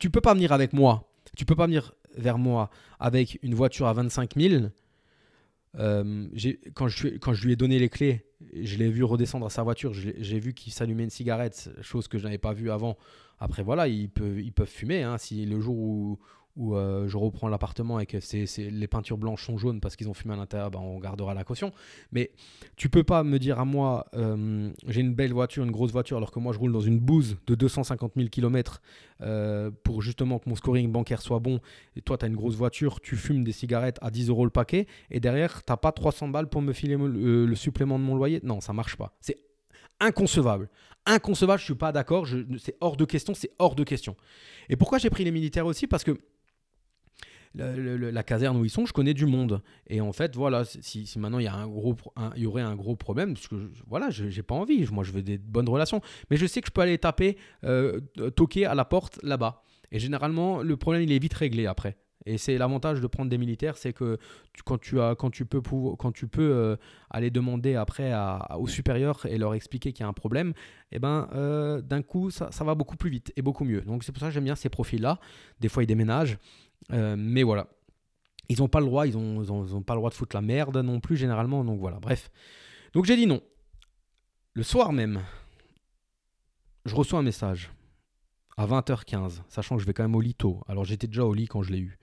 tu 0.00 0.10
peux 0.10 0.20
pas 0.20 0.34
venir 0.34 0.52
avec 0.52 0.72
moi, 0.72 1.09
tu 1.36 1.44
peux 1.44 1.56
pas 1.56 1.66
venir 1.66 1.94
vers 2.16 2.38
moi 2.38 2.70
avec 2.98 3.38
une 3.42 3.54
voiture 3.54 3.86
à 3.86 3.92
25 3.92 4.34
000. 4.36 4.64
Euh, 5.78 6.26
quand, 6.74 6.88
je, 6.88 7.44
lui 7.44 7.52
ai 7.52 7.56
donné 7.56 7.78
les 7.78 7.88
clés, 7.88 8.26
je 8.52 8.76
l'ai 8.76 8.90
vu 8.90 9.04
redescendre 9.04 9.46
à 9.46 9.50
sa 9.50 9.62
voiture, 9.62 9.92
j'ai 9.94 10.40
vu 10.40 10.52
qu'il 10.52 10.72
s'allumait 10.72 11.04
une 11.04 11.10
cigarette, 11.10 11.70
chose 11.80 12.08
que 12.08 12.18
je 12.18 12.24
n'avais 12.24 12.38
pas 12.38 12.52
vue 12.52 12.70
avant. 12.70 12.96
Après, 13.38 13.62
voilà, 13.62 13.88
ils 13.88 14.10
peuvent, 14.10 14.40
ils 14.40 14.52
peuvent 14.52 14.68
fumer. 14.68 15.02
Hein, 15.02 15.16
si 15.18 15.46
le 15.46 15.60
jour 15.60 15.76
où, 15.76 16.18
où 16.56 16.74
euh, 16.74 17.08
je 17.08 17.16
reprends 17.16 17.48
l'appartement 17.48 18.00
et 18.00 18.06
que 18.06 18.20
c'est, 18.20 18.46
les 18.58 18.88
peintures 18.88 19.18
blanches 19.18 19.44
sont 19.46 19.56
jaunes 19.56 19.80
parce 19.80 19.96
qu'ils 19.96 20.08
ont 20.08 20.14
fumé 20.14 20.34
à 20.34 20.36
l'intérieur, 20.36 20.70
ben 20.70 20.80
on 20.80 20.98
gardera 20.98 21.34
la 21.34 21.44
caution. 21.44 21.72
Mais 22.12 22.30
tu 22.76 22.88
peux 22.88 23.04
pas 23.04 23.22
me 23.22 23.38
dire 23.38 23.58
à 23.58 23.64
moi, 23.64 24.06
euh, 24.14 24.70
j'ai 24.86 25.00
une 25.00 25.14
belle 25.14 25.32
voiture, 25.32 25.64
une 25.64 25.70
grosse 25.70 25.92
voiture, 25.92 26.16
alors 26.16 26.30
que 26.30 26.38
moi 26.38 26.52
je 26.52 26.58
roule 26.58 26.72
dans 26.72 26.80
une 26.80 26.98
bouse 26.98 27.36
de 27.46 27.54
250 27.54 28.12
000 28.16 28.28
km 28.28 28.80
pour 29.84 30.00
justement 30.00 30.38
que 30.38 30.48
mon 30.48 30.56
scoring 30.56 30.90
bancaire 30.90 31.20
soit 31.20 31.40
bon. 31.40 31.60
Et 31.94 32.00
toi, 32.00 32.16
tu 32.16 32.24
as 32.24 32.28
une 32.28 32.36
grosse 32.36 32.56
voiture, 32.56 33.00
tu 33.00 33.16
fumes 33.16 33.44
des 33.44 33.52
cigarettes 33.52 33.98
à 34.00 34.10
10 34.10 34.30
euros 34.30 34.44
le 34.44 34.50
paquet, 34.50 34.86
et 35.10 35.20
derrière, 35.20 35.62
tu 35.62 35.72
pas 35.80 35.92
300 35.92 36.28
balles 36.28 36.48
pour 36.48 36.62
me 36.62 36.72
filer 36.72 36.96
le, 36.96 37.44
le 37.44 37.54
supplément 37.54 37.98
de 37.98 38.04
mon 38.04 38.14
loyer. 38.14 38.40
Non, 38.42 38.60
ça 38.60 38.72
marche 38.72 38.96
pas. 38.96 39.14
C'est 39.20 39.36
inconcevable. 40.00 40.68
Inconcevable, 41.06 41.60
je 41.60 41.64
suis 41.64 41.74
pas 41.74 41.92
d'accord, 41.92 42.26
c'est 42.58 42.76
hors 42.80 42.96
de 42.96 43.04
question, 43.04 43.34
c'est 43.34 43.52
hors 43.58 43.74
de 43.74 43.84
question. 43.84 44.16
Et 44.68 44.76
pourquoi 44.76 44.98
j'ai 44.98 45.10
pris 45.10 45.24
les 45.24 45.30
militaires 45.30 45.66
aussi? 45.66 45.86
Parce 45.86 46.04
que 46.04 46.18
la 47.54 48.22
caserne 48.22 48.56
où 48.56 48.64
ils 48.64 48.70
sont, 48.70 48.86
je 48.86 48.92
connais 48.92 49.14
du 49.14 49.26
monde. 49.26 49.62
Et 49.88 50.00
en 50.00 50.12
fait, 50.12 50.36
voilà, 50.36 50.64
si, 50.64 51.10
maintenant 51.18 51.38
il 51.38 51.44
y, 51.44 51.48
a 51.48 51.54
un 51.54 51.66
gros, 51.66 51.96
il 52.36 52.42
y 52.42 52.46
aurait 52.46 52.62
un 52.62 52.76
gros 52.76 52.96
problème, 52.96 53.34
parce 53.34 53.48
que 53.48 53.70
voilà, 53.86 54.10
j'ai 54.10 54.42
pas 54.42 54.54
envie, 54.54 54.86
moi 54.92 55.04
je 55.04 55.12
veux 55.12 55.22
des 55.22 55.38
bonnes 55.38 55.68
relations, 55.68 56.00
mais 56.30 56.36
je 56.36 56.46
sais 56.46 56.60
que 56.60 56.68
je 56.68 56.72
peux 56.72 56.80
aller 56.80 56.98
taper, 56.98 57.36
euh, 57.64 58.00
toquer 58.36 58.66
à 58.66 58.74
la 58.74 58.84
porte 58.84 59.18
là-bas. 59.22 59.62
Et 59.92 59.98
généralement, 59.98 60.62
le 60.62 60.76
problème 60.76 61.02
il 61.02 61.12
est 61.12 61.18
vite 61.18 61.34
réglé 61.34 61.66
après. 61.66 61.96
Et 62.26 62.36
c'est 62.36 62.58
l'avantage 62.58 63.00
de 63.00 63.06
prendre 63.06 63.30
des 63.30 63.38
militaires, 63.38 63.76
c'est 63.78 63.92
que 63.92 64.18
quand, 64.64 64.78
tu 64.78 65.00
as, 65.00 65.14
quand 65.14 65.30
tu 65.30 65.46
peux, 65.46 65.62
quand 65.62 66.12
tu 66.12 66.28
peux 66.28 66.52
euh, 66.52 66.76
aller 67.08 67.30
demander 67.30 67.76
après 67.76 68.12
à, 68.12 68.58
aux 68.58 68.66
supérieurs 68.66 69.24
et 69.26 69.38
leur 69.38 69.54
expliquer 69.54 69.92
qu'il 69.92 70.02
y 70.02 70.06
a 70.06 70.08
un 70.08 70.12
problème, 70.12 70.50
et 70.92 70.96
eh 70.96 70.98
ben, 70.98 71.28
euh, 71.32 71.80
d'un 71.80 72.02
coup, 72.02 72.30
ça, 72.30 72.50
ça, 72.52 72.62
va 72.64 72.74
beaucoup 72.74 72.96
plus 72.96 73.10
vite 73.10 73.32
et 73.36 73.42
beaucoup 73.42 73.64
mieux. 73.64 73.80
Donc 73.80 74.04
c'est 74.04 74.12
pour 74.12 74.20
ça 74.20 74.26
que 74.26 74.34
j'aime 74.34 74.44
bien 74.44 74.56
ces 74.56 74.68
profils-là. 74.68 75.18
Des 75.60 75.68
fois, 75.68 75.82
ils 75.82 75.86
déménagent, 75.86 76.36
mais 76.88 77.42
voilà. 77.42 77.68
Ils 78.48 78.58
n'ont 78.58 78.68
pas 78.68 78.80
le 78.80 78.86
droit, 78.86 79.06
ils 79.06 79.14
n'ont 79.14 79.42
ils 79.42 79.52
ont, 79.52 79.82
pas 79.82 79.94
le 79.94 80.00
droit 80.00 80.10
de 80.10 80.14
foutre 80.14 80.34
la 80.34 80.42
merde 80.42 80.76
non 80.78 80.98
plus, 80.98 81.16
généralement. 81.16 81.64
Donc 81.64 81.78
voilà, 81.78 82.00
bref. 82.00 82.30
Donc 82.92 83.04
j'ai 83.04 83.16
dit 83.16 83.26
non. 83.26 83.40
Le 84.54 84.64
soir 84.64 84.92
même, 84.92 85.20
je 86.84 86.94
reçois 86.96 87.20
un 87.20 87.22
message 87.22 87.70
à 88.56 88.66
20h15, 88.66 89.42
sachant 89.48 89.76
que 89.76 89.82
je 89.82 89.86
vais 89.86 89.92
quand 89.92 90.02
même 90.02 90.16
au 90.16 90.20
lit 90.20 90.34
tôt. 90.34 90.60
Alors 90.66 90.84
j'étais 90.84 91.06
déjà 91.06 91.24
au 91.24 91.32
lit 91.32 91.46
quand 91.46 91.62
je 91.62 91.70
l'ai 91.70 91.78
eu. 91.78 91.98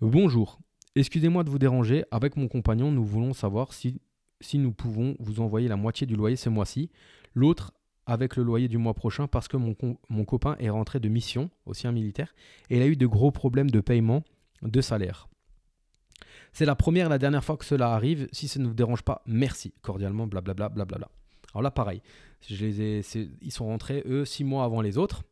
Bonjour, 0.00 0.60
excusez-moi 0.94 1.42
de 1.44 1.50
vous 1.50 1.58
déranger, 1.58 2.04
avec 2.10 2.36
mon 2.36 2.46
compagnon 2.46 2.92
nous 2.92 3.04
voulons 3.04 3.32
savoir 3.32 3.72
si, 3.72 4.00
si 4.40 4.58
nous 4.58 4.72
pouvons 4.72 5.16
vous 5.18 5.40
envoyer 5.40 5.66
la 5.66 5.76
moitié 5.76 6.06
du 6.06 6.14
loyer 6.14 6.36
ce 6.36 6.50
mois-ci, 6.50 6.90
l'autre 7.34 7.72
avec 8.08 8.34
le 8.36 8.42
loyer 8.42 8.66
du 8.66 8.78
mois 8.78 8.94
prochain 8.94 9.28
parce 9.28 9.46
que 9.46 9.56
mon, 9.56 9.76
mon 10.08 10.24
copain 10.24 10.56
est 10.58 10.70
rentré 10.70 10.98
de 10.98 11.08
mission, 11.08 11.50
aussi 11.66 11.86
un 11.86 11.92
militaire, 11.92 12.34
et 12.70 12.78
il 12.78 12.82
a 12.82 12.86
eu 12.86 12.96
de 12.96 13.06
gros 13.06 13.30
problèmes 13.30 13.70
de 13.70 13.80
paiement 13.80 14.24
de 14.62 14.80
salaire. 14.80 15.28
C'est 16.52 16.64
la 16.64 16.74
première 16.74 17.06
et 17.06 17.10
la 17.10 17.18
dernière 17.18 17.44
fois 17.44 17.56
que 17.56 17.64
cela 17.64 17.92
arrive. 17.92 18.26
Si 18.32 18.48
ça 18.48 18.58
ne 18.58 18.66
vous 18.66 18.74
dérange 18.74 19.02
pas, 19.02 19.22
merci. 19.26 19.74
Cordialement, 19.82 20.26
blablabla. 20.26 20.70
Bla 20.70 21.08
Alors 21.52 21.62
là, 21.62 21.70
pareil. 21.70 22.02
Ils 22.50 23.52
sont 23.52 23.66
rentrés, 23.66 24.02
eux, 24.06 24.24
six 24.24 24.44
mois 24.44 24.64
avant 24.64 24.80
les 24.80 24.96
autres. 24.96 25.22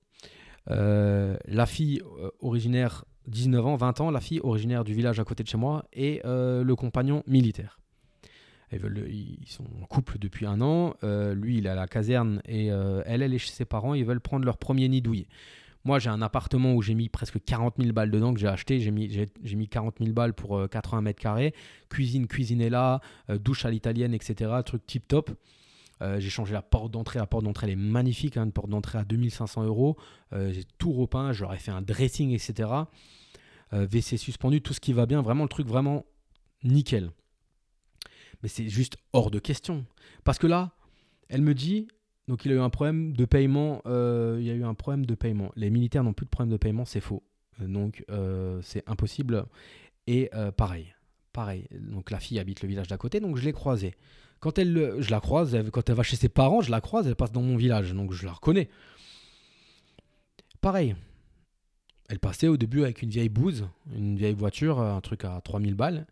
Euh, 0.70 1.36
la 1.46 1.64
fille 1.64 2.02
euh, 2.20 2.30
originaire 2.40 3.04
19 3.28 3.66
ans, 3.66 3.76
20 3.76 4.00
ans, 4.02 4.10
la 4.10 4.20
fille 4.20 4.40
originaire 4.42 4.84
du 4.84 4.94
village 4.94 5.18
à 5.18 5.24
côté 5.24 5.42
de 5.42 5.48
chez 5.48 5.56
moi, 5.56 5.84
et 5.92 6.20
euh, 6.24 6.62
le 6.62 6.76
compagnon 6.76 7.22
militaire. 7.26 7.80
Ils, 8.72 9.38
sont 9.46 9.64
en 9.82 9.86
couple 9.86 10.18
depuis 10.18 10.46
un 10.46 10.60
an. 10.60 10.94
Euh, 11.04 11.34
lui, 11.34 11.58
il 11.58 11.66
est 11.66 11.70
à 11.70 11.74
la 11.74 11.86
caserne 11.86 12.42
et 12.46 12.70
euh, 12.70 13.02
elle, 13.06 13.22
elle 13.22 13.34
est 13.34 13.38
chez 13.38 13.52
ses 13.52 13.64
parents. 13.64 13.94
Ils 13.94 14.04
veulent 14.04 14.20
prendre 14.20 14.44
leur 14.44 14.58
premier 14.58 14.88
nid 14.88 15.02
douillet. 15.02 15.28
Moi, 15.84 16.00
j'ai 16.00 16.10
un 16.10 16.20
appartement 16.20 16.74
où 16.74 16.82
j'ai 16.82 16.94
mis 16.94 17.08
presque 17.08 17.42
40 17.44 17.74
000 17.78 17.92
balles 17.92 18.10
dedans 18.10 18.34
que 18.34 18.40
j'ai 18.40 18.48
acheté. 18.48 18.80
J'ai 18.80 18.90
mis, 18.90 19.08
j'ai, 19.08 19.56
mis 19.56 19.68
40 19.68 19.98
000 20.00 20.12
balles 20.12 20.34
pour 20.34 20.68
80 20.68 21.00
mètres 21.00 21.22
carrés. 21.22 21.54
Cuisine, 21.88 22.26
cuisine 22.26 22.66
là, 22.68 23.00
douche 23.28 23.64
à 23.64 23.70
l'italienne, 23.70 24.12
etc. 24.12 24.50
Truc 24.64 24.84
tip 24.84 25.06
top. 25.06 25.30
j'ai 26.00 26.28
changé 26.28 26.54
la 26.54 26.62
porte 26.62 26.90
d'entrée. 26.90 27.20
La 27.20 27.26
porte 27.26 27.44
d'entrée, 27.44 27.68
elle 27.68 27.74
est 27.74 27.76
magnifique. 27.76 28.36
Hein, 28.36 28.46
une 28.46 28.52
porte 28.52 28.68
d'entrée 28.68 28.98
à 28.98 29.04
2500 29.04 29.62
euros. 29.62 29.96
j'ai 30.32 30.64
tout 30.78 30.90
repeint. 30.90 31.32
J'aurais 31.32 31.58
fait 31.58 31.70
un 31.70 31.82
dressing, 31.82 32.32
etc. 32.32 32.66
Euh, 33.72 33.86
WC 33.86 34.16
suspendu, 34.16 34.60
tout 34.60 34.72
ce 34.72 34.80
qui 34.80 34.92
va 34.92 35.06
bien, 35.06 35.22
vraiment 35.22 35.42
le 35.42 35.48
truc 35.48 35.66
vraiment 35.66 36.04
nickel. 36.62 37.10
Mais 38.46 38.48
c'est 38.48 38.68
juste 38.68 38.96
hors 39.12 39.32
de 39.32 39.40
question. 39.40 39.84
Parce 40.22 40.38
que 40.38 40.46
là, 40.46 40.70
elle 41.28 41.42
me 41.42 41.52
dit, 41.52 41.88
donc 42.28 42.44
il 42.44 42.52
a 42.52 42.54
eu 42.54 42.60
un 42.60 42.70
problème 42.70 43.12
de 43.12 43.24
paiement, 43.24 43.82
euh, 43.86 44.36
il 44.38 44.46
y 44.46 44.50
a 44.50 44.54
eu 44.54 44.62
un 44.62 44.74
problème 44.74 45.04
de 45.04 45.16
paiement. 45.16 45.50
Les 45.56 45.68
militaires 45.68 46.04
n'ont 46.04 46.12
plus 46.12 46.26
de 46.26 46.30
problème 46.30 46.52
de 46.52 46.56
paiement, 46.56 46.84
c'est 46.84 47.00
faux. 47.00 47.24
Euh, 47.60 47.66
donc 47.66 48.04
c'est 48.62 48.88
impossible. 48.88 49.46
Et 50.06 50.30
pareil, 50.56 50.94
pareil. 51.32 51.66
Donc 51.72 52.12
la 52.12 52.20
fille 52.20 52.38
habite 52.38 52.62
le 52.62 52.68
village 52.68 52.86
d'à 52.86 52.96
côté, 52.96 53.18
donc 53.18 53.36
je 53.36 53.44
l'ai 53.44 53.52
croisée. 53.52 53.96
Quand 54.38 54.60
elle, 54.60 54.94
je 55.00 55.10
la 55.10 55.18
croise, 55.18 55.58
quand 55.72 55.90
elle 55.90 55.96
va 55.96 56.04
chez 56.04 56.14
ses 56.14 56.28
parents, 56.28 56.60
je 56.60 56.70
la 56.70 56.80
croise, 56.80 57.08
elle 57.08 57.16
passe 57.16 57.32
dans 57.32 57.42
mon 57.42 57.56
village, 57.56 57.92
donc 57.94 58.12
je 58.12 58.26
la 58.26 58.32
reconnais. 58.32 58.68
Pareil, 60.60 60.94
elle 62.08 62.20
passait 62.20 62.46
au 62.46 62.56
début 62.56 62.84
avec 62.84 63.02
une 63.02 63.10
vieille 63.10 63.28
bouse, 63.28 63.66
une 63.92 64.16
vieille 64.16 64.34
voiture, 64.34 64.78
un 64.78 65.00
truc 65.00 65.24
à 65.24 65.40
3000 65.40 65.74
balles. 65.74 66.06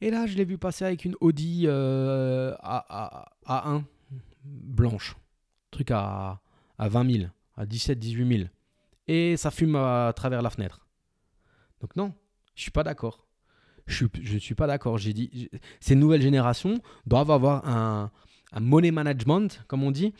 Et 0.00 0.10
là, 0.10 0.26
je 0.26 0.36
l'ai 0.36 0.44
vu 0.44 0.58
passer 0.58 0.84
avec 0.84 1.04
une 1.04 1.16
Audi 1.20 1.64
euh, 1.66 2.54
à, 2.60 3.30
1 3.46 3.84
blanche. 4.44 5.16
Truc 5.70 5.90
à, 5.90 6.40
à 6.78 6.88
20 6.88 7.12
000, 7.18 7.24
à 7.56 7.66
17 7.66 7.98
18 7.98 8.36
000. 8.38 8.48
Et 9.08 9.36
ça 9.36 9.50
fume 9.50 9.76
à 9.76 10.12
travers 10.14 10.42
la 10.42 10.50
fenêtre. 10.50 10.86
Donc 11.80 11.96
non, 11.96 12.12
je 12.54 12.62
suis 12.62 12.70
pas 12.70 12.82
d'accord. 12.82 13.26
Je 13.86 14.06
ne 14.34 14.38
suis 14.38 14.54
pas 14.54 14.66
d'accord. 14.66 14.98
J'ai 14.98 15.12
dit, 15.12 15.48
ces 15.80 15.94
nouvelles 15.94 16.22
générations 16.22 16.80
doivent 17.06 17.30
avoir 17.30 17.68
un, 17.68 18.10
money 18.60 18.90
management, 18.90 19.62
comme 19.68 19.84
on 19.84 19.90
dit, 19.90 20.12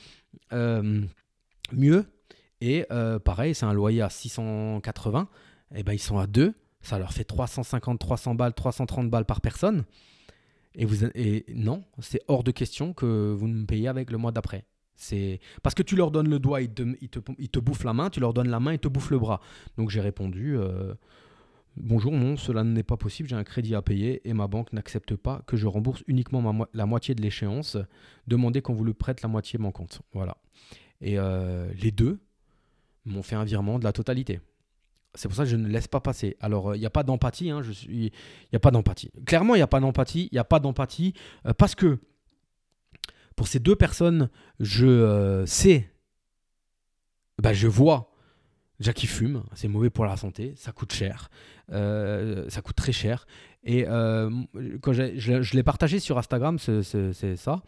euh, 0.52 1.02
mieux 1.72 2.06
et 2.60 2.86
euh, 2.90 3.18
pareil, 3.18 3.54
c'est 3.54 3.66
un 3.66 3.72
loyer 3.72 4.02
à 4.02 4.10
680. 4.10 5.28
Et 5.74 5.82
ben 5.82 5.92
ils 5.92 5.98
sont 5.98 6.18
à 6.18 6.26
deux. 6.26 6.54
Ça 6.86 7.00
leur 7.00 7.12
fait 7.12 7.24
350, 7.24 7.98
300 7.98 8.36
balles, 8.36 8.54
330 8.54 9.10
balles 9.10 9.24
par 9.24 9.40
personne. 9.40 9.84
Et, 10.76 10.84
vous, 10.84 11.04
et 11.04 11.44
non, 11.52 11.82
c'est 11.98 12.20
hors 12.28 12.44
de 12.44 12.52
question 12.52 12.92
que 12.92 13.32
vous 13.32 13.48
me 13.48 13.66
payez 13.66 13.88
avec 13.88 14.12
le 14.12 14.18
mois 14.18 14.30
d'après. 14.30 14.66
C'est 14.94 15.40
parce 15.64 15.74
que 15.74 15.82
tu 15.82 15.96
leur 15.96 16.12
donnes 16.12 16.28
le 16.28 16.38
doigt, 16.38 16.62
ils 16.62 16.72
te, 16.72 16.82
ils, 17.00 17.08
te, 17.08 17.18
ils 17.38 17.48
te, 17.48 17.58
bouffent 17.58 17.82
la 17.82 17.92
main, 17.92 18.08
tu 18.08 18.20
leur 18.20 18.32
donnes 18.32 18.48
la 18.50 18.60
main, 18.60 18.72
ils 18.72 18.78
te 18.78 18.86
bouffent 18.86 19.10
le 19.10 19.18
bras. 19.18 19.40
Donc 19.76 19.90
j'ai 19.90 20.00
répondu 20.00 20.56
euh, 20.56 20.94
Bonjour, 21.76 22.12
non, 22.12 22.36
cela 22.36 22.62
n'est 22.62 22.84
pas 22.84 22.96
possible, 22.96 23.28
j'ai 23.28 23.34
un 23.34 23.42
crédit 23.42 23.74
à 23.74 23.82
payer 23.82 24.26
et 24.28 24.32
ma 24.32 24.46
banque 24.46 24.72
n'accepte 24.72 25.16
pas 25.16 25.42
que 25.48 25.56
je 25.56 25.66
rembourse 25.66 26.04
uniquement 26.06 26.68
la 26.72 26.86
moitié 26.86 27.16
de 27.16 27.20
l'échéance. 27.20 27.76
Demandez 28.28 28.62
qu'on 28.62 28.74
vous 28.74 28.84
le 28.84 28.94
prête 28.94 29.22
la 29.22 29.28
moitié 29.28 29.58
manquante. 29.58 30.02
Voilà. 30.12 30.36
Et 31.00 31.18
euh, 31.18 31.68
les 31.82 31.90
deux, 31.90 32.20
m'ont 33.06 33.22
fait 33.22 33.36
un 33.36 33.44
virement 33.44 33.80
de 33.80 33.84
la 33.84 33.92
totalité. 33.92 34.40
C'est 35.16 35.28
pour 35.28 35.36
ça 35.36 35.44
que 35.44 35.50
je 35.50 35.56
ne 35.56 35.66
laisse 35.66 35.88
pas 35.88 36.00
passer. 36.00 36.36
Alors, 36.40 36.74
il 36.74 36.80
n'y 36.80 36.86
a 36.86 36.90
pas 36.90 37.02
d'empathie. 37.02 37.50
Hein, 37.50 37.62
il 37.88 38.10
n'y 38.52 38.56
a 38.56 38.60
pas 38.60 38.70
d'empathie. 38.70 39.10
Clairement, 39.24 39.54
il 39.54 39.58
n'y 39.58 39.62
a 39.62 39.66
pas 39.66 39.80
d'empathie. 39.80 40.28
Il 40.30 40.34
n'y 40.34 40.38
a 40.38 40.44
pas 40.44 40.60
d'empathie 40.60 41.14
euh, 41.46 41.52
parce 41.52 41.74
que 41.74 41.98
pour 43.34 43.48
ces 43.48 43.58
deux 43.58 43.76
personnes, 43.76 44.30
je 44.60 44.86
euh, 44.86 45.46
sais, 45.46 45.90
bah, 47.38 47.52
je 47.52 47.66
vois 47.66 48.12
déjà 48.78 48.92
qu'ils 48.92 49.08
fument. 49.08 49.42
C'est 49.54 49.68
mauvais 49.68 49.90
pour 49.90 50.04
la 50.04 50.16
santé. 50.16 50.54
Ça 50.56 50.72
coûte 50.72 50.92
cher. 50.92 51.30
Euh, 51.72 52.48
ça 52.48 52.62
coûte 52.62 52.76
très 52.76 52.92
cher. 52.92 53.26
Et 53.68 53.82
quand 53.84 54.92
je, 54.92 55.18
je 55.18 55.56
l'ai 55.56 55.64
partagé 55.64 55.98
sur 55.98 56.18
Instagram, 56.18 56.56
c'est 56.60 57.36
ça. 57.36 57.62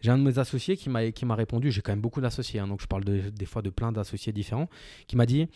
J'ai 0.00 0.10
un 0.10 0.16
de 0.16 0.22
mes 0.22 0.38
associés 0.38 0.78
qui 0.78 0.88
m'a, 0.88 1.12
qui 1.12 1.26
m'a 1.26 1.34
répondu, 1.34 1.70
j'ai 1.70 1.82
quand 1.82 1.92
même 1.92 2.00
beaucoup 2.00 2.22
d'associés, 2.22 2.58
hein, 2.58 2.66
donc 2.66 2.80
je 2.80 2.86
parle 2.86 3.04
des 3.04 3.46
fois 3.46 3.60
de 3.60 3.68
plein 3.68 3.92
d'associés 3.92 4.32
différents, 4.32 4.70
qui 5.06 5.14
m'a 5.14 5.26
dit 5.26 5.48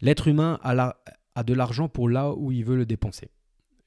L'être 0.00 0.28
humain 0.28 0.58
a, 0.62 1.42
de 1.42 1.54
l'argent 1.54 1.88
pour 1.88 2.08
là 2.08 2.32
où 2.32 2.52
il 2.52 2.64
veut 2.64 2.76
le 2.76 2.86
dépenser. 2.86 3.30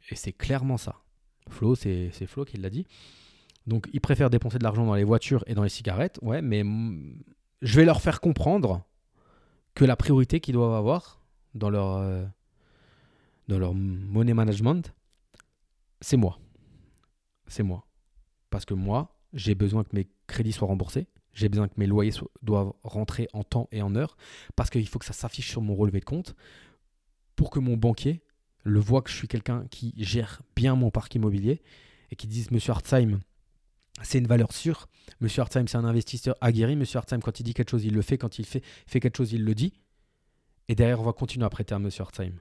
Et 0.09 0.15
c'est 0.15 0.33
clairement 0.33 0.77
ça. 0.77 1.01
Flo, 1.49 1.75
c'est, 1.75 2.11
Flo 2.27 2.45
qui 2.45 2.57
l'a 2.57 2.69
dit. 2.69 2.85
Donc 3.67 3.89
il 3.93 4.01
préfère 4.01 4.29
dépenser 4.29 4.57
de 4.57 4.63
l'argent 4.63 4.85
dans 4.85 4.95
les 4.95 5.03
voitures 5.03 5.43
et 5.47 5.53
dans 5.53 5.63
les 5.63 5.69
cigarettes, 5.69 6.17
ouais, 6.21 6.41
mais 6.41 6.63
je 7.61 7.75
vais 7.75 7.85
leur 7.85 8.01
faire 8.01 8.21
comprendre 8.21 8.83
que 9.75 9.85
la 9.85 9.95
priorité 9.95 10.39
qu'ils 10.39 10.53
doivent 10.53 10.73
avoir 10.73 11.21
dans 11.53 11.69
leur, 11.69 11.97
euh, 11.97 12.25
dans 13.47 13.59
leur 13.59 13.73
money 13.73 14.33
management, 14.33 14.93
c'est 16.01 16.17
moi. 16.17 16.39
C'est 17.47 17.63
moi. 17.63 17.85
Parce 18.49 18.65
que 18.65 18.73
moi, 18.73 19.19
j'ai 19.33 19.55
besoin 19.55 19.83
que 19.83 19.89
mes 19.93 20.07
crédits 20.27 20.51
soient 20.51 20.67
remboursés. 20.67 21.07
J'ai 21.39 21.47
besoin 21.47 21.69
que 21.69 21.75
mes 21.77 21.87
loyers 21.87 22.11
doivent 22.41 22.73
rentrer 22.83 23.29
en 23.31 23.45
temps 23.45 23.69
et 23.71 23.81
en 23.81 23.95
heure. 23.95 24.17
Parce 24.57 24.69
qu'il 24.69 24.85
faut 24.87 24.99
que 24.99 25.05
ça 25.05 25.13
s'affiche 25.13 25.49
sur 25.49 25.61
mon 25.61 25.73
relevé 25.73 26.01
de 26.01 26.05
compte. 26.05 26.35
Pour 27.37 27.49
que 27.49 27.59
mon 27.59 27.77
banquier 27.77 28.21
le 28.63 28.81
voit 28.81 29.01
que 29.01 29.09
je 29.09 29.15
suis 29.15 29.29
quelqu'un 29.29 29.65
qui 29.71 29.93
gère 29.97 30.41
bien 30.57 30.75
mon 30.75 30.91
parc 30.91 31.15
immobilier. 31.15 31.61
Et 32.11 32.17
qui 32.17 32.27
dise, 32.27 32.51
Monsieur 32.51 32.73
Hartzheim, 32.73 33.19
c'est 34.01 34.17
une 34.17 34.27
valeur 34.27 34.51
sûre. 34.51 34.89
Monsieur 35.21 35.41
Hartzheim, 35.41 35.67
c'est 35.67 35.77
un 35.77 35.85
investisseur 35.85 36.35
aguerri. 36.41 36.75
Monsieur 36.75 36.97
Hartzheim, 36.97 37.21
quand 37.21 37.39
il 37.39 37.43
dit 37.43 37.53
quelque 37.53 37.69
chose, 37.69 37.85
il 37.85 37.93
le 37.93 38.01
fait. 38.01 38.17
Quand 38.17 38.37
il 38.37 38.45
fait, 38.45 38.61
fait 38.85 38.99
quelque 38.99 39.15
chose, 39.15 39.31
il 39.31 39.45
le 39.45 39.55
dit. 39.55 39.71
Et 40.67 40.75
derrière, 40.75 40.99
on 40.99 41.05
va 41.05 41.13
continuer 41.13 41.45
à 41.45 41.49
prêter 41.49 41.73
à 41.73 41.79
Monsieur 41.79 42.01
Hartzheim. 42.01 42.33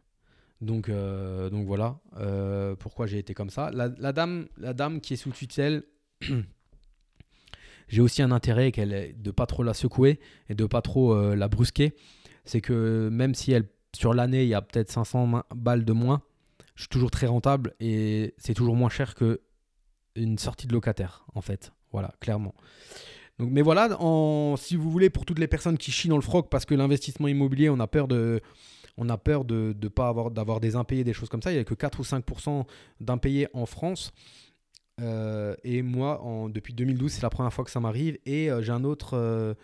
Donc, 0.61 0.88
euh, 0.88 1.51
donc 1.51 1.66
voilà 1.66 2.01
euh, 2.16 2.74
pourquoi 2.74 3.07
j'ai 3.07 3.18
été 3.18 3.32
comme 3.32 3.51
ça. 3.51 3.70
La, 3.70 3.88
la, 3.96 4.12
dame, 4.12 4.49
la 4.57 4.72
dame 4.74 5.01
qui 5.01 5.14
est 5.14 5.16
sous 5.16 5.30
tutelle, 5.30 5.84
j'ai 7.89 8.01
aussi 8.01 8.22
un 8.22 8.30
intérêt 8.30 8.72
qu'elle 8.72 9.14
de 9.20 9.30
pas 9.30 9.47
trop 9.47 9.62
la 9.62 9.74
secouer 9.74 10.20
et 10.49 10.55
de 10.55 10.64
pas 10.66 10.82
trop 10.82 11.14
euh, 11.14 11.34
la 11.34 11.49
brusquer. 11.49 11.95
C'est 12.45 12.61
que 12.61 13.09
même 13.11 13.34
si 13.34 13.53
elle 13.53 13.68
sur 13.95 14.14
l'année 14.14 14.43
il 14.43 14.49
y 14.49 14.55
a 14.55 14.62
peut-être 14.62 14.91
500 14.91 15.43
balles 15.55 15.84
de 15.84 15.93
moins, 15.93 16.22
je 16.74 16.82
suis 16.82 16.89
toujours 16.89 17.11
très 17.11 17.26
rentable 17.26 17.74
et 17.80 18.34
c'est 18.39 18.55
toujours 18.55 18.76
moins 18.76 18.91
cher 18.91 19.14
que 19.14 19.41
une 20.14 20.39
sortie 20.39 20.66
de 20.66 20.72
locataire 20.72 21.24
en 21.34 21.41
fait. 21.41 21.72
Voilà, 21.93 22.12
clairement. 22.20 22.55
Donc, 23.39 23.51
mais 23.51 23.62
voilà, 23.62 23.97
en, 24.01 24.57
si 24.57 24.76
vous 24.76 24.91
voulez, 24.91 25.11
pour 25.11 25.24
toutes 25.24 25.39
les 25.39 25.47
personnes 25.47 25.78
qui 25.78 25.91
chient 25.91 26.09
dans 26.09 26.16
le 26.16 26.22
froc 26.22 26.49
parce 26.51 26.64
que 26.64 26.74
l'investissement 26.74 27.28
immobilier, 27.28 27.70
on 27.70 27.78
a 27.80 27.86
peur 27.86 28.09
de, 28.09 28.41
on 28.97 29.09
a 29.09 29.16
peur 29.16 29.45
de 29.45 29.74
ne 29.80 29.89
pas 29.89 30.09
avoir 30.09 30.30
d'avoir 30.30 30.61
des 30.61 30.76
impayés, 30.76 31.05
des 31.05 31.12
choses 31.12 31.28
comme 31.28 31.43
ça. 31.43 31.53
Il 31.53 31.55
n'y 31.55 31.61
a 31.61 31.64
que 31.64 31.74
4 31.74 32.01
ou 32.01 32.03
5% 32.03 32.66
d'impayés 33.01 33.49
en 33.55 33.64
France. 33.64 34.12
Euh, 35.01 35.55
et 35.64 35.82
moi, 35.82 36.20
depuis 36.51 36.74
2012, 36.74 37.12
c'est 37.12 37.22
la 37.22 37.30
première 37.30 37.53
fois 37.53 37.64
que 37.64 37.70
ça 37.70 37.80
m'arrive. 37.80 38.18
Et 38.26 38.51
euh, 38.51 38.62
j'ai 38.62 38.72
un 38.72 38.84
autre, 38.84 39.14
euh, 39.14 39.55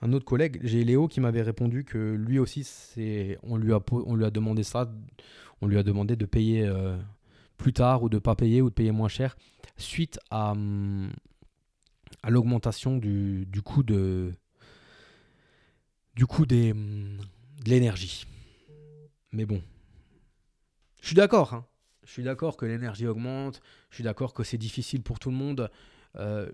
un 0.00 0.12
autre 0.12 0.24
collègue, 0.24 0.60
j'ai 0.62 0.84
Léo, 0.84 1.08
qui 1.08 1.20
m'avait 1.20 1.42
répondu 1.42 1.84
que 1.84 2.14
lui 2.14 2.38
aussi, 2.38 2.64
c'est, 2.64 3.38
on, 3.42 3.56
lui 3.56 3.72
a, 3.72 4.30
demandé 4.30 4.62
ça. 4.62 4.90
On 5.60 5.66
lui 5.66 5.78
a 5.78 5.82
demandé 5.82 6.16
de 6.16 6.26
payer 6.26 6.70
plus 7.56 7.72
tard 7.72 8.02
ou 8.02 8.08
de 8.08 8.18
pas 8.18 8.34
payer 8.34 8.60
ou 8.62 8.68
de 8.68 8.74
payer 8.74 8.92
moins 8.92 9.08
cher 9.08 9.36
suite 9.78 10.18
à, 10.30 10.52
hum, 10.52 11.10
l'augmentation 12.28 12.98
du, 12.98 13.46
du 13.46 13.62
coût 13.62 13.82
de 13.82 14.32
du 16.14 16.26
coût 16.26 16.46
des, 16.46 16.72
hum, 16.72 17.18
de 17.64 17.70
l'énergie. 17.70 18.26
Mais 19.32 19.44
bon, 19.44 19.62
je 21.00 21.08
suis 21.08 21.16
d'accord. 21.16 21.54
Hein. 21.54 21.64
Je 22.06 22.12
suis 22.12 22.22
d'accord 22.22 22.56
que 22.56 22.64
l'énergie 22.64 23.06
augmente. 23.06 23.60
Je 23.90 23.96
suis 23.96 24.04
d'accord 24.04 24.32
que 24.32 24.44
c'est 24.44 24.58
difficile 24.58 25.02
pour 25.02 25.18
tout 25.18 25.30
le 25.30 25.36
monde. 25.36 25.70
Euh, 26.18 26.48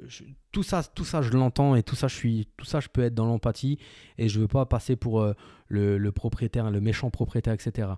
tout 0.50 0.62
ça, 0.62 0.82
tout 0.82 1.04
ça, 1.04 1.20
je 1.22 1.30
l'entends 1.30 1.76
et 1.76 1.82
tout 1.82 1.94
ça, 1.94 2.08
je 2.08 2.16
suis, 2.16 2.48
tout 2.56 2.64
ça, 2.64 2.80
je 2.80 2.88
peux 2.88 3.02
être 3.02 3.14
dans 3.14 3.26
l'empathie 3.26 3.78
et 4.18 4.28
je 4.28 4.40
veux 4.40 4.48
pas 4.48 4.64
passer 4.66 4.96
pour 4.96 5.20
euh, 5.20 5.34
le, 5.68 6.10
propriétaire, 6.10 6.70
le 6.70 6.80
méchant 6.80 7.10
propriétaire, 7.10 7.52
etc. 7.52 7.90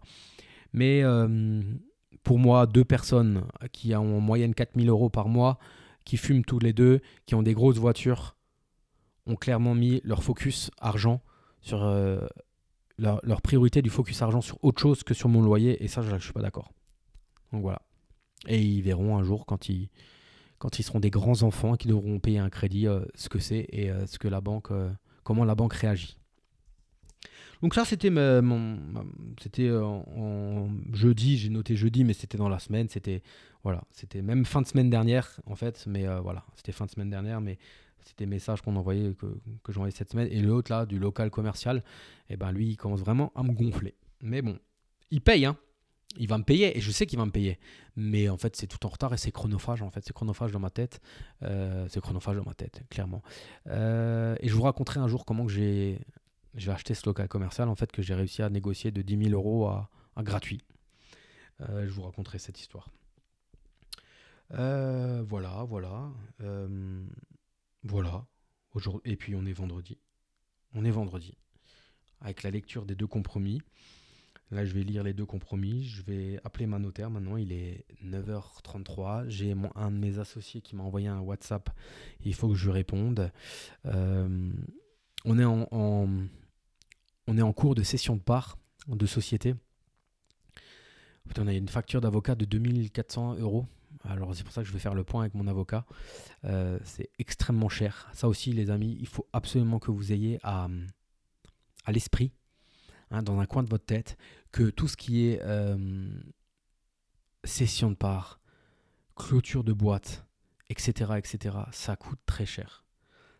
Mais 0.72 1.02
euh, 1.05 1.62
pour 2.24 2.38
moi, 2.40 2.66
deux 2.66 2.84
personnes 2.84 3.44
qui 3.72 3.94
ont 3.94 4.18
en 4.18 4.20
moyenne 4.20 4.52
4000 4.52 4.88
euros 4.88 5.09
par 5.09 5.28
mois, 5.28 5.59
qui 6.05 6.16
fument 6.16 6.44
tous 6.44 6.59
les 6.59 6.72
deux, 6.72 7.00
qui 7.24 7.36
ont 7.36 7.42
des 7.42 7.55
grosses 7.55 7.78
voitures, 7.78 8.36
ont 9.26 9.36
clairement 9.36 9.74
mis 9.74 10.00
leur 10.05 10.22
focus 10.22 10.70
argent 10.78 11.22
sur 11.62 11.78
leur, 12.98 13.20
leur, 13.22 13.40
priorité 13.40 13.80
du 13.80 13.88
focus 13.88 14.20
argent 14.20 14.42
sur 14.42 14.62
autre 14.62 14.82
chose 14.82 15.02
que 15.02 15.14
sur 15.14 15.30
mon 15.30 15.40
loyer 15.40 15.82
et 15.82 15.88
ça, 15.88 16.02
je, 16.02 16.11
ne 16.11 16.18
suis 16.18 16.34
pas 16.34 16.42
d'accord. 16.42 16.72
Donc 17.55 17.62
voilà. 17.62 17.80
Et 18.48 18.61
ils 18.61 18.82
verront 18.82 19.16
un 19.16 19.22
jour 19.22 19.46
quand 19.46 19.68
ils, 19.68 19.88
seront 20.80 20.98
des 20.98 21.11
grands 21.11 21.44
enfants 21.44 21.76
qui 21.76 21.86
devront 21.86 22.18
payer 22.18 22.38
un 22.40 22.50
crédit, 22.50 22.88
euh, 22.88 23.05
ce 23.14 23.28
que 23.28 23.38
c'est 23.38 23.66
et 23.70 23.90
euh, 23.90 24.07
ce 24.07 24.18
que 24.18 24.26
la 24.26 24.40
banque, 24.40 24.72
euh, 24.72 24.90
comment 25.22 25.44
la 25.44 25.55
banque 25.55 25.74
réagit. 25.74 26.18
Donc 27.62 27.74
ça, 27.74 27.84
c'était 27.84 28.11
jeudi, 30.92 31.38
j'ai 31.38 31.48
noté 31.48 31.76
jeudi, 31.76 32.02
mais 32.02 32.12
c'était 32.12 32.36
dans 32.36 32.48
la 32.48 32.59
semaine, 32.59 32.88
c'était 32.88 33.22
voilà, 33.62 33.84
c'était 33.92 34.20
même 34.20 34.44
fin 34.44 34.61
de 34.61 34.66
semaine 34.66 34.90
dernière 34.90 35.40
en 35.46 35.55
fait, 35.55 35.84
mais 35.86 36.05
voilà, 36.20 36.44
c'était 36.57 36.72
fin 36.72 36.84
de 36.86 36.90
semaine 36.90 37.09
dernière, 37.09 37.40
mais 37.40 37.57
c'était 38.00 38.24
des 38.24 38.30
messages 38.30 38.61
qu'on 38.61 38.76
envoyait 38.76 39.14
que, 39.14 39.40
que 39.62 39.72
j'envoyais 39.72 39.94
cette 39.96 40.11
semaine. 40.11 40.28
Et 40.30 40.40
l'autre 40.40 40.72
là, 40.72 40.84
du 40.84 40.98
local 40.98 41.30
commercial, 41.30 41.78
et 42.28 42.34
eh 42.34 42.36
ben 42.36 42.50
lui, 42.52 42.70
il 42.70 42.76
commence 42.76 43.00
vraiment 43.00 43.32
à 43.34 43.42
me 43.44 43.52
gonfler. 43.52 43.94
Mais 44.20 44.42
bon, 44.42 44.59
il 45.11 45.22
paye, 45.22 45.46
hein 45.46 45.57
il 46.16 46.28
va 46.28 46.38
me 46.38 46.44
payer 46.44 46.76
et 46.76 46.80
je 46.80 46.90
sais 46.90 47.06
qu'il 47.06 47.18
va 47.18 47.26
me 47.26 47.30
payer. 47.30 47.58
Mais 47.96 48.28
en 48.28 48.36
fait, 48.36 48.56
c'est 48.56 48.66
tout 48.66 48.84
en 48.86 48.88
retard 48.88 49.12
et 49.14 49.16
c'est 49.16 49.30
chronophage. 49.30 49.82
En 49.82 49.90
fait, 49.90 50.04
c'est 50.04 50.12
chronophage 50.12 50.52
dans 50.52 50.60
ma 50.60 50.70
tête. 50.70 51.00
Euh, 51.42 51.86
c'est 51.88 52.00
chronophage 52.00 52.36
dans 52.36 52.44
ma 52.44 52.54
tête, 52.54 52.82
clairement. 52.90 53.22
Euh, 53.68 54.36
et 54.40 54.48
je 54.48 54.54
vous 54.54 54.62
raconterai 54.62 55.00
un 55.00 55.08
jour 55.08 55.24
comment 55.24 55.48
j'ai 55.48 56.00
acheté 56.66 56.94
ce 56.94 57.06
local 57.06 57.28
commercial 57.28 57.68
en 57.68 57.74
fait 57.74 57.90
que 57.92 58.02
j'ai 58.02 58.14
réussi 58.14 58.42
à 58.42 58.50
négocier 58.50 58.90
de 58.90 59.02
10 59.02 59.28
000 59.28 59.30
euros 59.30 59.66
à, 59.66 59.90
gratuit. 60.18 60.62
Euh, 61.60 61.86
je 61.86 61.92
vous 61.92 62.02
raconterai 62.02 62.38
cette 62.38 62.60
histoire. 62.60 62.88
voilà, 64.50 65.64
voilà, 65.64 66.10
voilà. 67.82 68.26
Et 69.04 69.16
puis 69.16 69.34
on 69.34 69.46
est 69.46 69.52
vendredi. 69.52 69.98
On 70.74 70.84
est 70.84 70.90
vendredi 70.90 71.36
avec 72.20 72.42
la 72.42 72.50
lecture 72.50 72.86
des 72.86 72.94
deux 72.94 73.06
compromis. 73.06 73.60
Là, 74.51 74.64
je 74.64 74.72
vais 74.72 74.82
lire 74.82 75.03
les 75.03 75.14
deux 75.14 75.26
compromis. 75.26 75.84
Je 75.84 76.03
vais 76.03 76.40
appeler 76.45 76.66
ma 76.66 76.78
notaire 76.78 77.11
maintenant. 77.11 77.36
Il 77.36 77.53
est 77.53 77.84
9h33. 78.05 79.28
J'ai 79.28 79.55
un 79.74 79.90
de 79.90 79.97
mes 79.97 80.18
associés 80.18 80.61
qui 80.61 80.76
m'a 80.76 80.84
envoyé 80.84 81.09
un 81.09 81.20
WhatsApp. 81.20 81.70
Il 82.24 82.34
faut 82.34 82.49
que 82.49 82.55
je 82.55 82.66
lui 82.66 82.72
réponde. 82.72 83.30
Euh, 83.86 84.53
on, 85.24 85.38
est 85.38 85.45
en, 85.45 85.66
on 85.70 87.38
est 87.38 87.42
en 87.42 87.53
cours 87.53 87.74
de 87.74 87.82
cession 87.82 88.16
de 88.16 88.20
part 88.20 88.59
de 88.88 89.07
société. 89.07 89.55
on 91.38 91.47
a 91.47 91.53
une 91.53 91.68
facture 91.68 92.01
d'avocat 92.01 92.34
de 92.34 92.45
2400 92.45 93.36
euros. 93.36 93.66
Alors 94.05 94.34
c'est 94.34 94.45
pour 94.45 94.53
ça 94.53 94.62
que 94.62 94.68
je 94.68 94.72
vais 94.72 94.78
faire 94.78 94.95
le 94.95 95.05
point 95.05 95.22
avec 95.22 95.34
mon 95.34 95.47
avocat. 95.47 95.86
Euh, 96.45 96.78
c'est 96.84 97.11
extrêmement 97.18 97.70
cher. 97.70 98.11
Ça 98.12 98.28
aussi, 98.28 98.53
les 98.53 98.70
amis, 98.70 98.97
il 99.01 99.07
faut 99.07 99.26
absolument 99.32 99.78
que 99.78 99.90
vous 99.90 100.12
ayez 100.12 100.38
à, 100.42 100.68
à 101.86 101.92
l'esprit 101.92 102.30
Hein, 103.11 103.22
dans 103.22 103.38
un 103.38 103.46
coin 103.46 103.62
de 103.62 103.70
votre 103.70 103.84
tête, 103.84 104.16
que 104.50 104.70
tout 104.70 104.88
ce 104.88 104.96
qui 104.96 105.26
est 105.26 105.40
euh, 105.42 106.09
cession 107.44 107.90
de 107.90 107.96
part, 107.96 108.40
clôture 109.14 109.64
de 109.64 109.72
boîte, 109.72 110.26
etc., 110.70 111.12
etc., 111.16 111.57
ça 111.72 111.96
coûte 111.96 112.20
très 112.26 112.46
cher. 112.46 112.84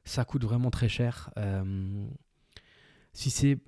Ça 0.05 0.25
coûte 0.25 0.45
vraiment 0.45 0.71
très 0.71 0.89
cher. 0.89 1.31
Euh, 1.39 2.07
si 3.13 3.31
c'est 3.31 3.59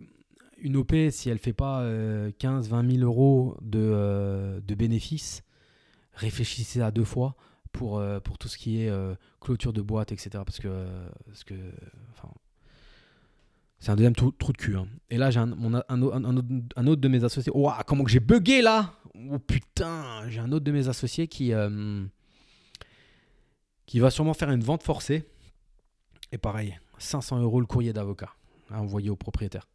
une 0.59 0.77
OP, 0.77 0.93
si 1.11 1.29
elle 1.29 1.37
ne 1.37 1.41
fait 1.41 1.53
pas 1.53 1.83
15, 2.39 2.69
20 2.69 2.91
000 2.99 3.03
euros 3.05 3.57
de, 3.63 3.79
euh, 3.81 4.61
de 4.61 4.75
bénéfices, 4.75 5.43
réfléchissez 6.13 6.83
à 6.83 6.91
deux 6.91 7.05
fois 7.05 7.37
pour, 7.73 8.03
pour 8.25 8.39
tout 8.39 8.49
ce 8.49 8.57
qui 8.57 8.83
est 8.83 8.91
clôture 9.41 9.73
de 9.73 9.83
boîte, 9.83 10.13
etc. 10.13 10.31
Parce 10.33 10.59
que, 10.59 10.87
parce 11.27 11.45
que 11.45 11.55
c'est 13.79 13.91
un 13.91 13.97
deuxième 13.97 14.15
trou, 14.15 14.33
de 14.33 14.57
cul. 14.57 14.77
Hein. 14.77 14.87
Et 15.11 15.19
là, 15.19 15.31
j'ai 15.31 15.41
un, 15.41 15.53
autre, 15.53 17.01
de 17.01 17.09
mes 17.09 17.25
associés. 17.25 17.53
Ouah, 17.55 17.83
comment 17.87 18.05
que 18.05 18.11
j'ai 18.11 18.21
bugué 18.21 18.63
là 18.63 18.95
Oh 19.31 19.39
putain 19.39 20.29
J'ai 20.29 20.41
un 20.41 20.53
autre 20.53 20.65
de 20.65 20.73
mes 20.73 20.89
associés 20.89 21.29
qui, 21.29 21.53
euh, 21.53 22.05
qui 23.87 24.01
va 24.01 24.11
sûrement 24.11 24.35
faire 24.35 24.51
une 24.51 24.63
vente 24.63 24.83
forcée. 24.83 25.25
Et 26.33 26.39
pareil, 26.39 26.79
500 26.99 27.41
euros 27.41 27.61
le 27.61 27.67
courrier 27.67 27.93
d'avocat 27.93 28.31
à 28.71 28.81
envoyer 28.81 29.11
au 29.11 29.17
propriétaire. 29.17 29.69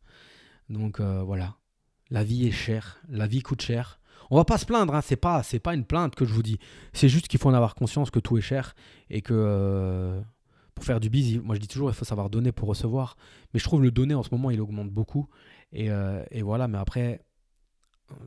Donc 0.69 0.99
euh, 0.99 1.21
voilà, 1.23 1.55
la 2.09 2.23
vie 2.23 2.47
est 2.47 2.51
chère, 2.51 3.01
la 3.09 3.27
vie 3.27 3.41
coûte 3.41 3.61
cher. 3.61 3.99
On 4.29 4.37
va 4.37 4.45
pas 4.45 4.57
se 4.57 4.65
plaindre, 4.65 4.95
hein. 4.95 5.01
c'est 5.01 5.17
pas 5.17 5.43
c'est 5.43 5.59
pas 5.59 5.73
une 5.73 5.85
plainte 5.85 6.15
que 6.15 6.25
je 6.25 6.33
vous 6.33 6.43
dis. 6.43 6.59
C'est 6.93 7.09
juste 7.09 7.27
qu'il 7.27 7.39
faut 7.39 7.49
en 7.49 7.53
avoir 7.53 7.75
conscience 7.75 8.11
que 8.11 8.19
tout 8.19 8.37
est 8.37 8.41
cher 8.41 8.75
et 9.09 9.21
que 9.21 9.33
euh, 9.33 10.21
pour 10.75 10.83
faire 10.83 10.99
du 10.99 11.09
busy. 11.09 11.39
Moi, 11.39 11.55
je 11.55 11.59
dis 11.59 11.67
toujours, 11.67 11.89
il 11.89 11.93
faut 11.93 12.05
savoir 12.05 12.29
donner 12.29 12.51
pour 12.51 12.67
recevoir. 12.67 13.17
Mais 13.53 13.59
je 13.59 13.63
trouve 13.63 13.81
le 13.81 13.91
donner 13.91 14.13
en 14.13 14.23
ce 14.23 14.29
moment, 14.31 14.51
il 14.51 14.61
augmente 14.61 14.89
beaucoup. 14.89 15.27
Et, 15.73 15.89
euh, 15.89 16.23
voilà, 16.41 16.67
mais 16.67 16.77
après, 16.77 17.21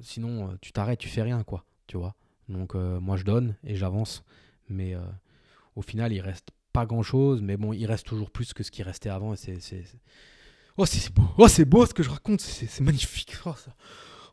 sinon, 0.01 0.51
euh, 0.51 0.55
tu 0.61 0.73
t'arrêtes, 0.73 0.99
tu 0.99 1.09
fais 1.09 1.23
rien, 1.23 1.43
quoi. 1.43 1.65
Tu 1.87 1.97
vois. 1.97 2.15
Donc, 2.49 2.75
euh, 2.75 3.01
moi, 3.01 3.17
je 3.17 3.25
donne 3.25 3.57
et 3.65 3.77
j'avance. 3.77 4.25
Mais 4.69 4.95
au 5.77 5.83
final, 5.83 6.13
il 6.13 6.21
reste 6.21 6.51
pas 6.73 6.87
grand 6.87 7.03
chose. 7.03 7.43
Mais 7.43 7.57
bon, 7.57 7.73
il 7.73 7.87
reste 7.87 8.07
toujours 8.07 8.31
plus 8.31 8.55
que 8.55 8.63
ce 8.63 8.71
qui 8.71 8.83
restait 8.83 9.11
avant. 9.11 9.37
C'est. 9.37 9.59
Oh, 10.77 10.87
c'est 10.87 11.13
beau. 11.13 11.29
Oh, 11.37 11.49
c'est 11.49 11.67
beau 11.67 11.85
ce 11.85 11.93
que 11.93 12.03
je 12.03 12.09
raconte. 12.09 12.41
C'est 12.41 12.81
magnifique. 12.81 13.35
Oh, 13.45 13.55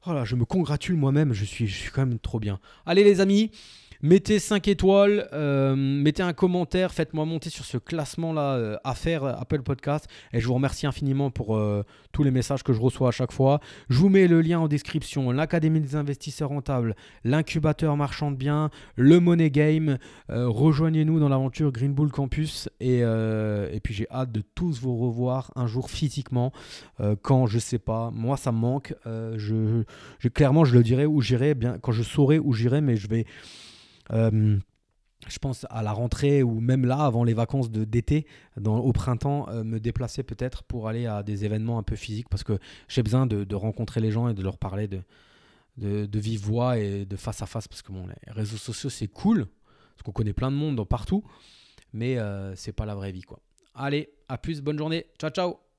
oh 0.07 0.25
je 0.25 0.35
me 0.35 0.45
congratule 0.45 0.95
moi-même. 0.95 1.33
Je 1.33 1.43
suis, 1.43 1.67
je 1.67 1.77
suis 1.77 1.91
quand 1.91 2.05
même 2.05 2.17
trop 2.17 2.39
bien. 2.39 2.59
Allez, 2.85 3.03
les 3.03 3.19
amis. 3.19 3.51
Mettez 4.03 4.39
5 4.39 4.67
étoiles, 4.67 5.29
euh, 5.31 5.75
mettez 5.75 6.23
un 6.23 6.33
commentaire, 6.33 6.91
faites-moi 6.91 7.23
monter 7.25 7.51
sur 7.51 7.65
ce 7.65 7.77
classement-là 7.77 8.55
euh, 8.55 8.77
à 8.83 8.95
faire 8.95 9.23
euh, 9.23 9.33
Apple 9.37 9.61
Podcast. 9.61 10.07
Et 10.33 10.39
je 10.39 10.47
vous 10.47 10.55
remercie 10.55 10.87
infiniment 10.87 11.29
pour 11.29 11.61
tous 12.11 12.23
les 12.23 12.31
messages 12.31 12.63
que 12.63 12.73
je 12.73 12.81
reçois 12.81 13.09
à 13.09 13.11
chaque 13.11 13.31
fois. 13.31 13.59
Je 13.89 13.99
vous 13.99 14.09
mets 14.09 14.27
le 14.27 14.41
lien 14.41 14.59
en 14.59 14.67
description, 14.67 15.29
l'Académie 15.29 15.81
des 15.81 15.95
investisseurs 15.95 16.49
rentables, 16.49 16.95
l'incubateur 17.23 17.95
marchand 17.95 18.31
de 18.31 18.37
biens, 18.37 18.71
le 18.95 19.19
Money 19.19 19.51
Game. 19.51 19.97
Rejoignez-nous 20.29 21.19
dans 21.19 21.29
l'aventure 21.29 21.71
Green 21.71 21.93
Bull 21.93 22.11
Campus. 22.11 22.69
Et, 22.79 22.99
et 22.99 23.79
puis 23.83 23.93
j'ai 23.93 24.07
hâte 24.09 24.31
de 24.31 24.41
tous 24.55 24.81
vous 24.81 24.97
revoir 24.97 25.51
un 25.55 25.67
jour 25.67 25.89
physiquement. 25.89 26.51
quand, 27.21 27.45
je 27.45 27.59
sais 27.59 27.79
pas, 27.79 28.09
moi 28.11 28.37
ça 28.37 28.51
me 28.51 28.57
manque. 28.57 28.95
je, 29.05 29.83
clairement, 30.33 30.65
je 30.65 30.73
le 30.73 30.83
dirai 30.83 31.05
où 31.05 31.21
j'irai, 31.21 31.53
bien 31.53 31.77
quand 31.79 31.91
je 31.91 32.03
saurai 32.03 32.39
où 32.39 32.53
j'irai, 32.53 32.81
mais 32.81 32.95
je 32.95 33.07
vais... 33.07 33.25
Euh, 34.13 34.57
je 35.27 35.39
pense 35.39 35.65
à 35.69 35.83
la 35.83 35.91
rentrée 35.91 36.43
ou 36.43 36.59
même 36.59 36.85
là, 36.85 37.05
avant 37.05 37.23
les 37.23 37.33
vacances 37.33 37.69
d'été, 37.69 38.25
au 38.65 38.91
printemps, 38.91 39.47
euh, 39.49 39.63
me 39.63 39.79
déplacer 39.79 40.23
peut-être 40.23 40.63
pour 40.63 40.87
aller 40.87 41.05
à 41.05 41.23
des 41.23 41.45
événements 41.45 41.77
un 41.77 41.83
peu 41.83 41.95
physiques 41.95 42.29
parce 42.29 42.43
que 42.43 42.57
j'ai 42.87 43.03
besoin 43.03 43.25
de, 43.27 43.55
rencontrer 43.55 44.01
les 44.01 44.11
gens 44.11 44.29
et 44.29 44.33
de 44.33 44.41
leur 44.41 44.57
parler 44.57 44.87
de, 44.87 45.01
vive 45.77 46.41
voix 46.41 46.77
et 46.79 47.05
de 47.05 47.15
face 47.15 47.41
à 47.41 47.45
face 47.45 47.67
parce 47.67 47.81
que 47.81 47.91
les 47.91 48.31
réseaux 48.31 48.57
sociaux 48.57 48.89
c'est 48.89 49.07
cool 49.07 49.45
parce 49.95 50.03
qu'on 50.03 50.11
connaît 50.11 50.33
plein 50.33 50.49
de 50.49 50.55
monde 50.55 50.83
partout, 50.87 51.23
mais 51.93 52.17
euh, 52.17 52.55
c'est 52.55 52.73
pas 52.73 52.85
la 52.85 52.95
vraie 52.95 53.11
vie 53.11 53.21
quoi. 53.21 53.39
Allez, 53.75 54.09
à 54.27 54.37
plus, 54.37 54.61
bonne 54.61 54.77
journée, 54.77 55.05
ciao 55.19 55.29
ciao 55.29 55.70